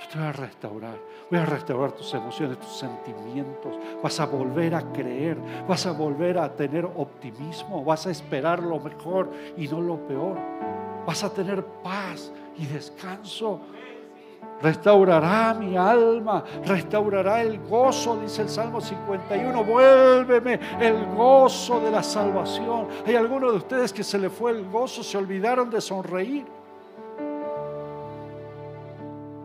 Yo 0.00 0.08
te 0.08 0.18
voy 0.18 0.26
a 0.28 0.32
restaurar. 0.32 0.98
Voy 1.30 1.38
a 1.40 1.44
restaurar 1.44 1.92
tus 1.92 2.14
emociones, 2.14 2.58
tus 2.58 2.78
sentimientos. 2.78 3.76
Vas 4.02 4.20
a 4.20 4.26
volver 4.26 4.74
a 4.74 4.92
creer. 4.92 5.36
Vas 5.68 5.86
a 5.86 5.92
volver 5.92 6.38
a 6.38 6.54
tener 6.54 6.84
optimismo. 6.84 7.84
Vas 7.84 8.06
a 8.06 8.10
esperar 8.10 8.62
lo 8.62 8.78
mejor 8.78 9.30
y 9.56 9.66
no 9.68 9.80
lo 9.80 10.06
peor. 10.06 10.38
Vas 11.06 11.24
a 11.24 11.32
tener 11.32 11.64
paz 11.82 12.32
y 12.56 12.66
descanso. 12.66 13.60
Restaurará 14.60 15.54
mi 15.54 15.76
alma, 15.76 16.42
restaurará 16.64 17.42
el 17.42 17.60
gozo, 17.60 18.18
dice 18.20 18.42
el 18.42 18.48
Salmo 18.48 18.80
51. 18.80 19.64
Vuélveme 19.64 20.58
el 20.80 21.06
gozo 21.14 21.80
de 21.80 21.90
la 21.90 22.02
salvación. 22.02 22.88
Hay 23.06 23.14
algunos 23.14 23.52
de 23.52 23.58
ustedes 23.58 23.92
que 23.92 24.02
se 24.02 24.18
le 24.18 24.30
fue 24.30 24.50
el 24.50 24.68
gozo, 24.68 25.02
se 25.02 25.16
olvidaron 25.16 25.70
de 25.70 25.80
sonreír. 25.80 26.46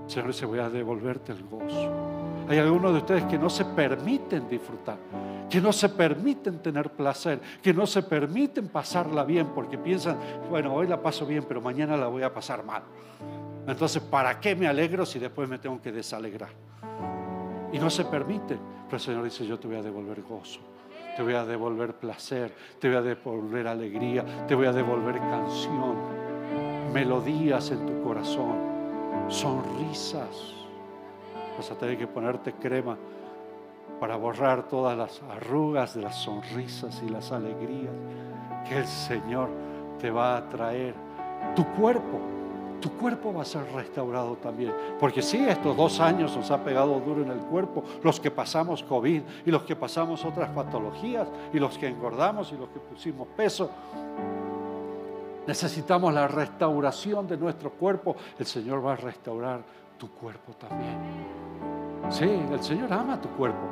Señor 0.07 0.28
dice, 0.28 0.45
voy 0.45 0.59
a 0.59 0.70
devolverte 0.70 1.32
el 1.32 1.43
gozo. 1.43 1.91
Hay 2.49 2.57
algunos 2.57 2.91
de 2.91 2.97
ustedes 2.97 3.24
que 3.26 3.38
no 3.38 3.49
se 3.49 3.66
permiten 3.66 4.49
disfrutar, 4.49 4.97
que 5.49 5.61
no 5.61 5.72
se 5.72 5.89
permiten 5.89 6.59
tener 6.59 6.89
placer, 6.89 7.39
que 7.61 7.74
no 7.74 7.88
se 7.88 8.03
permiten 8.03 8.68
pasarla 8.68 9.24
bien 9.24 9.47
porque 9.55 9.78
piensan, 9.78 10.18
bueno, 10.49 10.74
hoy 10.74 10.88
la 10.88 11.01
paso 11.01 11.26
bien, 11.26 11.45
pero 11.47 11.61
mañana 11.61 11.95
la 11.95 12.07
voy 12.07 12.24
a 12.24 12.34
pasar 12.34 12.64
mal. 12.66 12.84
Entonces, 13.68 14.01
¿para 14.01 14.39
qué 14.39 14.55
me 14.55 14.68
alegro 14.68 15.05
si 15.05 15.20
después 15.20 15.47
me 15.47 15.57
tengo 15.57 15.82
que 15.82 15.91
desalegrar? 15.91 16.51
Y 17.72 17.80
no 17.80 17.89
se 17.89 18.05
permiten. 18.05 18.59
Pero 18.86 18.97
el 18.97 19.01
Señor 19.01 19.24
dice, 19.24 19.45
yo 19.45 19.57
te 19.57 19.68
voy 19.68 19.78
a 19.78 19.82
devolver 19.82 20.22
gozo, 20.22 20.59
te 21.16 21.24
voy 21.24 21.34
a 21.34 21.45
devolver 21.45 21.95
placer, 21.95 22.53
te 22.80 22.88
voy 22.88 22.97
a 22.97 23.01
devolver 23.01 23.68
alegría, 23.68 24.45
te 24.45 24.53
voy 24.53 24.68
a 24.68 24.72
devolver 24.72 25.18
canción, 25.18 25.95
melodías 26.93 27.72
en 27.72 27.86
tu 27.86 28.03
corazón 28.03 28.74
sonrisas. 29.30 30.53
Vas 31.57 31.72
a 31.72 31.76
tener 31.76 31.97
que 31.97 32.07
ponerte 32.07 32.53
crema 32.53 32.97
para 33.99 34.16
borrar 34.16 34.68
todas 34.68 34.97
las 34.97 35.22
arrugas 35.24 35.95
de 35.95 36.01
las 36.01 36.16
sonrisas 36.16 37.01
y 37.05 37.09
las 37.09 37.32
alegrías 37.32 37.93
que 38.68 38.78
el 38.78 38.88
Señor 38.88 39.49
te 39.99 40.09
va 40.09 40.38
a 40.38 40.49
traer. 40.49 40.95
Tu 41.55 41.66
cuerpo, 41.74 42.20
tu 42.84 42.92
cuerpo 42.98 43.34
va 43.34 43.44
a 43.44 43.46
ser 43.46 43.64
restaurado 43.72 44.36
también. 44.36 44.74
Porque 45.00 45.22
sí, 45.22 45.38
estos 45.48 45.78
dos 45.78 46.02
años 46.02 46.36
nos 46.36 46.52
ha 46.52 46.62
pegado 46.62 47.00
duro 47.00 47.24
en 47.24 47.32
el 47.32 47.40
cuerpo, 47.40 47.82
los 48.04 48.20
que 48.20 48.30
pasamos 48.30 48.84
COVID 48.84 49.22
y 49.46 49.52
los 49.52 49.64
que 49.64 49.74
pasamos 49.74 50.26
otras 50.26 50.50
patologías 50.50 51.30
y 51.54 51.60
los 51.60 51.78
que 51.78 51.88
engordamos 51.88 52.52
y 52.52 52.58
los 52.58 52.68
que 52.68 52.82
pusimos 52.82 53.30
peso. 53.30 53.70
Necesitamos 55.48 56.14
la 56.14 56.28
restauración 56.28 57.26
de 57.26 57.38
nuestro 57.38 57.72
cuerpo. 57.72 58.18
El 58.38 58.46
Señor 58.46 58.86
va 58.86 58.94
a 58.94 58.98
restaurar 58.98 59.62
tu 59.98 60.10
cuerpo 60.10 60.52
también. 60.60 60.98
Sí, 62.10 62.26
el 62.26 62.62
Señor 62.62 62.92
ama 62.92 63.22
tu 63.22 63.30
cuerpo. 63.30 63.66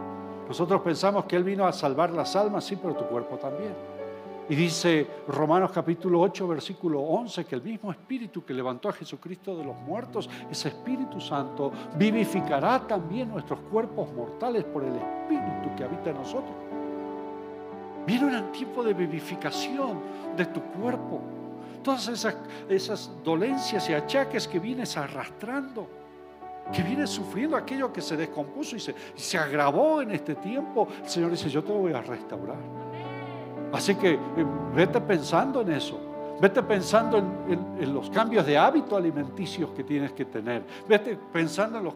Nosotros 0.47 0.79
pensamos 0.81 1.25
que 1.25 1.35
Él 1.35 1.43
vino 1.43 1.65
a 1.65 1.73
salvar 1.73 2.11
las 2.11 2.33
almas, 2.37 2.63
sí, 2.63 2.77
pero 2.77 2.95
tu 2.95 3.03
cuerpo 3.07 3.35
también. 3.35 3.73
Y 4.51 4.55
dice 4.55 5.07
Romanos 5.29 5.71
capítulo 5.71 6.19
8, 6.19 6.45
versículo 6.45 6.99
11, 6.99 7.45
que 7.45 7.55
el 7.55 7.61
mismo 7.61 7.89
Espíritu 7.89 8.43
que 8.43 8.53
levantó 8.53 8.89
a 8.89 8.91
Jesucristo 8.91 9.55
de 9.55 9.63
los 9.63 9.77
muertos, 9.77 10.29
ese 10.51 10.67
Espíritu 10.67 11.21
Santo, 11.21 11.71
vivificará 11.95 12.85
también 12.85 13.29
nuestros 13.29 13.61
cuerpos 13.71 14.11
mortales 14.11 14.65
por 14.65 14.83
el 14.83 14.93
Espíritu 14.93 15.73
que 15.77 15.85
habita 15.85 16.09
en 16.09 16.17
nosotros. 16.17 16.53
Viene 18.05 18.25
un 18.25 18.51
tiempo 18.51 18.83
de 18.83 18.93
vivificación 18.93 20.01
de 20.35 20.45
tu 20.47 20.61
cuerpo 20.61 21.21
todas 21.81 22.09
esas, 22.09 23.09
dolencias 23.23 23.89
y 23.89 23.93
achaques 23.93 24.49
que 24.49 24.59
vienes 24.59 24.97
arrastrando, 24.97 25.87
que 26.73 26.83
vienes 26.83 27.09
sufriendo 27.09 27.55
aquello 27.55 27.93
que 27.93 28.01
se 28.01 28.17
descompuso 28.17 28.75
y 28.75 28.81
se, 28.81 28.93
se 29.15 29.37
agravó 29.37 30.01
en 30.01 30.11
este 30.11 30.35
tiempo. 30.35 30.89
El 31.01 31.09
Señor 31.09 31.31
dice, 31.31 31.49
yo 31.49 31.63
te 31.63 31.71
voy 31.71 31.93
a 31.93 32.01
restaurar. 32.01 32.90
Así 33.73 33.95
que 33.95 34.13
eh, 34.13 34.19
vete 34.75 35.01
pensando 35.01 35.61
en 35.61 35.71
eso. 35.71 35.99
Vete 36.41 36.63
pensando 36.63 37.19
en, 37.19 37.93
los 37.93 38.09
cambios 38.09 38.45
de 38.47 38.57
hábito 38.57 38.97
alimenticios 38.97 39.69
que 39.71 39.83
tienes 39.83 40.11
que 40.13 40.25
tener. 40.25 40.63
Vete 40.89 41.15
pensando 41.31 41.77
en 41.77 41.83
los 41.83 41.95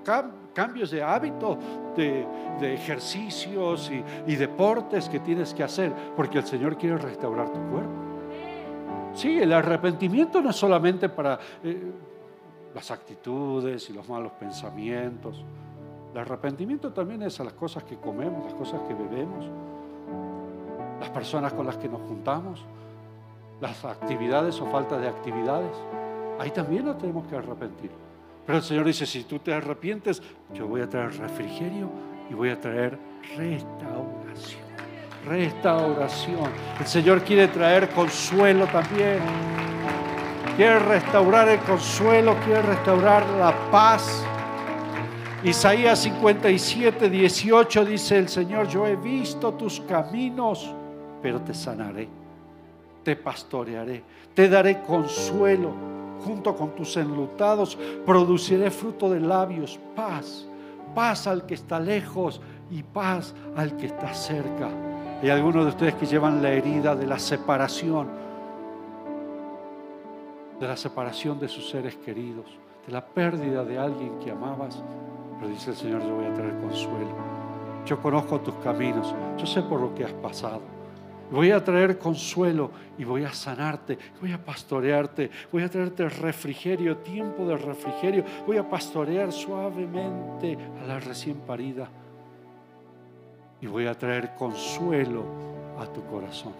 cambios 0.53 0.91
de 0.91 1.01
hábito 1.01 1.57
de, 1.97 2.27
ejercicios 2.61 3.89
y, 3.91 4.03
y 4.31 4.35
deportes 4.35 5.09
que 5.09 5.19
tienes 5.19 5.51
que 5.51 5.63
hacer, 5.63 5.91
porque 6.15 6.37
el 6.37 6.45
Señor 6.45 6.77
quiere 6.77 6.97
restaurar 6.97 7.51
tu 7.51 7.59
cuerpo. 7.71 8.05
Sí, 9.15 9.39
el 9.39 9.53
arrepentimiento 9.53 10.41
no 10.41 10.49
es 10.49 10.57
solamente 10.57 11.07
para 11.07 11.39
eh, 11.63 11.91
las 12.73 12.91
actitudes 12.91 13.89
y 13.89 13.93
los 13.93 14.07
malos 14.09 14.33
pensamientos. 14.33 15.43
El 16.11 16.19
arrepentimiento 16.19 16.91
también 16.91 17.23
es 17.23 17.39
a 17.39 17.45
las 17.45 17.53
cosas 17.53 17.83
que 17.83 17.95
comemos, 17.95 18.43
las 18.43 18.53
cosas 18.53 18.81
que 18.81 18.93
bebemos, 18.93 19.45
las 20.99 21.09
personas 21.09 21.53
con 21.53 21.65
las 21.65 21.77
que 21.77 21.87
nos 21.87 22.01
juntamos, 22.01 22.65
las 23.61 23.83
actividades 23.85 24.59
o 24.61 24.65
falta 24.67 24.97
de 24.97 25.07
actividades. 25.07 25.71
Ahí 26.39 26.51
también 26.51 26.85
nos 26.85 26.97
tenemos 26.97 27.27
que 27.27 27.35
arrepentir. 27.35 27.91
Pero 28.45 28.57
el 28.57 28.63
Señor 28.63 28.85
dice, 28.85 29.05
si 29.05 29.23
tú 29.23 29.39
te 29.39 29.53
arrepientes, 29.53 30.21
yo 30.53 30.67
voy 30.67 30.81
a 30.81 30.89
traer 30.89 31.17
refrigerio 31.17 31.89
y 32.29 32.33
voy 32.33 32.49
a 32.49 32.59
traer 32.59 32.97
restauración 33.37 34.65
restauración. 35.25 36.49
El 36.79 36.85
Señor 36.85 37.21
quiere 37.21 37.47
traer 37.47 37.89
consuelo 37.89 38.67
también. 38.67 39.19
Quiere 40.55 40.79
restaurar 40.79 41.49
el 41.49 41.59
consuelo, 41.59 42.35
quiere 42.45 42.61
restaurar 42.61 43.25
la 43.39 43.53
paz. 43.71 44.23
Isaías 45.43 45.99
57, 45.99 47.09
18 47.09 47.85
dice 47.85 48.17
el 48.17 48.29
Señor, 48.29 48.67
yo 48.67 48.87
he 48.87 48.95
visto 48.95 49.53
tus 49.53 49.81
caminos, 49.81 50.73
pero 51.25 51.41
te 51.41 51.55
sanaré, 51.55 52.07
te 53.03 53.15
pastorearé, 53.15 54.03
te 54.35 54.47
daré 54.47 54.83
consuelo. 54.83 55.71
Junto 56.23 56.55
con 56.55 56.75
tus 56.75 56.95
enlutados 56.97 57.75
produciré 58.05 58.69
fruto 58.69 59.09
de 59.09 59.19
labios, 59.19 59.79
paz, 59.95 60.47
paz 60.93 61.25
al 61.25 61.47
que 61.47 61.55
está 61.55 61.79
lejos 61.79 62.41
y 62.69 62.83
paz 62.83 63.33
al 63.55 63.75
que 63.75 63.87
está 63.87 64.13
cerca. 64.13 64.69
Hay 65.19 65.31
algunos 65.31 65.63
de 65.63 65.69
ustedes 65.71 65.95
que 65.95 66.05
llevan 66.05 66.43
la 66.43 66.51
herida 66.51 66.95
de 66.95 67.07
la 67.07 67.17
separación, 67.17 68.07
de 70.59 70.67
la 70.67 70.77
separación 70.77 71.39
de 71.39 71.47
sus 71.47 71.67
seres 71.71 71.95
queridos, 71.95 72.45
de 72.85 72.93
la 72.93 73.03
pérdida 73.03 73.65
de 73.65 73.79
alguien 73.79 74.19
que 74.19 74.29
amabas. 74.29 74.79
Pero 75.39 75.51
dice 75.51 75.71
el 75.71 75.75
Señor, 75.75 76.03
yo 76.03 76.17
voy 76.17 76.25
a 76.25 76.33
traer 76.35 76.55
consuelo. 76.59 77.15
Yo 77.83 77.99
conozco 77.99 78.39
tus 78.41 78.53
caminos, 78.63 79.15
yo 79.39 79.47
sé 79.47 79.63
por 79.63 79.81
lo 79.81 79.95
que 79.95 80.03
has 80.03 80.13
pasado. 80.13 80.74
Voy 81.31 81.51
a 81.51 81.63
traer 81.63 81.97
consuelo 81.97 82.69
y 82.97 83.03
voy 83.03 83.23
a 83.23 83.33
sanarte, 83.33 83.97
voy 84.21 84.31
a 84.31 84.43
pastorearte, 84.43 85.31
voy 85.51 85.63
a 85.63 85.69
traerte 85.69 86.07
refrigerio, 86.07 86.97
tiempo 86.97 87.45
de 87.47 87.57
refrigerio, 87.57 88.23
voy 88.45 88.57
a 88.57 88.69
pastorear 88.69 89.31
suavemente 89.31 90.57
a 90.81 90.85
la 90.85 90.99
recién 90.99 91.37
parida 91.37 91.89
y 93.59 93.67
voy 93.67 93.87
a 93.87 93.97
traer 93.97 94.35
consuelo 94.35 95.23
a 95.79 95.87
tu 95.87 96.05
corazón. 96.05 96.53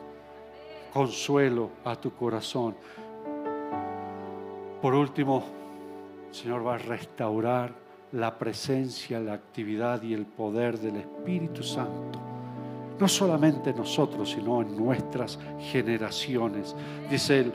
Consuelo 0.91 1.69
a 1.83 1.95
tu 1.95 2.11
corazón. 2.15 2.75
Por 4.81 4.95
último, 4.95 5.43
el 6.29 6.33
Señor 6.33 6.65
va 6.65 6.75
a 6.75 6.77
restaurar 6.79 7.73
la 8.13 8.37
presencia, 8.37 9.19
la 9.19 9.33
actividad 9.33 10.01
y 10.01 10.13
el 10.13 10.25
poder 10.25 10.79
del 10.79 10.97
Espíritu 10.97 11.63
Santo. 11.63 12.34
No 12.97 13.09
solamente 13.09 13.73
nosotros, 13.73 14.29
sino 14.31 14.61
en 14.61 14.77
nuestras 14.77 15.37
generaciones. 15.59 16.75
Dice 17.09 17.39
el, 17.39 17.51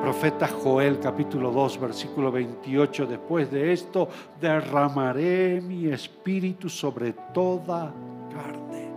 profeta 0.00 0.48
Joel 0.48 0.98
capítulo 0.98 1.50
2 1.50 1.78
versículo 1.80 2.32
28, 2.32 3.06
después 3.06 3.50
de 3.50 3.72
esto 3.72 4.08
derramaré 4.40 5.60
mi 5.60 5.88
espíritu 5.88 6.70
sobre 6.70 7.12
toda 7.34 7.92
carne. 8.32 8.88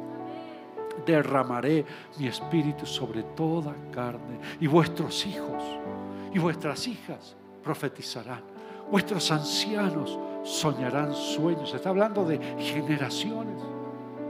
Derramaré 1.06 1.86
mi 2.18 2.28
espíritu 2.28 2.86
sobre 2.86 3.24
toda 3.24 3.76
carne. 3.92 4.40
Y 4.62 4.68
vuestros 4.68 5.26
hijos 5.26 5.64
y 6.34 6.40
vuestras 6.40 6.88
hijas 6.88 7.36
profetizarán. 7.62 8.42
Vuestros 8.90 9.30
ancianos 9.32 10.18
soñarán 10.44 11.14
sueños. 11.14 11.74
Está 11.74 11.90
hablando 11.90 12.26
de 12.26 12.40
generaciones. 12.58 13.71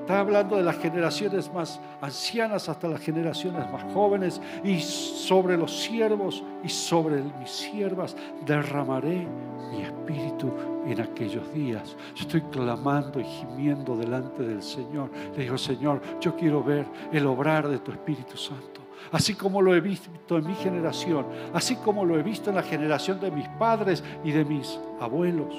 Está 0.02 0.20
hablando 0.20 0.58
de 0.58 0.64
las 0.64 0.78
generaciones 0.78 1.54
más 1.54 1.80
ancianas 2.02 2.68
hasta 2.68 2.88
las 2.88 3.00
generaciones 3.00 3.72
más 3.72 3.84
jóvenes. 3.94 4.42
Y 4.64 4.80
sobre 4.80 5.58
los 5.58 5.84
siervos 5.84 6.44
y 6.64 6.70
sobre 6.70 7.22
mis 7.22 7.50
siervas 7.50 8.16
derramaré 8.46 9.28
mi 9.72 9.84
espíritu 9.84 10.52
en 10.88 11.00
aquellos 11.00 11.54
días. 11.54 11.96
Estoy 12.20 12.42
clamando 12.42 13.20
y 13.20 13.26
gimiendo 13.26 13.96
delante 13.96 14.42
del 14.42 14.64
Señor. 14.64 15.12
Le 15.38 15.44
digo, 15.44 15.58
Señor, 15.58 16.02
yo 16.20 16.36
quiero 16.36 16.64
ver 16.64 16.88
el 17.12 17.28
obrar 17.28 17.68
de 17.68 17.78
tu 17.80 17.92
Espíritu 17.92 18.38
Santo 18.38 18.82
así 19.12 19.34
como 19.34 19.62
lo 19.62 19.74
he 19.76 19.82
visto 19.82 20.38
en 20.38 20.46
mi 20.46 20.54
generación, 20.54 21.26
así 21.54 21.76
como 21.76 22.06
lo 22.06 22.20
he 22.20 22.24
visto 22.24 22.50
en 22.50 22.56
la 22.56 22.64
generación 22.64 23.20
de 23.20 23.32
mis 23.32 23.48
padres 23.50 24.04
y 24.24 24.32
de 24.32 24.46
mis 24.46 24.80
abuelos. 25.00 25.54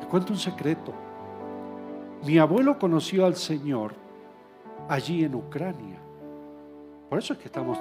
Te 0.00 0.06
cuento 0.06 0.32
un 0.32 0.38
secreto. 0.38 1.09
Mi 2.24 2.36
abuelo 2.36 2.78
conoció 2.78 3.24
al 3.24 3.34
Señor 3.34 3.94
allí 4.88 5.24
en 5.24 5.34
Ucrania. 5.34 5.98
Por 7.08 7.18
eso 7.18 7.32
es 7.32 7.38
que 7.38 7.46
estamos 7.46 7.78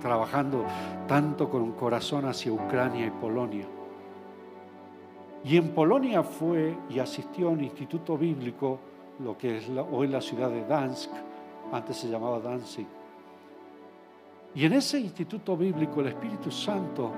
trabajando 0.00 0.64
tanto 1.06 1.48
con 1.48 1.62
un 1.62 1.72
corazón 1.72 2.24
hacia 2.24 2.52
Ucrania 2.52 3.06
y 3.06 3.10
Polonia. 3.10 3.66
Y 5.44 5.56
en 5.56 5.68
Polonia 5.70 6.24
fue 6.24 6.76
y 6.90 6.98
asistió 6.98 7.46
a 7.46 7.50
un 7.50 7.62
instituto 7.62 8.18
bíblico, 8.18 8.80
lo 9.20 9.38
que 9.38 9.58
es 9.58 9.70
hoy 9.92 10.08
la 10.08 10.20
ciudad 10.20 10.50
de 10.50 10.64
Dansk, 10.64 11.10
antes 11.72 11.98
se 11.98 12.08
llamaba 12.08 12.40
Danzig. 12.40 12.86
Y 14.56 14.64
en 14.64 14.72
ese 14.72 14.98
instituto 14.98 15.56
bíblico 15.56 16.00
el 16.00 16.08
Espíritu 16.08 16.50
Santo 16.50 17.12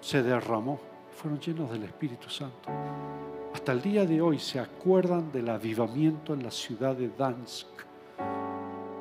se 0.00 0.24
derramó, 0.24 0.78
fueron 1.12 1.38
llenos 1.38 1.70
del 1.70 1.84
Espíritu 1.84 2.28
Santo. 2.28 2.68
Hasta 3.56 3.72
el 3.72 3.80
día 3.80 4.04
de 4.04 4.20
hoy 4.20 4.38
se 4.38 4.60
acuerdan 4.60 5.32
del 5.32 5.48
avivamiento 5.48 6.34
en 6.34 6.42
la 6.42 6.50
ciudad 6.50 6.94
de 6.94 7.08
Dansk. 7.08 7.66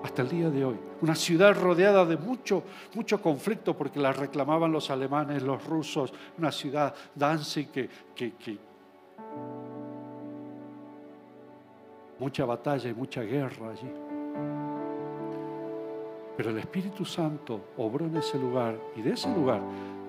Hasta 0.02 0.22
el 0.22 0.30
día 0.30 0.50
de 0.50 0.64
hoy. 0.64 0.78
Una 1.02 1.14
ciudad 1.14 1.54
rodeada 1.54 2.06
de 2.06 2.16
mucho, 2.16 2.64
mucho 2.94 3.22
conflicto 3.22 3.76
porque 3.76 4.00
la 4.00 4.14
reclamaban 4.14 4.72
los 4.72 4.90
alemanes, 4.90 5.44
los 5.44 5.62
rusos. 5.66 6.14
Una 6.38 6.54
ciudad, 6.54 6.96
Danzig, 7.14 7.70
que, 7.70 7.90
que, 8.16 8.36
que 8.36 8.58
mucha 12.18 12.46
batalla 12.46 12.90
y 12.90 12.94
mucha 12.94 13.24
guerra 13.24 13.72
allí. 13.72 13.92
Pero 16.38 16.50
el 16.50 16.60
Espíritu 16.60 17.04
Santo 17.04 17.72
obró 17.76 18.06
en 18.06 18.16
ese 18.16 18.40
lugar 18.40 18.80
y 18.96 19.02
de 19.02 19.12
ese 19.12 19.28
lugar, 19.36 19.60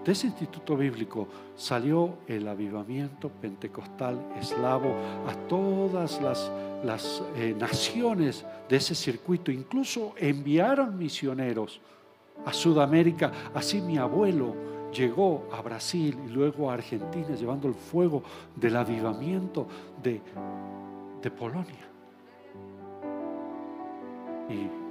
de 0.07 0.13
ese 0.13 0.29
instituto 0.29 0.77
bíblico, 0.77 1.27
salió 1.57 2.19
el 2.29 2.47
avivamiento 2.47 3.29
pentecostal 3.29 4.19
eslavo 4.41 4.95
a 5.27 5.35
todas 5.49 6.23
las, 6.23 6.51
las 6.85 7.25
eh, 7.35 7.57
naciones 7.59 8.47
de 8.69 8.77
ese 8.77 8.95
circuito. 8.95 9.51
Incluso 9.51 10.15
enviaron 10.17 10.97
misioneros 10.97 11.81
a 12.45 12.53
Sudamérica. 12.53 13.33
Así 13.53 13.81
mi 13.81 13.99
abuelo 13.99 14.55
llegó 14.93 15.49
a 15.53 15.61
Brasil 15.61 16.17
y 16.25 16.29
luego 16.29 16.71
a 16.71 16.75
Argentina 16.75 17.35
llevando 17.35 17.67
el 17.67 17.75
fuego 17.75 18.23
del 18.55 18.77
avivamiento 18.77 19.67
de, 20.01 20.23
de 21.21 21.31
Polonia. 21.33 21.89
Y 24.49 24.87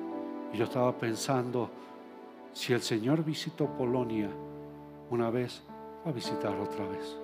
y 0.55 0.57
yo 0.57 0.63
estaba 0.63 0.97
pensando, 0.97 1.69
si 2.53 2.71
el 2.71 2.81
Señor 2.81 3.25
visitó 3.25 3.67
Polonia 3.67 4.29
una 5.09 5.29
vez, 5.29 5.61
a 6.05 6.11
visitar 6.11 6.55
otra 6.59 6.85
vez. 6.87 7.17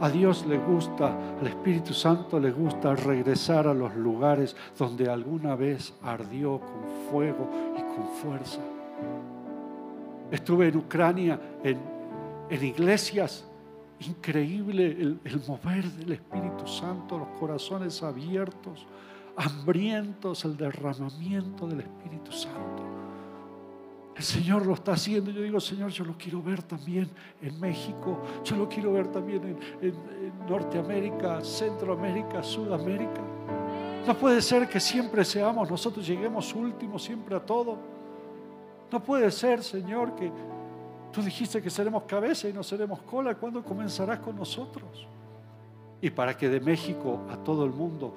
A 0.00 0.08
Dios 0.08 0.46
le 0.46 0.58
gusta, 0.58 1.16
al 1.40 1.46
Espíritu 1.46 1.92
Santo 1.92 2.38
le 2.38 2.52
gusta 2.52 2.94
regresar 2.94 3.66
a 3.66 3.74
los 3.74 3.94
lugares 3.96 4.54
donde 4.78 5.10
alguna 5.10 5.56
vez 5.56 5.92
ardió 6.02 6.60
con 6.60 7.10
fuego 7.10 7.48
y 7.76 7.80
con 7.80 8.08
fuerza. 8.22 8.60
Estuve 10.30 10.68
en 10.68 10.76
Ucrania, 10.76 11.40
en, 11.64 11.78
en 12.48 12.64
iglesias, 12.64 13.44
increíble 14.00 14.86
el, 14.86 15.18
el 15.24 15.40
mover 15.48 15.84
del 15.92 16.12
Espíritu 16.12 16.66
Santo, 16.66 17.18
los 17.18 17.28
corazones 17.40 18.02
abiertos, 18.02 18.86
hambrientos 19.36 20.44
el 20.44 20.56
derramamiento 20.56 21.66
del 21.66 21.80
Espíritu 21.80 22.30
Santo. 22.30 22.97
El 24.18 24.24
Señor 24.24 24.66
lo 24.66 24.74
está 24.74 24.92
haciendo. 24.92 25.30
Yo 25.30 25.42
digo, 25.42 25.60
Señor, 25.60 25.90
yo 25.90 26.04
lo 26.04 26.18
quiero 26.18 26.42
ver 26.42 26.60
también 26.64 27.08
en 27.40 27.60
México. 27.60 28.20
Yo 28.42 28.56
lo 28.56 28.68
quiero 28.68 28.92
ver 28.92 29.06
también 29.12 29.56
en, 29.80 29.94
Norteamérica, 30.48 31.40
Centroamérica, 31.40 32.42
Sudamérica. 32.42 33.20
No 34.04 34.16
puede 34.16 34.42
ser 34.42 34.68
que 34.68 34.80
siempre 34.80 35.24
seamos, 35.24 35.70
nosotros 35.70 36.04
lleguemos 36.04 36.52
últimos 36.54 37.04
siempre 37.04 37.36
a 37.36 37.40
todo. 37.40 37.76
No 38.90 39.00
puede 39.00 39.30
ser, 39.30 39.62
Señor, 39.62 40.16
que 40.16 40.32
tú 41.12 41.22
dijiste 41.22 41.62
que 41.62 41.70
seremos 41.70 42.02
cabeza 42.02 42.48
y 42.48 42.52
no 42.52 42.64
seremos 42.64 43.00
cola. 43.02 43.36
¿Cuándo 43.36 43.62
comenzarás 43.62 44.18
con 44.18 44.34
nosotros? 44.34 45.06
Y 46.00 46.10
para 46.10 46.36
que 46.36 46.48
de 46.48 46.58
México 46.58 47.20
a 47.30 47.36
todo 47.36 47.64
el 47.64 47.70
mundo 47.70 48.14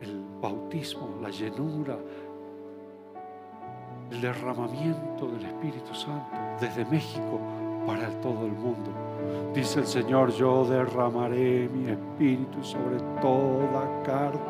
el 0.00 0.22
bautismo, 0.40 1.18
la 1.22 1.30
llenura, 1.30 1.96
el 4.10 4.20
derramamiento 4.20 5.26
del 5.28 5.44
Espíritu 5.44 5.94
Santo 5.94 6.26
desde 6.60 6.84
México 6.84 7.40
para 7.86 8.08
todo 8.20 8.46
el 8.46 8.52
mundo. 8.52 8.90
Dice 9.54 9.80
el 9.80 9.86
Señor, 9.86 10.32
yo 10.32 10.64
derramaré 10.64 11.68
mi 11.68 11.90
espíritu 11.90 12.62
sobre 12.62 12.98
toda 13.20 14.02
carne, 14.02 14.40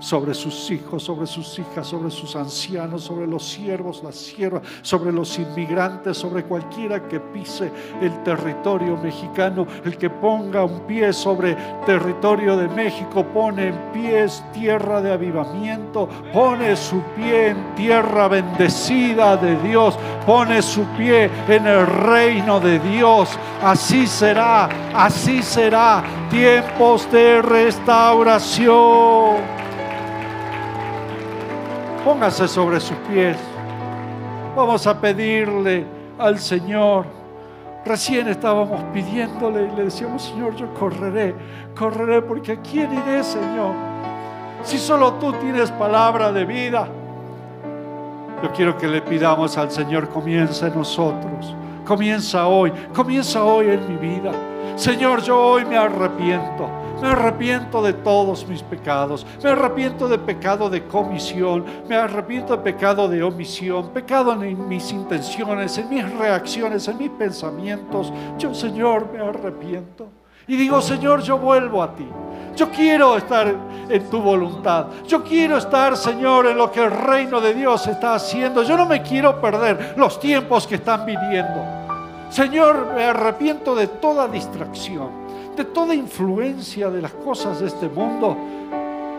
sobre 0.00 0.34
sus 0.34 0.70
hijos, 0.70 1.04
sobre 1.04 1.26
sus 1.26 1.58
hijas, 1.58 1.86
sobre 1.86 2.10
sus 2.10 2.34
ancianos, 2.34 3.04
sobre 3.04 3.26
los 3.26 3.46
siervos, 3.46 4.02
las 4.02 4.16
siervas, 4.16 4.62
sobre 4.82 5.12
los 5.12 5.38
inmigrantes, 5.38 6.16
sobre 6.16 6.44
cualquiera 6.44 7.06
que 7.06 7.20
pise 7.20 7.70
el 8.00 8.22
territorio 8.22 8.96
mexicano. 8.96 9.66
El 9.84 9.96
que 9.96 10.10
ponga 10.10 10.64
un 10.64 10.80
pie 10.80 11.12
sobre 11.12 11.54
territorio 11.86 12.56
de 12.56 12.68
México 12.68 13.24
pone 13.24 13.68
en 13.68 13.92
pies 13.92 14.42
tierra 14.52 15.00
de 15.00 15.12
avivamiento, 15.12 16.08
pone 16.32 16.74
su 16.76 17.00
pie 17.14 17.50
en 17.50 17.74
tierra 17.74 18.28
bendecida 18.28 19.36
de 19.36 19.56
Dios, 19.62 19.98
pone 20.26 20.62
su 20.62 20.84
pie 20.96 21.30
en 21.48 21.66
el 21.66 21.86
reino 21.86 22.58
de 22.58 22.78
Dios. 22.78 23.38
Así 23.62 24.06
será, 24.06 24.68
así 24.94 25.42
será. 25.42 26.02
Tiempos 26.30 27.10
de 27.12 27.42
restauración. 27.42 29.59
Póngase 32.04 32.48
sobre 32.48 32.80
sus 32.80 32.96
pies. 33.08 33.36
Vamos 34.56 34.86
a 34.86 35.00
pedirle 35.00 35.86
al 36.18 36.38
Señor. 36.38 37.04
Recién 37.84 38.28
estábamos 38.28 38.82
pidiéndole 38.92 39.68
y 39.72 39.76
le 39.76 39.84
decíamos, 39.84 40.22
Señor, 40.22 40.54
yo 40.54 40.72
correré, 40.74 41.34
correré 41.78 42.20
porque 42.22 42.52
¿a 42.52 42.56
quién 42.56 42.92
iré, 42.92 43.22
Señor? 43.24 43.74
Si 44.62 44.78
solo 44.78 45.14
tú 45.14 45.32
tienes 45.34 45.70
palabra 45.72 46.32
de 46.32 46.44
vida. 46.44 46.88
Yo 48.42 48.50
quiero 48.52 48.76
que 48.76 48.88
le 48.88 49.02
pidamos 49.02 49.56
al 49.56 49.70
Señor, 49.70 50.08
comience 50.08 50.66
en 50.66 50.74
nosotros 50.74 51.54
comienza 51.90 52.46
hoy, 52.46 52.72
comienza 52.94 53.42
hoy 53.42 53.66
en 53.66 53.88
mi 53.88 53.96
vida. 53.96 54.30
Señor, 54.76 55.22
yo 55.22 55.36
hoy 55.36 55.64
me 55.64 55.76
arrepiento. 55.76 56.70
Me 57.00 57.08
arrepiento 57.08 57.82
de 57.82 57.92
todos 57.92 58.46
mis 58.46 58.62
pecados. 58.62 59.26
Me 59.42 59.50
arrepiento 59.50 60.08
de 60.08 60.18
pecado 60.18 60.68
de 60.68 60.84
comisión. 60.84 61.64
Me 61.88 61.96
arrepiento 61.96 62.56
de 62.56 62.62
pecado 62.62 63.08
de 63.08 63.22
omisión. 63.22 63.88
Pecado 63.90 64.32
en 64.32 64.68
mis 64.68 64.92
intenciones, 64.92 65.78
en 65.78 65.88
mis 65.88 66.10
reacciones, 66.18 66.86
en 66.88 66.98
mis 66.98 67.10
pensamientos. 67.10 68.12
Yo, 68.38 68.54
Señor, 68.54 69.10
me 69.12 69.20
arrepiento. 69.20 70.08
Y 70.46 70.56
digo, 70.56 70.80
Señor, 70.82 71.22
yo 71.22 71.38
vuelvo 71.38 71.82
a 71.82 71.94
ti. 71.94 72.08
Yo 72.56 72.70
quiero 72.70 73.16
estar 73.16 73.54
en 73.88 74.10
tu 74.10 74.20
voluntad. 74.20 74.86
Yo 75.06 75.22
quiero 75.22 75.56
estar, 75.56 75.96
Señor, 75.96 76.46
en 76.46 76.58
lo 76.58 76.70
que 76.70 76.82
el 76.82 76.90
reino 76.90 77.40
de 77.40 77.54
Dios 77.54 77.86
está 77.86 78.14
haciendo. 78.14 78.62
Yo 78.62 78.76
no 78.76 78.84
me 78.84 79.00
quiero 79.00 79.40
perder 79.40 79.94
los 79.96 80.18
tiempos 80.18 80.66
que 80.66 80.74
están 80.74 81.06
viviendo. 81.06 81.64
Señor, 82.30 82.92
me 82.94 83.04
arrepiento 83.04 83.74
de 83.74 83.86
toda 83.86 84.28
distracción, 84.28 85.10
de 85.60 85.66
toda 85.66 85.94
influencia 85.94 86.88
de 86.88 87.02
las 87.02 87.12
cosas 87.12 87.60
de 87.60 87.66
este 87.66 87.86
mundo. 87.86 88.34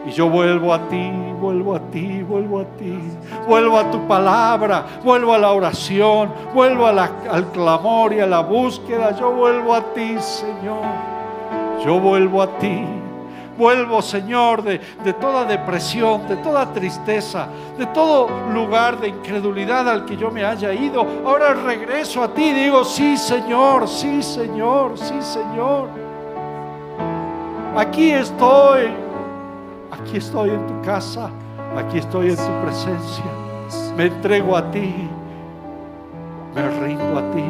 Y 0.07 0.09
yo 0.09 0.27
vuelvo 0.27 0.73
a 0.73 0.89
ti, 0.89 1.11
vuelvo 1.39 1.75
a 1.75 1.79
ti, 1.91 2.23
vuelvo 2.23 2.61
a 2.61 2.65
ti, 2.65 2.97
vuelvo 3.47 3.77
a 3.77 3.91
tu 3.91 4.07
palabra, 4.07 4.87
vuelvo 5.03 5.35
a 5.35 5.37
la 5.37 5.51
oración, 5.51 6.33
vuelvo 6.51 6.87
al 6.87 7.51
clamor 7.53 8.13
y 8.13 8.21
a 8.21 8.25
la 8.25 8.39
búsqueda. 8.39 9.15
Yo 9.19 9.31
vuelvo 9.31 9.75
a 9.75 9.93
ti, 9.93 10.15
Señor. 10.19 10.81
Yo 11.85 11.99
vuelvo 11.99 12.41
a 12.41 12.57
ti. 12.57 12.85
Vuelvo, 13.55 14.01
Señor, 14.01 14.63
de, 14.63 14.81
de, 15.03 15.13
toda 15.13 15.45
depresión, 15.45 16.27
de 16.27 16.37
toda 16.37 16.73
tristeza, 16.73 17.45
de 17.77 17.85
todo 17.85 18.27
lugar 18.51 18.99
de 18.99 19.09
incredulidad 19.09 19.87
al 19.87 20.05
que 20.05 20.17
yo 20.17 20.31
me 20.31 20.43
haya 20.43 20.73
ido. 20.73 21.05
Ahora 21.23 21.53
regreso 21.53 22.23
a 22.23 22.33
ti 22.33 22.45
y 22.45 22.53
digo, 22.53 22.83
sí, 22.83 23.15
Señor, 23.15 23.87
sí, 23.87 24.23
Señor, 24.23 24.97
sí, 24.97 25.21
Señor. 25.21 26.00
Aquí 27.75 28.11
estoy, 28.11 28.89
aquí 29.91 30.17
estoy 30.17 30.49
en 30.49 30.67
tu 30.67 30.81
casa, 30.81 31.29
aquí 31.77 31.99
estoy 31.99 32.31
en 32.31 32.35
tu 32.35 32.61
presencia. 32.65 33.23
Me 33.95 34.07
entrego 34.07 34.57
a 34.57 34.69
ti, 34.71 34.93
me 36.53 36.69
rindo 36.81 37.17
a 37.17 37.31
ti. 37.31 37.43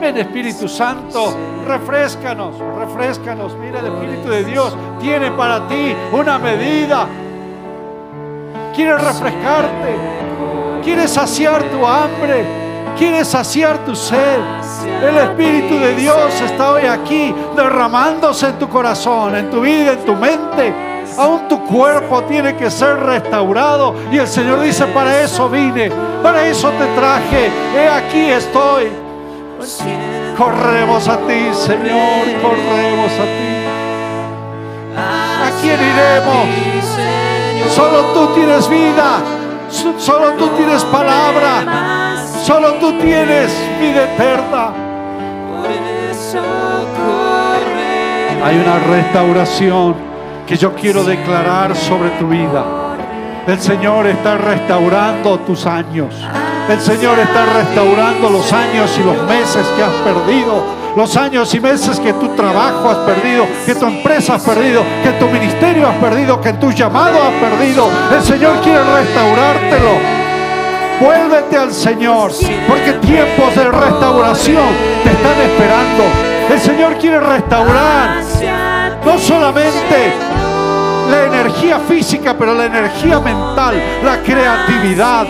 Ven 0.00 0.16
Espíritu 0.16 0.66
Santo, 0.66 1.34
refrescanos, 1.66 2.54
refrescanos. 2.78 3.54
Mira, 3.56 3.80
el 3.80 3.86
Espíritu 3.86 4.30
de 4.30 4.44
Dios 4.44 4.74
tiene 4.98 5.30
para 5.32 5.68
ti 5.68 5.94
una 6.12 6.38
medida. 6.38 7.06
Quiere 8.74 8.96
refrescarte, 8.96 9.96
quiere 10.82 11.06
saciar 11.06 11.62
tu 11.64 11.84
hambre, 11.86 12.44
quiere 12.96 13.24
saciar 13.24 13.78
tu 13.84 13.94
sed. 13.94 14.40
El 15.02 15.16
Espíritu 15.16 15.78
de 15.78 15.94
Dios 15.94 16.40
está 16.40 16.72
hoy 16.72 16.86
aquí 16.86 17.34
derramándose 17.56 18.48
en 18.48 18.58
tu 18.58 18.68
corazón, 18.68 19.36
en 19.36 19.50
tu 19.50 19.60
vida, 19.60 19.92
en 19.92 20.04
tu 20.04 20.14
mente. 20.14 20.74
Aún 21.16 21.48
tu 21.48 21.64
cuerpo 21.64 22.22
tiene 22.24 22.56
que 22.56 22.70
ser 22.70 22.98
restaurado. 23.00 23.94
Y 24.12 24.18
el 24.18 24.28
Señor 24.28 24.60
dice, 24.60 24.86
para 24.86 25.20
eso 25.20 25.48
vine, 25.48 25.90
para 26.22 26.46
eso 26.46 26.70
te 26.70 26.86
traje. 26.98 27.50
He 27.74 27.88
aquí 27.88 28.30
estoy. 28.30 28.88
Corremos 30.36 31.08
a 31.08 31.16
ti, 31.18 31.48
Señor, 31.52 32.24
corremos 32.40 33.12
a 33.12 33.24
ti. 33.24 33.58
¿A 34.96 35.50
quién 35.60 35.80
iremos? 35.80 36.48
Solo 37.74 38.00
tú 38.14 38.34
tienes 38.34 38.68
vida, 38.68 39.20
solo 39.98 40.32
tú 40.32 40.48
tienes 40.56 40.82
palabra, 40.84 42.07
solo 42.48 42.72
tú 42.80 42.98
tienes 42.98 43.50
vida 43.78 44.04
eterna. 44.04 44.72
Hay 48.42 48.56
una 48.56 48.78
restauración 48.78 49.94
que 50.46 50.56
yo 50.56 50.74
quiero 50.74 51.04
declarar 51.04 51.76
sobre 51.76 52.08
tu 52.18 52.26
vida. 52.26 52.64
El 53.46 53.60
Señor 53.60 54.06
está 54.06 54.38
restaurando 54.38 55.40
tus 55.40 55.66
años. 55.66 56.14
El 56.70 56.80
Señor 56.80 57.18
está 57.18 57.44
restaurando 57.44 58.30
los 58.30 58.50
años 58.50 58.98
y 58.98 59.04
los 59.04 59.22
meses 59.24 59.66
que 59.76 59.82
has 59.82 59.94
perdido, 60.02 60.64
los 60.96 61.16
años 61.18 61.54
y 61.54 61.60
meses 61.60 62.00
que 62.00 62.14
tu 62.14 62.28
trabajo 62.28 62.88
has 62.88 62.98
perdido, 62.98 63.46
que 63.66 63.74
tu 63.74 63.84
empresa 63.84 64.36
has 64.36 64.42
perdido, 64.42 64.82
que 65.02 65.10
tu 65.20 65.26
ministerio 65.26 65.86
has 65.86 65.96
perdido, 65.96 66.40
que 66.40 66.54
tu 66.54 66.70
llamado 66.72 67.18
has 67.22 67.34
perdido. 67.34 67.90
El 68.10 68.22
Señor 68.22 68.58
quiere 68.62 68.80
restaurártelo. 68.84 70.27
Vuélvete 71.00 71.56
al 71.56 71.72
Señor, 71.72 72.32
porque 72.66 72.92
tiempos 72.94 73.54
de 73.54 73.70
restauración 73.70 74.66
te 75.04 75.10
están 75.10 75.40
esperando. 75.40 76.04
El 76.50 76.60
Señor 76.60 76.98
quiere 76.98 77.20
restaurar 77.20 78.20
no 79.04 79.18
solamente 79.18 80.12
la 81.08 81.24
energía 81.24 81.78
física, 81.78 82.34
pero 82.36 82.54
la 82.54 82.66
energía 82.66 83.20
mental, 83.20 83.80
la 84.04 84.18
creatividad, 84.22 85.26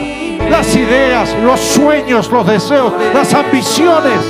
las 0.49 0.75
ideas, 0.75 1.37
los 1.45 1.61
sueños, 1.61 2.31
los 2.31 2.47
deseos, 2.47 2.93
las 3.13 3.33
ambiciones. 3.35 4.21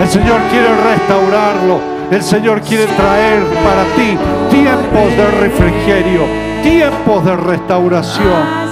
El 0.00 0.08
Señor 0.08 0.40
quiere 0.50 0.68
restaurarlo. 0.90 1.80
El 2.10 2.22
Señor 2.22 2.60
quiere 2.62 2.86
traer 2.86 3.44
para 3.62 3.84
ti 3.94 4.16
tiempos 4.50 5.16
de 5.16 5.30
refrigerio, 5.40 6.22
tiempos 6.62 7.24
de 7.24 7.36
restauración. 7.36 8.67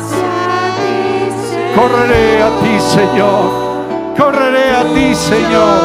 Correré 1.76 2.42
a 2.42 2.48
ti, 2.62 2.80
Señor. 2.80 3.66
Correré 4.16 4.74
a 4.74 4.84
ti, 4.94 5.14
Señor. 5.14 5.78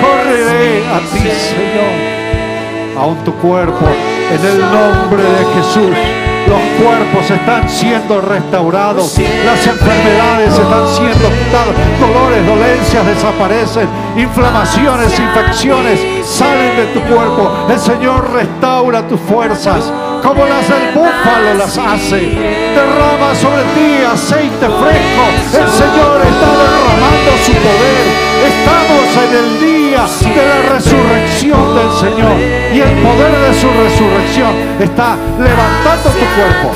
Correré 0.00 0.82
a 0.88 0.98
ti, 1.12 1.30
Señor. 1.30 2.98
Aún 2.98 3.16
tu 3.24 3.34
cuerpo, 3.34 3.86
en 4.30 4.46
el 4.46 4.60
nombre 4.60 5.22
de 5.22 5.44
Jesús 5.54 6.24
los 6.46 6.60
cuerpos 6.82 7.30
están 7.30 7.68
siendo 7.68 8.20
restaurados. 8.20 9.18
Las 9.44 9.66
enfermedades 9.66 10.52
están 10.52 10.88
siendo 10.88 11.28
quitadas. 11.28 11.74
Dolores, 12.00 12.46
dolencias 12.46 13.06
desaparecen. 13.06 13.88
Inflamaciones, 14.16 15.18
infecciones 15.18 16.00
salen 16.26 16.76
de 16.76 16.86
tu 16.92 17.00
cuerpo. 17.00 17.66
El 17.68 17.78
Señor 17.78 18.30
restaura 18.32 19.06
tus 19.08 19.20
fuerzas 19.20 19.90
como 20.24 20.46
las 20.46 20.66
del 20.66 20.94
búfalo 20.94 21.54
las 21.58 21.76
hace. 21.76 22.16
Derrama 22.16 23.34
sobre 23.34 23.62
ti 23.74 24.02
aceite 24.02 24.66
fresco. 24.66 25.24
El 25.52 25.68
Señor 25.68 26.20
está 26.24 26.48
derramando 26.64 27.30
su 27.44 27.52
poder. 27.52 28.04
Estamos 28.48 29.06
en 29.24 29.30
el 29.36 29.60
día 29.60 30.06
de 30.34 30.48
la 30.48 30.74
resurrección 30.74 31.74
del 31.76 31.92
Señor. 31.92 32.32
Y 32.72 32.80
el 32.80 33.02
poder 33.02 33.32
de 33.36 33.54
su 33.60 33.68
resurrección 33.68 34.52
está 34.80 35.16
levantando 35.38 36.08
tu 36.08 36.26
cuerpo. 36.34 36.72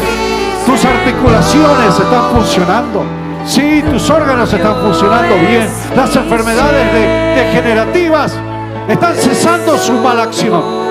Tus 0.66 0.84
articulaciones 0.84 1.98
están 1.98 2.30
funcionando. 2.34 3.04
Sí, 3.46 3.82
tus 3.90 4.10
órganos 4.10 4.52
están 4.52 4.76
funcionando 4.82 5.34
bien. 5.36 5.66
Las 5.96 6.14
enfermedades 6.14 6.92
degenerativas 7.34 8.38
están 8.86 9.14
cesando 9.14 9.78
su 9.78 9.94
mala 9.94 10.24
acción. 10.24 10.87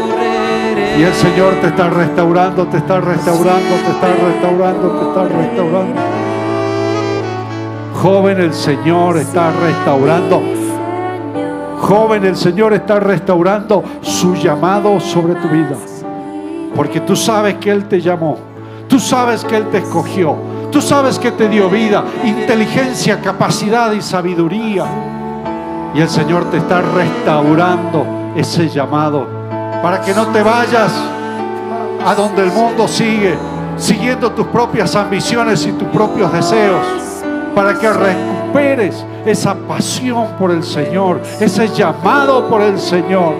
Y 0.97 1.03
el 1.03 1.13
Señor 1.13 1.53
te 1.61 1.67
está 1.67 1.89
restaurando, 1.89 2.65
te 2.67 2.77
está 2.77 2.99
restaurando, 2.99 3.75
te 3.85 3.91
está 3.91 4.07
restaurando, 4.07 4.89
te 4.89 5.07
está 5.07 5.23
restaurando. 5.23 6.01
Joven, 8.01 8.41
el 8.41 8.53
Señor 8.53 9.17
está 9.17 9.51
restaurando 9.51 10.41
Joven, 11.81 12.25
el 12.25 12.35
Señor 12.35 12.73
está 12.73 12.99
restaurando 12.99 13.83
su 14.01 14.35
llamado 14.35 14.99
sobre 14.99 15.35
tu 15.35 15.47
vida. 15.47 15.75
Porque 16.75 16.99
tú 17.01 17.15
sabes 17.15 17.55
que 17.55 17.71
Él 17.71 17.85
te 17.85 18.01
llamó. 18.01 18.37
Tú 18.89 18.99
sabes 18.99 19.45
que 19.45 19.57
Él 19.57 19.67
te 19.67 19.77
escogió. 19.77 20.35
Tú 20.71 20.81
sabes 20.81 21.17
que 21.17 21.31
te 21.31 21.47
dio 21.47 21.69
vida, 21.69 22.03
inteligencia, 22.25 23.21
capacidad 23.21 23.91
y 23.93 24.01
sabiduría. 24.01 24.85
Y 25.93 26.01
el 26.01 26.09
Señor 26.09 26.49
te 26.49 26.57
está 26.57 26.81
restaurando 26.81 28.33
ese 28.35 28.67
llamado 28.67 29.36
para 29.81 30.01
que 30.01 30.13
no 30.13 30.27
te 30.27 30.41
vayas 30.41 30.91
a 32.05 32.15
donde 32.15 32.43
el 32.43 32.51
mundo 32.51 32.87
sigue, 32.87 33.37
siguiendo 33.77 34.31
tus 34.31 34.47
propias 34.47 34.95
ambiciones 34.95 35.65
y 35.65 35.71
tus 35.73 35.87
propios 35.89 36.31
deseos, 36.31 36.85
para 37.53 37.77
que 37.77 37.91
recuperes 37.91 39.05
esa 39.25 39.55
pasión 39.55 40.27
por 40.39 40.51
el 40.51 40.63
Señor, 40.63 41.21
ese 41.39 41.67
llamado 41.69 42.47
por 42.47 42.61
el 42.61 42.79
Señor. 42.79 43.33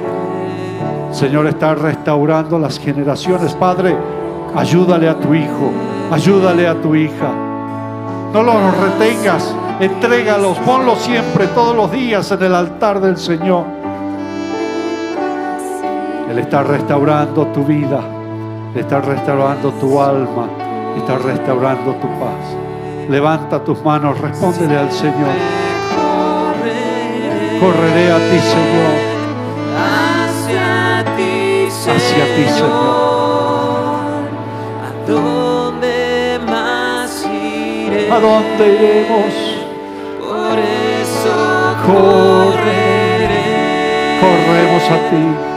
Señor 1.12 1.48
está 1.48 1.74
restaurando 1.74 2.60
las 2.60 2.78
generaciones. 2.78 3.54
Padre, 3.54 3.98
ayúdale 4.56 5.10
a 5.10 5.20
tu 5.20 5.34
hijo, 5.34 5.72
ayúdale 6.12 6.68
a 6.68 6.80
tu 6.82 6.96
hija. 6.96 7.32
No 8.34 8.44
los 8.44 8.56
retengas, 8.78 9.56
entrégalos, 9.80 10.58
ponlos 10.60 11.00
siempre, 11.00 11.48
todos 11.48 11.76
los 11.76 11.92
días 11.92 12.30
en 12.32 12.44
el 12.44 12.54
altar 12.54 13.00
del 13.00 13.18
Señor. 13.18 13.77
Él 16.30 16.40
está 16.40 16.64
restaurando 16.64 17.48
tu 17.48 17.64
vida, 17.64 18.02
está 18.76 19.02
restaurando 19.02 19.72
tu 19.72 20.02
alma, 20.02 20.50
está 20.98 21.18
restaurando 21.18 21.94
tu 21.94 22.08
paz. 22.20 23.10
Levanta 23.10 23.64
tus 23.64 23.82
manos, 23.84 24.20
respóndele 24.20 24.78
al 24.78 24.92
Señor. 24.92 25.36
Correré 27.60 28.12
a 28.12 28.18
ti, 28.18 28.40
Señor. 28.40 28.96
Hacia 29.80 31.16
ti, 31.16 31.72
Señor. 31.72 31.98
Hacia 31.98 32.26
ti, 32.36 32.44
Señor. 32.54 33.08
¿A 38.10 38.20
dónde 38.20 38.66
iremos? 38.76 39.34
Por 40.20 40.58
eso 40.60 41.36
correré. 41.86 43.38
Corremos 44.22 44.84
a 44.92 44.98
ti. 45.10 45.57